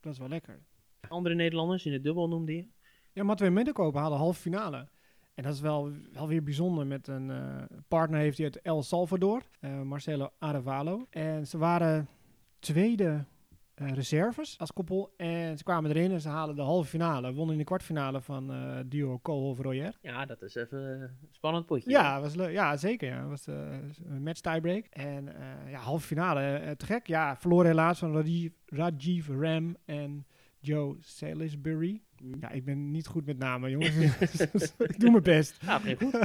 Dat 0.00 0.12
is 0.12 0.18
wel 0.18 0.28
lekker. 0.28 0.62
Andere 1.08 1.34
Nederlanders 1.34 1.86
in 1.86 1.92
het 1.92 2.02
dubbel 2.02 2.28
noemde 2.28 2.56
je. 2.56 2.68
Ja, 3.12 3.22
Matwee 3.22 3.50
Middenkopen 3.50 4.00
haalde 4.00 4.16
halve 4.16 4.40
finale. 4.40 4.88
En 5.40 5.46
dat 5.46 5.54
is 5.54 5.60
wel, 5.60 5.92
wel 6.12 6.28
weer 6.28 6.42
bijzonder. 6.42 6.86
Met 6.86 7.08
een 7.08 7.30
eh, 7.30 7.62
partner 7.88 8.20
heeft 8.20 8.36
hij 8.36 8.46
uit 8.46 8.60
El 8.60 8.82
Salvador, 8.82 9.42
eh, 9.60 9.80
Marcelo 9.80 10.30
Arevalo. 10.38 11.06
En 11.10 11.46
ze 11.46 11.58
waren 11.58 12.08
tweede 12.58 13.24
eh, 13.74 13.92
reserves 13.92 14.58
als 14.58 14.72
koppel. 14.72 15.14
En 15.16 15.58
ze 15.58 15.64
kwamen 15.64 15.90
erin 15.90 16.12
en 16.12 16.20
ze 16.20 16.28
halen 16.28 16.56
de 16.56 16.62
halve 16.62 16.88
finale. 16.88 17.32
Wonnen 17.32 17.52
in 17.52 17.58
de 17.58 17.66
kwartfinale 17.66 18.20
van 18.20 18.52
eh, 18.52 18.78
duo 18.86 19.18
Koolhof-Royer. 19.18 19.98
Ja, 20.02 20.26
dat 20.26 20.42
is 20.42 20.54
even 20.54 20.78
een 20.78 21.10
spannend 21.30 21.66
potje. 21.66 21.90
Ja, 21.90 22.20
was 22.20 22.34
leuk. 22.34 22.52
Ja, 22.52 22.76
zeker. 22.76 23.08
Ja. 23.08 23.26
was 23.26 23.46
een 23.46 24.22
match 24.22 24.40
tiebreak. 24.40 24.84
En 24.84 25.28
ja, 25.68 25.78
halve 25.78 26.06
finale. 26.06 26.74
te 26.76 26.86
gek. 26.86 27.06
Ja, 27.06 27.36
verloren 27.36 27.66
helaas 27.66 27.98
van 27.98 28.12
Rajiv, 28.12 28.52
Rajiv 28.66 29.28
Ram 29.28 29.76
en 29.84 30.26
Joe 30.58 30.96
Salisbury. 31.00 32.02
Mm. 32.20 32.34
Ja, 32.40 32.50
ik 32.50 32.64
ben 32.64 32.90
niet 32.90 33.06
goed 33.06 33.26
met 33.26 33.38
namen, 33.38 33.70
jongens. 33.70 33.96
ik 34.78 35.00
doe 35.00 35.10
mijn 35.10 35.22
best. 35.22 35.62
Nou, 35.62 35.80
geen 35.80 35.96
goed. 35.96 36.18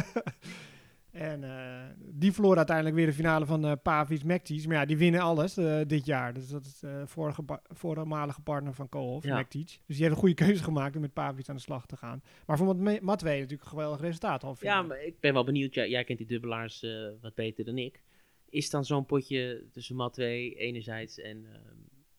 En 1.11 1.43
eh, 1.43 1.83
die 1.97 2.31
verloor 2.31 2.57
uiteindelijk 2.57 2.95
weer 2.95 3.05
de 3.05 3.13
finale 3.13 3.45
van 3.45 3.65
uh, 3.65 3.71
Pavis 3.83 4.23
Mektic. 4.23 4.67
Maar 4.67 4.75
ja, 4.75 4.85
die 4.85 4.97
winnen 4.97 5.21
alles 5.21 5.57
eh, 5.57 5.81
dit 5.87 6.05
jaar. 6.05 6.33
Dus 6.33 6.47
dat 6.47 6.65
is 6.65 6.79
de 6.79 7.03
vorige 7.05 7.43
voormalige 7.63 8.41
partner 8.41 8.73
van 8.73 8.89
Koolhof, 8.89 9.23
Ja. 9.23 9.35
Mektic. 9.35 9.65
Dus 9.85 9.95
die 9.95 9.97
heeft 9.97 10.11
een 10.11 10.19
goede 10.19 10.35
keuze 10.45 10.63
gemaakt 10.63 10.95
om 10.95 11.01
met 11.01 11.13
Pavis 11.13 11.49
aan 11.49 11.55
de 11.55 11.61
slag 11.61 11.85
te 11.85 11.97
gaan. 11.97 12.21
Maar 12.45 12.57
voor 12.57 12.75
Mat- 12.75 13.01
Matwee 13.01 13.35
natuurlijk 13.35 13.63
een 13.63 13.69
geweldig 13.69 14.01
resultaat. 14.01 14.57
Ja, 14.59 14.81
maar 14.81 15.03
ik 15.03 15.19
ben 15.19 15.33
wel 15.33 15.43
benieuwd. 15.43 15.73
Jij, 15.73 15.89
jij 15.89 16.03
kent 16.03 16.17
die 16.17 16.27
dubbelaars 16.27 16.83
eh, 16.83 16.91
wat 17.21 17.35
beter 17.35 17.65
dan 17.65 17.77
ik. 17.77 18.03
Is 18.49 18.69
dan 18.69 18.85
zo'n 18.85 19.05
potje 19.05 19.67
tussen 19.71 19.95
Matwee 19.95 20.53
enerzijds 20.55 21.19
en 21.19 21.45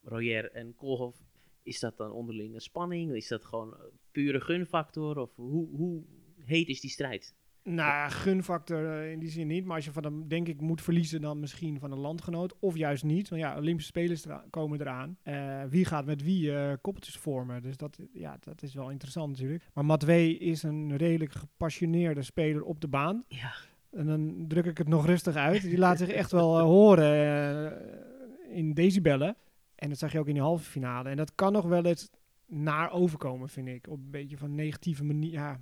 Royer 0.03 0.53
en 0.53 0.75
Koolhof... 0.75 1.17
Is 1.67 1.81
dat 1.81 1.97
dan 1.97 2.11
onderlinge 2.11 2.61
spanning? 2.61 3.13
Is 3.15 3.29
dat 3.29 3.45
gewoon 3.45 3.75
eh, 3.75 3.81
pure 4.13 4.41
gunfactor? 4.41 5.19
Of 5.19 5.37
hoe, 5.37 5.69
hoe 5.77 6.03
heet 6.45 6.69
is 6.69 6.81
die 6.81 6.91
strijd? 6.91 7.35
Nou, 7.63 8.11
gunfactor 8.11 9.01
eh, 9.01 9.13
in 9.13 9.19
die 9.19 9.29
zin 9.31 9.47
niet. 9.47 9.65
Maar 9.65 9.77
als 9.77 9.85
je 9.85 9.93
van 9.93 10.05
hem, 10.05 10.29
denk 10.29 10.49
ik, 10.49 10.61
moet 10.61 10.83
verliezen, 10.83 11.21
dan 11.21 11.41
misschien 11.41 11.79
van 11.79 11.93
een 11.93 11.99
landgenoot. 11.99 12.55
Of 12.59 12.77
juist 12.77 13.05
niet. 13.05 13.29
Want 13.29 13.43
ja, 13.43 13.57
Olympische 13.57 13.91
Spelen 13.91 14.19
stra- 14.19 14.45
komen 14.51 14.81
eraan. 14.81 15.17
Eh, 15.23 15.63
wie 15.69 15.85
gaat 15.85 16.05
met 16.07 16.23
wie 16.23 16.77
koppeltjes 16.77 17.17
vormen? 17.17 17.63
Dus 17.63 17.77
dat, 17.77 17.99
ja, 18.13 18.37
dat 18.41 18.63
is 18.63 18.75
wel 18.75 18.91
interessant 18.91 19.31
natuurlijk. 19.33 19.65
Maar 19.75 19.85
Matwee 19.85 20.39
is 20.39 20.63
een 20.63 20.97
redelijk 20.97 21.33
gepassioneerde 21.33 22.23
speler 22.23 22.63
op 22.63 22.81
de 22.81 22.89
baan. 22.89 23.25
Ja. 23.29 23.53
En 23.91 24.07
dan 24.07 24.45
druk 24.49 24.65
ik 24.67 24.79
het 24.79 24.89
nog 24.89 25.07
rustig 25.07 25.35
uit. 25.35 25.63
Die 25.63 25.79
laat 25.79 25.99
zich 25.99 26.09
echt 26.09 26.31
wel 26.33 26.59
horen 26.61 27.73
in 28.51 28.73
decibellen. 28.75 29.37
En 29.77 29.89
dat 29.89 29.99
zag 29.99 30.13
je 30.13 30.19
ook 30.19 30.27
in 30.29 30.35
die 30.35 30.43
halve 30.43 30.65
finale. 30.71 31.09
En 31.09 31.17
dat 31.17 31.35
kan 31.35 31.53
nog 31.53 31.65
wel 31.65 31.85
eens 31.85 32.11
naar 32.47 32.91
overkomen, 32.93 33.49
vind 33.49 33.69
ik. 33.69 33.89
Op 33.89 33.99
een 33.99 34.11
beetje 34.11 34.37
van 34.37 34.55
negatieve 34.55 35.05
manier. 35.05 35.33
Ja, 35.33 35.61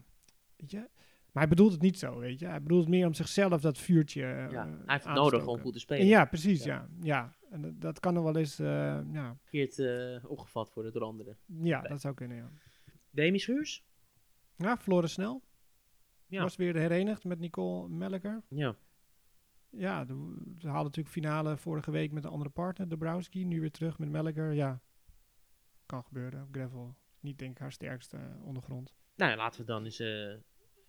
weet 0.57 0.70
je. 0.70 0.88
Maar 1.33 1.42
hij 1.42 1.48
bedoelt 1.48 1.72
het 1.72 1.81
niet 1.81 1.98
zo, 1.98 2.18
weet 2.18 2.40
je. 2.40 2.46
Hij 2.46 2.62
bedoelt 2.62 2.81
het 2.81 2.90
meer 2.90 3.07
om 3.07 3.14
zichzelf 3.14 3.61
dat 3.61 3.79
vuurtje 3.79 4.20
Ja, 4.20 4.46
eh, 4.48 4.53
hij 4.53 4.64
heeft 4.87 4.87
het 4.87 5.07
aan 5.07 5.14
te 5.14 5.20
nodig 5.20 5.46
om 5.46 5.59
goed 5.59 5.72
te 5.72 5.74
En 5.74 5.81
spelen. 5.81 6.07
Ja, 6.07 6.24
precies, 6.24 6.64
Ja. 6.64 6.74
ja. 6.74 6.88
ja. 7.03 7.35
En 7.50 7.62
dat, 7.62 7.81
dat 7.81 8.00
kan 8.00 8.14
nog 8.14 8.24
wel 8.24 8.37
eens, 8.37 8.59
eh, 8.59 8.66
ja. 9.12 9.37
Verkeerd 9.40 9.79
eh, 9.79 10.31
opgevat 10.31 10.74
worden 10.74 10.92
door 10.92 11.03
anderen. 11.03 11.38
ja, 11.46 11.81
Nee. 11.81 11.88
dat 11.88 12.00
zou 12.00 12.14
kunnen, 12.14 12.37
ja. 12.37 12.50
Demi 13.11 13.38
Schuurs? 13.38 13.85
Ja, 14.57 14.77
verloren 14.79 15.09
snel. 15.09 15.42
Ja. 16.27 16.42
Was 16.42 16.57
weer 16.57 16.77
herenigd 16.77 17.24
met 17.24 17.38
Nicole 17.38 17.88
Melleker. 17.88 18.42
Ja. 18.48 18.77
Ja, 19.76 20.04
de- 20.04 20.42
ze 20.58 20.66
haalden 20.66 20.84
natuurlijk 20.84 21.14
finale 21.14 21.56
vorige 21.56 21.90
week 21.90 22.12
met 22.12 22.24
een 22.24 22.30
andere 22.30 22.50
partner, 22.50 22.88
Dabrowski. 22.88 23.44
Nu 23.44 23.60
weer 23.60 23.70
terug 23.70 23.98
met 23.98 24.08
Melleker. 24.08 24.52
Ja, 24.52 24.80
kan 25.87 26.04
gebeuren 26.04 26.48
gravel. 26.52 26.96
Niet 27.20 27.38
denk 27.38 27.50
ik 27.50 27.58
haar 27.58 27.72
sterkste 27.72 28.18
ondergrond. 28.42 28.94
Nou 29.16 29.30
ja, 29.30 29.37
laten 29.37 29.60
we 29.60 29.66
dan 29.66 29.84
eens 29.84 30.00
eh, 30.00 30.34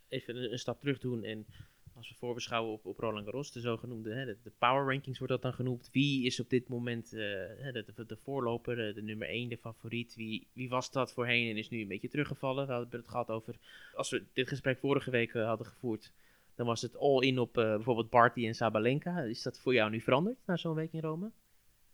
even 0.07 0.51
een, 0.51 0.59
stap 0.59 0.79
terug 0.79 0.99
doen. 0.99 1.23
En 1.23 1.45
als 1.93 2.09
we 2.09 2.15
voorbeschouwen 2.15 2.73
op, 2.73 2.85
op 2.85 2.99
Roland 2.99 3.25
Garros, 3.25 3.51
de 3.51 3.59
zogenoemde 3.59 4.13
hè, 4.13 4.25
de, 4.25 4.37
de 4.43 4.51
power 4.57 4.85
rankings 4.85 5.17
wordt 5.17 5.33
dat 5.33 5.41
dan 5.41 5.53
genoemd. 5.53 5.89
Wie 5.91 6.25
is 6.25 6.39
op 6.39 6.49
dit 6.49 6.67
moment 6.67 7.05
eh, 7.05 7.19
de, 7.19 7.85
de, 7.95 8.05
de 8.05 8.17
voorloper, 8.17 8.87
eh, 8.87 8.95
de 8.95 9.01
nummer 9.01 9.27
1, 9.27 9.49
de 9.49 9.57
favoriet? 9.57 10.15
Wie, 10.15 10.47
wie 10.53 10.69
was 10.69 10.91
dat 10.91 11.13
voorheen 11.13 11.49
en 11.49 11.57
is 11.57 11.69
nu 11.69 11.81
een 11.81 11.87
beetje 11.87 12.09
teruggevallen? 12.09 12.67
We 12.67 12.73
hadden 12.73 12.99
het 12.99 13.09
gehad 13.09 13.29
over, 13.29 13.55
als 13.93 14.09
we 14.09 14.23
dit 14.33 14.47
gesprek 14.47 14.79
vorige 14.79 15.11
week 15.11 15.33
hadden 15.33 15.67
gevoerd, 15.67 16.11
dan 16.55 16.65
was 16.65 16.81
het 16.81 16.97
all 16.97 17.19
in 17.19 17.39
op 17.39 17.57
eh, 17.57 17.63
bijvoorbeeld 17.63 18.09
Barty 18.09 18.47
en 18.47 18.55
Sabalenka. 18.55 19.19
Is 19.19 19.41
dat 19.41 19.59
voor 19.59 19.73
jou 19.73 19.89
nu 19.89 20.01
veranderd 20.01 20.37
na 20.45 20.57
zo'n 20.57 20.75
week 20.75 20.93
in 20.93 21.01
Rome? 21.01 21.31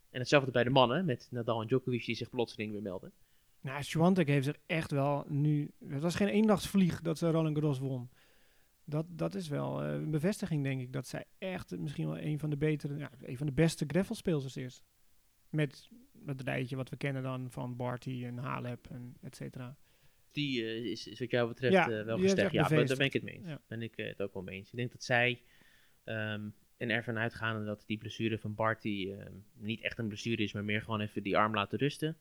En 0.10 0.20
hetzelfde 0.20 0.52
bij 0.52 0.64
de 0.64 0.70
mannen, 0.70 1.06
met 1.06 1.28
Nadal 1.32 1.62
en 1.62 1.68
Djokovic 1.68 2.06
die 2.06 2.16
zich 2.16 2.30
plotseling 2.30 2.72
weer 2.72 2.82
melden. 2.82 3.12
Nou, 3.62 3.84
Swiatek 3.84 4.28
heeft 4.28 4.46
zich 4.46 4.58
echt 4.66 4.92
wel 4.92 5.26
nu... 5.28 5.72
Het 5.88 6.02
was 6.02 6.16
geen 6.16 6.28
eendagsvlieg 6.28 7.02
dat 7.02 7.18
ze 7.18 7.32
Roland 7.32 7.58
Garros 7.58 7.80
won. 7.80 8.10
Dat, 8.84 9.06
dat 9.10 9.36
is 9.36 9.48
wel 9.48 9.84
eh, 9.84 9.94
een 9.94 10.12
bevestiging, 10.12 10.64
denk 10.64 10.82
ik. 10.82 10.94
Dat 10.94 11.08
zij 11.08 11.26
echt 11.38 11.78
misschien 11.78 12.08
wel 12.08 12.20
een 12.20 12.40
van 12.40 12.50
de 12.50 12.58
betere... 12.58 12.98
Ja, 12.98 13.12
een 13.22 13.38
van 13.38 13.46
de 13.46 13.54
beste 13.54 13.86
gravelspeelsters 13.88 14.58
is. 14.58 14.84
Met 15.50 15.90
het 16.26 16.42
rijtje 16.42 16.76
wat 16.76 16.90
we 16.90 16.98
kennen 16.98 17.24
dan 17.24 17.52
van 17.52 17.76
Barty 17.76 18.24
en 18.26 18.38
Halep 18.38 18.88
en 18.90 19.16
et 19.22 19.36
cetera. 19.36 19.78
Die 20.32 20.64
eh, 20.64 20.86
is, 20.86 21.08
is 21.08 21.20
wat 21.20 21.32
jou 21.32 21.48
betreft 21.48 21.74
Ja, 21.74 21.90
eh, 21.90 22.06
wel 22.06 22.18
gestegen. 22.18 22.54
Ja, 22.54 22.70
maar 22.70 22.86
daar 22.86 22.98
ben 22.98 23.06
ik 23.06 23.14
het 23.14 23.24
mee 23.24 23.36
eens. 23.36 23.48
Ja. 23.48 23.62
Ben 23.68 23.82
ik 23.82 23.98
eh, 23.98 24.08
het 24.08 24.22
ook 24.22 24.34
wel 24.34 24.44
mee 24.44 24.58
eens. 24.58 24.70
Ik 24.72 24.78
denk 24.78 24.92
dat 24.92 25.04
zij, 25.04 25.42
ehm, 26.04 26.50
en 26.78 26.90
ervan 26.90 27.18
uitgaande 27.18 27.66
dat 27.66 27.84
die 27.86 27.98
blessure 27.98 28.38
van 28.40 28.56
Barty 28.56 29.12
ehm, 29.12 29.34
niet 29.54 29.82
echt 29.82 29.98
een 29.98 30.08
blessure 30.08 30.44
is, 30.44 30.54
maar 30.54 30.64
meer 30.64 30.82
gewoon 30.82 31.02
even 31.02 31.24
die 31.24 31.38
arm 31.38 31.54
laten 31.54 31.78
rusten. 31.78 32.18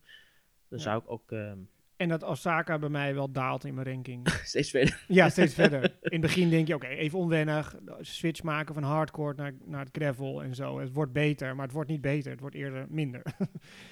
Dan 0.69 0.79
Ja. 0.79 0.85
zou 0.85 1.03
ik 1.03 1.11
ook 1.11 1.33
ehm, 1.33 1.59
En 2.01 2.09
dat 2.09 2.23
Osaka 2.23 2.79
bij 2.79 2.89
mij 2.89 3.15
wel 3.15 3.33
daalt 3.33 3.65
in 3.65 3.75
mijn 3.75 3.87
ranking. 3.87 4.29
steeds 4.45 4.71
verder. 4.71 5.05
Ja, 5.09 5.29
steeds 5.29 5.55
verder. 5.63 5.83
In 5.85 6.11
het 6.11 6.21
begin 6.21 6.51
denk 6.51 6.67
je, 6.67 6.75
oké, 6.75 6.87
even 6.87 7.19
onwennig. 7.19 7.77
Switch 8.01 8.43
maken 8.43 8.75
van 8.75 8.83
hardcore 8.83 9.35
naar, 9.35 9.53
naar 9.65 9.85
het 9.85 9.97
gravel 9.97 10.43
en 10.43 10.55
zo. 10.55 10.79
Het 10.79 10.93
wordt 10.93 11.13
beter, 11.13 11.55
maar 11.55 11.65
het 11.65 11.75
wordt 11.75 11.91
niet 11.91 12.01
beter. 12.01 12.31
Het 12.31 12.41
wordt 12.41 12.57
eerder 12.57 12.87
minder. 12.89 13.23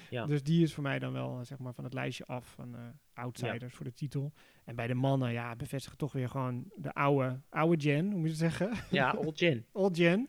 Ja. 0.09 0.25
Dus 0.25 0.43
die 0.43 0.63
is 0.63 0.73
voor 0.73 0.83
mij 0.83 0.99
dan 0.99 1.13
wel, 1.13 1.39
eh, 1.39 1.45
zeg 1.45 1.57
maar, 1.57 1.73
van 1.73 1.83
het 1.83 1.93
lijstje 1.93 2.25
af 2.25 2.47
van 2.47 2.75
eh, 2.75 2.81
outsiders 3.13 3.73
voor 3.73 3.85
de 3.85 3.93
titel. 3.93 4.33
En 4.65 4.75
bij 4.75 4.87
de 4.87 4.93
mannen, 4.93 5.31
ja, 5.31 5.55
bevestigen 5.55 5.97
toch 5.97 6.11
weer 6.11 6.29
gewoon 6.29 6.71
de 6.75 6.93
oude, 6.93 7.41
oude 7.49 7.81
gen, 7.81 8.05
hoe 8.05 8.19
moet 8.19 8.23
je 8.23 8.29
het 8.29 8.37
zeggen? 8.37 8.71
Ja, 8.89 9.13
Old 9.13 9.39
Jen. 9.39 9.65
Old 9.71 9.97
gen. 9.97 10.27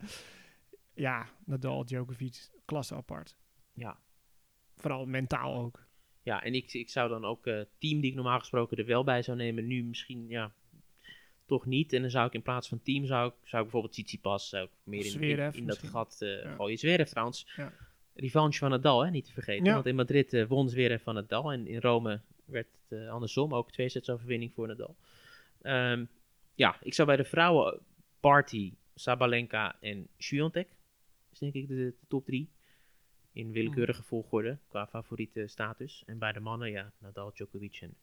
Ja, 0.94 1.26
Nadal, 1.44 1.84
Djokovic, 1.84 2.48
klasse 2.64 2.94
apart. 2.94 3.36
Ja. 3.72 3.98
Vooral 4.76 5.06
mentaal 5.06 5.54
ook. 5.54 5.88
Ja, 6.22 6.42
en 6.42 6.54
ik, 6.54 6.72
ik 6.72 6.88
zou 6.90 7.09
dan 7.09 7.24
ook 7.24 7.44
het 7.44 7.68
team 7.78 8.00
die 8.00 8.11
ik 8.11 8.16
normaal 8.16 8.38
gesproken 8.38 8.76
er 8.76 8.85
wel 8.87 9.04
bij 9.04 9.22
zou 9.22 9.37
nemen, 9.37 9.66
nu 9.66 9.83
misschien 9.83 10.28
ja, 10.28 10.52
toch 11.46 11.66
niet. 11.66 11.92
En 11.92 12.00
dan 12.00 12.11
zou 12.11 12.26
ik 12.26 12.33
in 12.33 12.42
plaats 12.42 12.68
van 12.68 12.83
team, 12.83 13.06
zou 13.06 13.28
ik, 13.28 13.35
zou 13.42 13.56
ik 13.56 13.62
bijvoorbeeld 13.62 13.92
Tsitsipas 13.92 14.48
zou 14.48 14.64
ik 14.64 14.70
meer 14.85 15.22
in, 15.22 15.52
in, 15.52 15.66
dat 15.66 15.78
gat 15.78 16.16
eh 16.20 16.42
Ja. 16.42 16.54
gooien. 16.54 16.78
Zverev 16.78 17.09
trouwens, 17.09 17.46
Ja. 17.56 17.72
revanche 18.14 18.59
van 18.59 18.70
Nadal, 18.70 19.04
hè, 19.04 19.11
niet 19.11 19.24
te 19.24 19.33
vergeten. 19.33 19.64
Ja. 19.64 19.72
Want 19.74 19.87
in 19.87 19.94
Madrid 19.94 20.33
eh, 20.33 20.46
won 20.46 20.68
Zverev 20.68 21.02
van 21.02 21.14
Nadal 21.14 21.52
en 21.52 21.66
in 21.66 21.80
Rome 21.80 22.20
werd 22.44 22.68
het 22.88 22.98
eh, 22.98 23.09
andersom, 23.11 23.54
ook 23.54 23.70
twee 23.70 23.88
sets 23.88 24.11
overwinning 24.11 24.52
voor 24.52 24.66
Nadal. 24.66 24.96
Ehm, 25.62 26.04
ja, 26.54 26.76
ik 26.83 26.94
zou 26.94 27.09
bij 27.09 27.16
de 27.16 27.24
vrouwen 27.24 27.80
Barty, 28.20 28.72
Sabalenka 28.94 29.76
en 29.80 30.09
Swiatek, 30.18 30.68
is 31.33 31.38
denk 31.38 31.54
ik 31.54 31.68
de, 31.68 31.74
de 31.74 31.94
top 32.09 32.24
drie. 32.24 32.48
In 33.40 33.53
willekeurige 33.53 34.03
volgorde 34.03 34.59
qua 34.68 34.87
favoriete 34.87 35.46
status. 35.46 36.03
En 36.07 36.18
bij 36.18 36.33
de 36.33 36.40
mannen, 36.40 36.70
ja, 36.70 36.92
Nadal, 36.98 37.33
Djokovic 37.35 37.79
en 37.81 37.96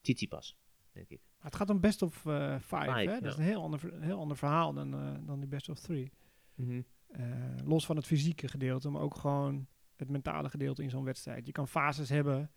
Tsitsipas, 0.00 0.56
denk 0.92 1.08
ik. 1.08 1.20
Maar 1.36 1.46
het 1.46 1.56
gaat 1.56 1.70
om 1.70 1.80
best 1.80 2.02
of 2.02 2.26
eh, 2.26 2.58
five, 2.58 2.76
Five, 2.76 2.90
hè? 2.90 3.00
ja. 3.00 3.20
Dat 3.20 3.32
is 3.32 3.36
een 3.36 3.44
heel 3.44 3.62
ander, 3.62 3.80
heel 4.00 4.18
ander 4.18 4.36
verhaal 4.36 4.72
dan, 4.72 4.94
eh, 4.94 5.14
dan 5.26 5.40
die 5.40 5.48
best 5.48 5.68
of 5.68 5.78
three. 5.78 6.10
Mhm. 6.54 6.82
Eh, 7.06 7.24
los 7.64 7.86
van 7.86 7.96
het 7.96 8.06
fysieke 8.06 8.48
gedeelte, 8.48 8.90
maar 8.90 9.02
ook 9.02 9.14
gewoon 9.14 9.66
het 9.96 10.08
mentale 10.08 10.50
gedeelte 10.50 10.82
in 10.82 10.90
zo'n 10.90 11.04
wedstrijd. 11.04 11.46
Je 11.46 11.52
kan 11.52 11.68
fases 11.68 12.08
hebben 12.08 12.50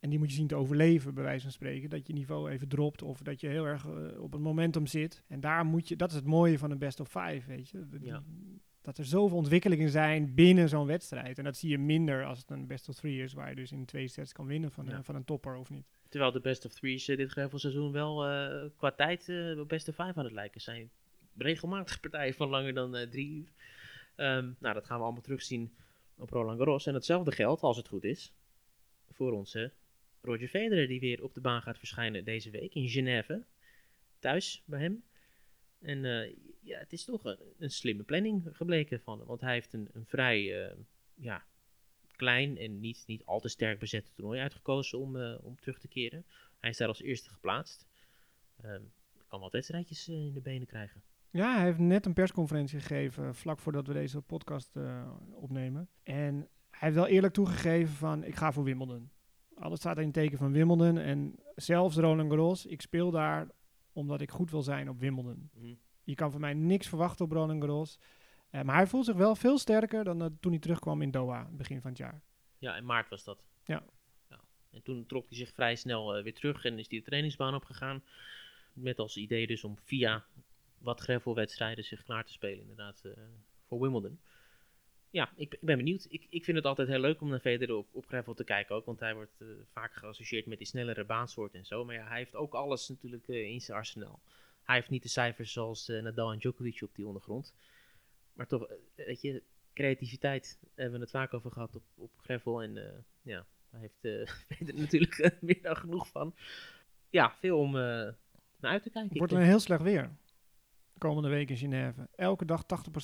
en 0.00 0.10
die 0.10 0.18
moet 0.18 0.30
je 0.30 0.36
zien 0.36 0.46
te 0.46 0.54
overleven, 0.54 1.14
bij 1.14 1.24
wijze 1.24 1.42
van 1.42 1.52
spreken. 1.52 1.90
Dat 1.90 2.06
je 2.06 2.12
niveau 2.12 2.50
even 2.50 2.68
dropt 2.68 3.02
of 3.02 3.22
dat 3.22 3.40
je 3.40 3.48
heel 3.48 3.66
erg 3.66 3.86
eh, 3.86 4.20
op 4.20 4.32
het 4.32 4.40
momentum 4.40 4.86
zit. 4.86 5.22
En 5.26 5.40
daar 5.40 5.64
moet 5.64 5.88
je, 5.88 5.96
dat 5.96 6.10
is 6.10 6.16
het 6.16 6.24
mooie 6.24 6.58
van 6.58 6.70
een 6.70 6.78
best 6.78 7.00
of 7.00 7.08
five, 7.08 7.42
weet 7.46 7.68
je. 7.68 7.86
Ja. 8.00 8.22
Dat 8.88 8.98
er 8.98 9.04
zoveel 9.04 9.36
ontwikkelingen 9.36 9.90
zijn 9.90 10.34
binnen 10.34 10.68
zo'n 10.68 10.86
wedstrijd. 10.86 11.38
En 11.38 11.44
dat 11.44 11.56
zie 11.56 11.70
je 11.70 11.78
minder 11.78 12.24
als 12.24 12.38
het 12.38 12.50
een 12.50 12.66
best 12.66 12.88
of 12.88 12.94
three 12.94 13.22
is, 13.22 13.32
waar 13.32 13.48
je 13.48 13.54
dus 13.54 13.72
in 13.72 13.84
twee 13.84 14.08
sets 14.08 14.32
kan 14.32 14.46
winnen 14.46 14.70
van, 14.70 14.86
Ja. 14.86 14.96
een, 14.96 15.04
van 15.04 15.14
een 15.14 15.24
topper 15.24 15.56
of 15.56 15.70
niet. 15.70 15.86
Terwijl 16.08 16.32
de 16.32 16.40
best 16.40 16.64
of 16.64 16.72
threes 16.74 17.08
eh, 17.08 17.16
dit 17.16 17.30
gravelseizoen 17.30 17.92
wel 17.92 18.26
eh, 18.26 18.70
qua 18.76 18.90
tijd 18.92 19.28
uh, 19.28 19.62
best 19.66 19.88
of 19.88 19.94
five 19.94 20.12
aan 20.14 20.24
het 20.24 20.32
lijken 20.32 20.60
zijn. 20.60 20.90
Regelmatig 21.36 22.00
partijen 22.00 22.34
van 22.34 22.48
langer 22.48 22.74
dan 22.74 22.96
eh, 22.96 23.08
drie 23.08 23.28
uur. 23.30 23.52
Ehm, 24.16 24.50
nou, 24.58 24.74
dat 24.74 24.86
gaan 24.86 24.98
we 24.98 25.04
allemaal 25.04 25.22
terugzien 25.22 25.72
op 26.16 26.30
Roland 26.30 26.58
Garros. 26.58 26.86
En 26.86 26.94
hetzelfde 26.94 27.32
geldt, 27.32 27.62
als 27.62 27.76
het 27.76 27.88
goed 27.88 28.04
is, 28.04 28.32
voor 29.12 29.32
onze 29.32 29.72
Roger 30.20 30.48
Federer, 30.48 30.88
die 30.88 31.00
weer 31.00 31.22
op 31.22 31.34
de 31.34 31.40
baan 31.40 31.62
gaat 31.62 31.78
verschijnen 31.78 32.24
deze 32.24 32.50
week 32.50 32.74
in 32.74 32.88
Genève. 32.88 33.44
Thuis 34.18 34.62
bij 34.64 34.80
hem. 34.80 35.02
En 35.80 36.04
eh, 36.04 36.36
ja, 36.60 36.78
het 36.78 36.92
is 36.92 37.04
toch 37.04 37.24
een, 37.24 37.38
een 37.58 37.70
slimme 37.70 38.02
planning 38.02 38.48
gebleken 38.52 39.00
van 39.00 39.18
hem. 39.18 39.26
Want 39.26 39.40
hij 39.40 39.52
heeft 39.52 39.72
een, 39.72 39.88
een 39.92 40.06
vrij 40.06 40.66
eh, 40.66 40.76
ja, 41.14 41.44
klein 42.16 42.56
en 42.58 42.80
niet, 42.80 43.04
niet 43.06 43.24
al 43.24 43.40
te 43.40 43.48
sterk 43.48 43.78
bezette 43.78 44.12
toernooi 44.12 44.40
uitgekozen 44.40 44.98
om, 44.98 45.16
eh, 45.16 45.38
om 45.42 45.60
terug 45.60 45.78
te 45.78 45.88
keren. 45.88 46.26
Hij 46.58 46.70
is 46.70 46.76
daar 46.76 46.88
als 46.88 47.02
eerste 47.02 47.30
geplaatst. 47.30 47.86
Ehm 48.62 48.82
kan 49.28 49.40
wat 49.40 49.52
wedstrijdjes 49.52 50.08
eh, 50.08 50.26
in 50.26 50.32
de 50.32 50.40
benen 50.40 50.66
krijgen. 50.66 51.02
Ja, 51.30 51.54
hij 51.56 51.64
heeft 51.64 51.78
net 51.78 52.06
een 52.06 52.12
persconferentie 52.12 52.80
gegeven 52.80 53.34
vlak 53.34 53.58
voordat 53.58 53.86
we 53.86 53.92
deze 53.92 54.20
podcast 54.20 54.76
eh, 54.76 55.10
opnemen. 55.30 55.88
En 56.02 56.34
hij 56.70 56.78
heeft 56.88 56.94
wel 56.94 57.06
eerlijk 57.06 57.34
toegegeven 57.34 57.94
van 57.94 58.24
ik 58.24 58.34
ga 58.34 58.52
voor 58.52 58.64
Wimbledon. 58.64 59.10
Alles 59.54 59.78
staat 59.78 59.98
in 59.98 60.04
het 60.04 60.12
teken 60.12 60.38
van 60.38 60.52
Wimbledon. 60.52 60.98
En 60.98 61.34
zelfs 61.54 61.96
Roland 61.96 62.28
Garros, 62.30 62.66
ik 62.66 62.80
speel 62.80 63.10
daar 63.10 63.48
omdat 63.92 64.20
ik 64.20 64.30
goed 64.30 64.50
wil 64.50 64.62
zijn 64.62 64.88
op 64.88 64.98
Wimbledon. 64.98 65.50
Mhm. 65.52 65.74
Je 66.08 66.14
kan 66.14 66.30
van 66.30 66.40
mij 66.40 66.54
niks 66.54 66.88
verwachten 66.88 67.24
op 67.24 67.32
Roland 67.32 67.60
Garros. 67.62 67.98
Eh, 68.50 68.62
maar 68.62 68.76
hij 68.76 68.86
voelt 68.86 69.04
zich 69.04 69.14
wel 69.14 69.34
veel 69.34 69.58
sterker 69.58 70.04
dan 70.04 70.22
eh, 70.22 70.28
toen 70.40 70.52
hij 70.52 70.60
terugkwam 70.60 71.02
in 71.02 71.10
Doha, 71.10 71.48
begin 71.50 71.80
van 71.80 71.90
het 71.90 71.98
jaar. 71.98 72.22
Ja, 72.58 72.76
in 72.76 72.84
maart 72.84 73.08
was 73.08 73.24
dat. 73.24 73.44
Ja. 73.64 73.84
ja. 74.28 74.40
En 74.70 74.82
toen 74.82 75.06
trok 75.06 75.28
hij 75.28 75.36
zich 75.36 75.52
vrij 75.52 75.76
snel 75.76 76.16
eh, 76.16 76.22
weer 76.22 76.34
terug 76.34 76.64
en 76.64 76.78
is 76.78 76.88
hij 76.88 76.98
de 76.98 77.04
trainingsbaan 77.04 77.54
opgegaan. 77.54 78.02
Met 78.72 78.98
als 78.98 79.16
idee 79.16 79.46
dus 79.46 79.64
om 79.64 79.78
via 79.84 80.24
wat 80.78 81.00
gravelwedstrijden 81.00 81.84
zich 81.84 82.02
klaar 82.02 82.24
te 82.24 82.32
spelen 82.32 82.60
inderdaad 82.60 83.02
voor 83.66 83.80
Wimbledon. 83.80 84.20
Ja, 85.10 85.32
ik, 85.36 85.54
ik 85.54 85.60
ben 85.60 85.76
benieuwd. 85.76 86.06
Ik, 86.08 86.26
ik 86.30 86.44
vind 86.44 86.56
het 86.56 86.66
altijd 86.66 86.88
heel 86.88 87.00
leuk 87.00 87.20
om 87.20 87.28
naar 87.28 87.40
Federer 87.40 87.76
op, 87.76 87.88
op 87.92 88.06
gravel 88.06 88.34
te 88.34 88.44
kijken 88.44 88.74
ook. 88.74 88.84
Want 88.84 89.00
hij 89.00 89.14
wordt 89.14 89.44
vaak 89.72 89.94
geassocieerd 89.94 90.46
met 90.46 90.58
die 90.58 90.66
snellere 90.66 91.04
baansoorten 91.04 91.58
en 91.58 91.66
zo. 91.66 91.84
Maar 91.84 91.94
ja, 91.94 92.06
hij 92.06 92.18
heeft 92.18 92.34
ook 92.34 92.54
alles 92.54 92.88
natuurlijk 92.88 93.28
in 93.28 93.60
zijn 93.60 93.78
arsenaal. 93.78 94.20
Hij 94.68 94.76
heeft 94.76 94.90
niet 94.90 95.02
de 95.02 95.08
cijfers 95.08 95.52
zoals 95.52 95.88
eh, 95.88 96.02
Nadal 96.02 96.32
en 96.32 96.38
Djokovic 96.38 96.82
op 96.82 96.94
die 96.94 97.06
ondergrond. 97.06 97.54
Maar 98.32 98.46
toch, 98.46 98.66
eh, 98.66 98.76
weet 99.06 99.20
je, 99.20 99.42
creativiteit 99.74 100.58
hebben 100.74 100.94
we 100.94 101.00
het 101.00 101.10
vaak 101.10 101.34
over 101.34 101.50
gehad 101.52 101.76
op, 101.76 101.82
op 101.94 102.10
gravel. 102.16 102.62
En 102.62 102.76
eh, 102.76 102.98
ja, 103.22 103.46
daar 103.70 103.80
heeft 103.80 103.98
Federer 104.56 104.80
natuurlijk 104.80 105.36
meer 105.40 105.62
dan 105.62 105.76
genoeg 105.76 106.08
van. 106.08 106.34
Ja, 107.10 107.34
veel 107.38 107.58
om 107.58 107.72
naar 107.72 108.16
uit 108.60 108.82
te 108.82 108.90
kijken. 108.90 109.08
Het 109.10 109.18
wordt 109.18 109.32
een 109.32 109.40
heel 109.40 109.60
slecht 109.60 109.82
weer. 109.82 110.16
Komende 110.98 111.28
week 111.28 111.50
in 111.50 111.56
Genève. 111.56 112.08
Elke 112.14 112.44
dag 112.44 112.62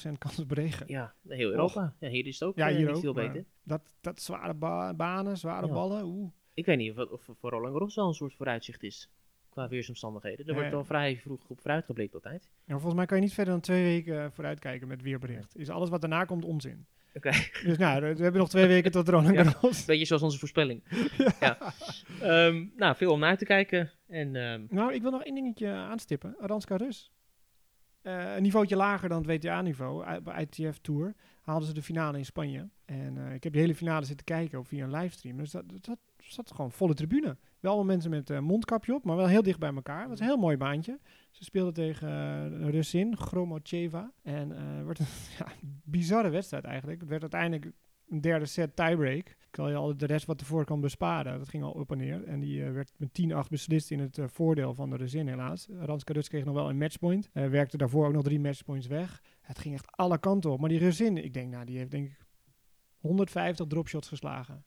80% 0.09 0.12
kans 0.18 0.39
op 0.39 0.51
regen. 0.51 0.86
Ja, 0.89 1.14
heel 1.28 1.51
Europa. 1.51 1.97
Ja, 2.01 2.09
hier 2.09 2.26
is 2.26 2.39
het 2.41 2.49
ook 2.49 2.57
Ja, 2.57 2.68
hier 2.68 2.95
ook. 2.95 3.01
veel 3.01 3.12
beter. 3.12 3.45
Dat, 3.62 3.95
dat 4.01 4.22
zware 4.22 4.55
ba- 4.55 4.95
banen, 4.95 5.36
zware 5.36 5.66
Ja. 5.66 5.72
ballen. 5.72 6.05
Oeh. 6.05 6.30
Ik 6.55 6.66
weet 6.66 6.76
niet 6.78 6.99
of, 6.99 7.11
of 7.11 7.28
voor 7.39 7.51
Roland 7.51 7.72
Garros 7.72 7.95
wel 7.95 8.07
een 8.09 8.14
soort 8.14 8.34
vooruitzicht 8.34 8.82
is. 8.82 9.11
Qua 9.55 9.68
weersomstandigheden. 9.68 10.46
Er 10.46 10.55
wordt 10.55 10.72
al 10.74 10.84
vrij 10.84 11.16
vroeg 11.16 11.40
op 11.48 11.61
vooruitgeblikt 11.61 12.14
altijd. 12.14 12.48
Ja, 12.64 12.72
volgens 12.74 12.94
mij 12.94 13.07
kan 13.07 13.16
je 13.16 13.22
niet 13.22 13.32
verder 13.34 13.52
dan 13.52 13.62
twee 13.62 13.82
weken 13.84 14.24
eh, 14.24 14.30
vooruitkijken 14.30 14.88
met 14.88 15.02
weerbericht. 15.02 15.57
Is 15.59 15.68
alles 15.70 15.88
wat 15.88 16.00
daarna 16.00 16.24
komt 16.24 16.44
onzin. 16.44 16.86
Oké, 17.14 17.30
Dus 17.68 17.78
nou, 17.78 18.00
we 18.00 18.22
hebben 18.22 18.40
nog 18.40 18.48
twee 18.48 18.66
weken 18.66 18.90
tot 18.90 19.09
Roland 19.09 19.34
Ja. 19.34 19.44
Garros. 19.44 19.84
beetje 19.84 20.05
zoals 20.05 20.22
onze 20.22 20.38
voorspelling. 20.38 20.82
ja. 21.40 21.59
Ehm, 22.20 22.66
nou, 22.76 22.96
veel 22.96 23.12
om 23.12 23.18
naar 23.20 23.36
te 23.36 23.44
kijken. 23.44 23.90
En 24.07 24.36
ehm, 24.36 24.66
Nou, 24.68 24.94
ik 24.94 25.02
wil 25.02 25.11
nog 25.11 25.22
één 25.24 25.34
dingetje 25.34 25.68
aanstippen. 25.68 26.36
Aranska 26.38 26.76
Rus. 26.76 27.12
Eh, 28.02 28.36
een 28.36 28.42
niveautje 28.42 28.76
lager 28.76 29.09
dan 29.09 29.18
het 29.18 29.26
WTA-niveau. 29.26 30.20
Bij 30.20 30.46
ITF 30.50 30.78
Tour 30.78 31.14
haalden 31.40 31.68
ze 31.68 31.74
de 31.74 31.82
finale 31.82 32.18
in 32.18 32.24
Spanje. 32.24 32.68
En 32.84 33.18
eh, 33.26 33.34
ik 33.34 33.44
heb 33.44 33.52
de 33.52 33.59
hele 33.59 33.74
finale 33.74 34.05
zitten 34.05 34.26
kijken 34.26 34.59
ook 34.59 34.66
via 34.66 34.84
een 34.84 34.90
livestream. 34.90 35.36
Dus 35.36 35.50
dat, 35.50 35.64
dat 35.80 35.98
zat 36.33 36.51
gewoon 36.51 36.72
volle 36.72 36.95
tribune. 36.95 37.37
Wel 37.61 37.72
allemaal 37.72 37.93
mensen 37.93 38.11
met 38.11 38.31
eh, 38.31 38.39
mondkapje 38.39 38.95
op, 38.95 39.05
maar 39.05 39.16
wel 39.16 39.27
heel 39.27 39.43
dicht 39.43 39.59
bij 39.59 39.75
elkaar. 39.75 40.01
Het 40.01 40.09
was 40.09 40.20
een 40.20 40.27
heel 40.27 40.37
mooi 40.37 40.57
baantje. 40.57 40.99
Ze 41.31 41.45
speelden 41.45 41.75
tegen 41.75 42.09
eh, 42.09 42.43
een 42.43 42.70
Russin, 42.70 43.16
Gromacheva. 43.16 44.12
En 44.22 44.53
eh, 44.53 44.77
het 44.77 44.87
werd 44.87 44.99
een 44.99 45.07
ja, 45.39 45.47
bizarre 45.85 46.29
wedstrijd 46.29 46.64
eigenlijk. 46.64 47.01
Het 47.01 47.09
werd 47.09 47.22
uiteindelijk 47.22 47.72
een 48.09 48.20
derde 48.20 48.47
set 48.47 48.77
tiebreak. 48.77 49.29
Ik 49.29 49.61
zal 49.61 49.68
je 49.68 49.75
al 49.75 49.97
de 49.97 50.07
rest 50.07 50.27
wat 50.27 50.41
ervoor 50.41 50.64
kan 50.64 50.81
besparen. 50.81 51.39
Dat 51.39 51.49
ging 51.49 51.62
al 51.62 51.70
op 51.70 51.91
en 51.91 51.99
neer. 51.99 52.25
En 52.25 52.41
die 52.41 52.64
eh, 52.64 52.72
werd 52.72 52.93
met 52.97 53.20
10-8 53.47 53.49
beslist 53.51 53.91
in 53.91 54.01
het 54.01 54.18
eh, 54.18 54.25
voordeel 54.29 54.75
van 54.75 54.91
de 54.91 54.97
Russin 54.97 55.29
helaas. 55.29 55.68
Ranska 55.70 56.20
kreeg 56.20 56.45
nog 56.45 56.55
wel 56.55 56.68
een 56.68 56.79
matchpoint. 56.79 57.29
Eh, 57.33 57.49
werkte 57.49 57.77
daarvoor 57.77 58.07
ook 58.07 58.12
nog 58.12 58.22
drie 58.22 58.41
matchpoints 58.41 58.87
weg. 58.87 59.22
Het 59.41 59.59
ging 59.59 59.75
echt 59.75 59.97
alle 59.97 60.18
kanten 60.18 60.51
op. 60.51 60.61
Maar 60.61 60.68
die 60.68 60.79
Russin, 60.79 61.16
ik 61.16 61.35
denk, 61.35 61.51
nou, 61.51 61.64
die 61.64 61.79
heeft 61.79 61.91
denk 61.91 62.07
ik 62.07 62.27
150 62.99 63.66
dropshots 63.66 64.09
geslagen. 64.09 64.64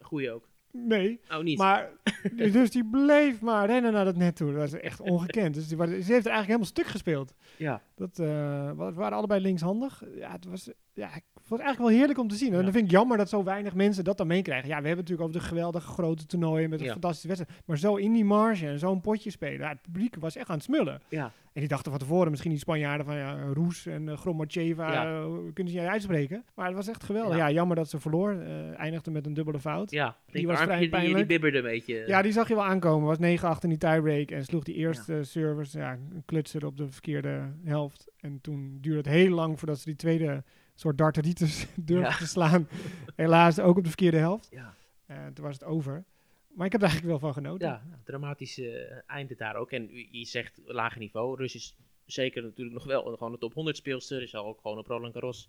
goeie 0.00 0.30
ook. 0.30 0.48
Nee, 0.84 1.20
Oh, 1.32 1.42
niet. 1.42 1.58
maar 1.58 1.90
dus 2.52 2.70
die 2.70 2.84
bleef 2.90 3.40
maar 3.40 3.66
rennen 3.66 3.92
naar 3.92 4.04
dat 4.04 4.16
net 4.16 4.36
toe. 4.36 4.52
Dat 4.52 4.70
was 4.70 4.80
echt 4.80 5.00
ongekend. 5.00 5.54
Dus 5.54 5.68
die, 5.68 5.76
ze 5.78 5.84
heeft 5.86 6.06
er 6.08 6.12
eigenlijk 6.12 6.46
helemaal 6.46 6.64
stuk 6.64 6.86
gespeeld. 6.86 7.34
ja. 7.56 7.82
Dat, 7.94 8.18
eh, 8.18 8.26
we 8.70 8.92
waren 8.94 9.16
allebei 9.18 9.40
linkshandig. 9.40 10.02
Ja, 10.14 10.32
het 10.32 10.44
was, 10.44 10.70
ja, 10.94 11.10
het 11.48 11.66
eigenlijk 11.66 11.78
wel 11.78 11.98
heerlijk 11.98 12.18
om 12.18 12.28
te 12.28 12.34
zien. 12.36 12.50
En 12.52 12.56
Ja. 12.56 12.62
dan 12.62 12.72
vind 12.72 12.84
ik 12.84 12.90
jammer 12.90 13.16
dat 13.16 13.28
zo 13.28 13.44
weinig 13.44 13.74
mensen 13.74 14.04
dat 14.04 14.16
dan 14.16 14.26
meekrijgen. 14.26 14.68
Ja, 14.68 14.80
we 14.80 14.86
hebben 14.86 15.04
natuurlijk 15.04 15.28
over 15.28 15.40
de 15.40 15.46
geweldige 15.46 15.88
grote 15.88 16.26
toernooien 16.26 16.70
met 16.70 16.78
een 16.80 16.86
Ja. 16.86 16.92
fantastische 16.92 17.28
wedstrijd. 17.28 17.60
Maar 17.66 17.78
zo 17.78 17.94
in 17.96 18.12
die 18.12 18.24
marge 18.24 18.66
en 18.66 18.78
zo'n 18.78 19.00
potje 19.00 19.30
spelen. 19.30 19.58
Ja, 19.60 19.68
het 19.68 19.82
publiek 19.82 20.16
was 20.18 20.36
echt 20.36 20.48
aan 20.48 20.54
het 20.54 20.64
smullen. 20.64 21.00
Ja. 21.08 21.24
En 21.52 21.62
die 21.62 21.70
dachten 21.70 21.90
van 21.90 22.00
tevoren 22.00 22.30
misschien 22.30 22.50
die 22.50 22.60
Spanjaarden 22.60 23.06
van 23.06 23.16
ja, 23.16 23.38
Roes 23.54 23.86
en 23.86 24.02
uh, 24.06 24.16
Gromacheva 24.16 24.92
Ja. 24.92 25.04
eh, 25.20 25.24
kunnen 25.54 25.72
ze 25.72 25.78
niet 25.80 25.88
uitspreken. 25.88 26.44
Maar 26.54 26.66
het 26.66 26.74
was 26.76 26.88
echt 26.88 27.02
geweldig. 27.04 27.36
Ja. 27.36 27.46
Ja, 27.48 27.54
jammer 27.54 27.76
dat 27.76 27.90
ze 27.90 28.00
verloor. 28.00 28.30
eh, 28.32 28.78
eindigde 28.78 29.10
met 29.10 29.26
een 29.26 29.34
dubbele 29.34 29.60
fout. 29.60 29.90
Ja, 29.90 30.16
Die 30.30 30.46
was 30.46 30.56
was 30.56 30.64
vrij 30.64 30.78
die, 30.78 30.88
die, 30.90 30.98
pijnlijk. 30.98 31.26
bibberde 31.26 31.56
een 31.58 31.64
beetje. 31.64 32.04
Ja, 32.06 32.22
die 32.22 32.32
zag 32.32 32.48
je 32.48 32.54
wel 32.54 32.64
aankomen. 32.64 33.06
Was 33.06 33.18
9-8 33.18 33.62
in 33.62 33.68
die 33.68 33.78
tiebreak 33.78 34.30
en 34.30 34.44
sloeg 34.44 34.64
die 34.64 34.74
eerste 34.74 35.24
servers, 35.24 35.72
ja, 35.72 35.92
een 35.92 36.22
klutser 36.26 36.66
op 36.66 36.76
de 36.76 36.88
verkeerde 36.88 37.52
helft. 37.64 38.08
En 38.20 38.38
toen 38.40 38.78
duurde 38.80 38.98
het 38.98 39.08
heel 39.08 39.30
lang 39.34 39.58
voordat 39.58 39.78
ze 39.78 39.84
die 39.84 39.96
tweede 39.96 40.42
soort 40.80 40.98
darteritis 40.98 41.66
durfden 41.76 42.10
Ja. 42.10 42.16
te 42.16 42.26
slaan. 42.26 42.68
Helaas 43.14 43.58
ook 43.60 43.76
op 43.76 43.82
de 43.82 43.88
verkeerde 43.88 44.16
helft. 44.18 44.48
ja, 44.50 44.74
En 45.06 45.34
toen 45.34 45.44
was 45.44 45.54
het 45.54 45.64
over. 45.64 46.04
Maar 46.48 46.66
ik 46.66 46.72
heb 46.72 46.80
er 46.82 46.88
eigenlijk 46.88 47.20
wel 47.20 47.30
van 47.32 47.42
genoten. 47.42 47.68
ja, 47.68 47.82
nou, 47.88 48.00
dramatisch 48.04 48.58
eh, 48.58 48.98
einde 49.06 49.34
daar 49.36 49.56
ook. 49.56 49.70
En 49.70 49.90
u- 49.90 50.08
je 50.10 50.24
zegt 50.24 50.60
lager 50.64 50.98
niveau. 51.00 51.36
Rus 51.36 51.54
is 51.54 51.76
zeker 52.04 52.42
natuurlijk 52.42 52.74
nog 52.76 52.84
wel 52.84 53.02
gewoon 53.16 53.32
een 53.32 53.38
top 53.38 53.54
100 53.54 53.76
speelster. 53.76 54.22
Is 54.22 54.34
al 54.34 54.46
ook 54.46 54.60
gewoon 54.60 54.78
op 54.78 54.86
Roland 54.86 55.12
Garros 55.12 55.48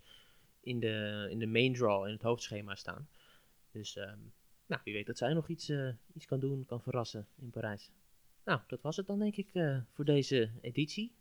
in 0.62 0.80
de, 0.80 1.28
in 1.30 1.40
de 1.40 1.48
main 1.48 1.74
draw 1.74 2.06
in 2.06 2.14
het 2.14 2.22
hoofdschema 2.22 2.76
staan. 2.76 3.08
Dus 3.72 3.96
ehm, 3.98 4.18
nou, 4.66 4.82
wie 4.84 4.94
weet 4.94 5.06
dat 5.06 5.18
zij 5.18 5.34
nog 5.34 5.48
iets, 5.48 5.70
eh, 5.70 5.90
iets 6.14 6.26
kan 6.26 6.40
doen, 6.40 6.66
kan 6.66 6.82
verrassen 6.82 7.28
in 7.42 7.50
Parijs. 7.50 7.92
Nou, 8.46 8.60
dat 8.68 8.82
was 8.82 8.98
het 8.98 9.08
dan 9.08 9.20
denk 9.20 9.36
ik 9.36 9.50
eh, 9.54 9.78
voor 9.94 10.06
deze 10.06 10.50
editie. 10.62 11.12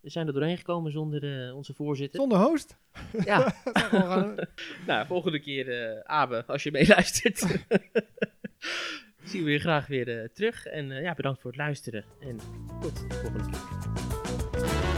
We 0.00 0.10
zijn 0.10 0.26
er 0.26 0.32
doorheen 0.32 0.56
gekomen 0.56 0.92
zonder 0.92 1.46
eh, 1.46 1.56
onze 1.56 1.74
voorzitter. 1.74 2.20
Zonder 2.20 2.38
host. 2.38 2.76
Ja, 3.24 3.54
nou, 4.86 5.06
volgende 5.06 5.40
keer, 5.40 5.68
eh 5.68 6.00
Abe, 6.00 6.44
als 6.46 6.62
je 6.62 6.70
meeluistert, 6.70 7.38
zien 9.30 9.44
we 9.44 9.50
je 9.50 9.58
graag 9.58 9.86
weer 9.86 10.20
eh, 10.20 10.28
terug. 10.28 10.66
En 10.66 10.86
ja, 10.86 11.14
bedankt 11.14 11.40
voor 11.40 11.50
het 11.50 11.60
luisteren 11.60 12.04
en 12.20 12.36
tot 12.80 12.96
de 12.96 13.14
volgende 13.14 13.50
keer. 13.50 14.95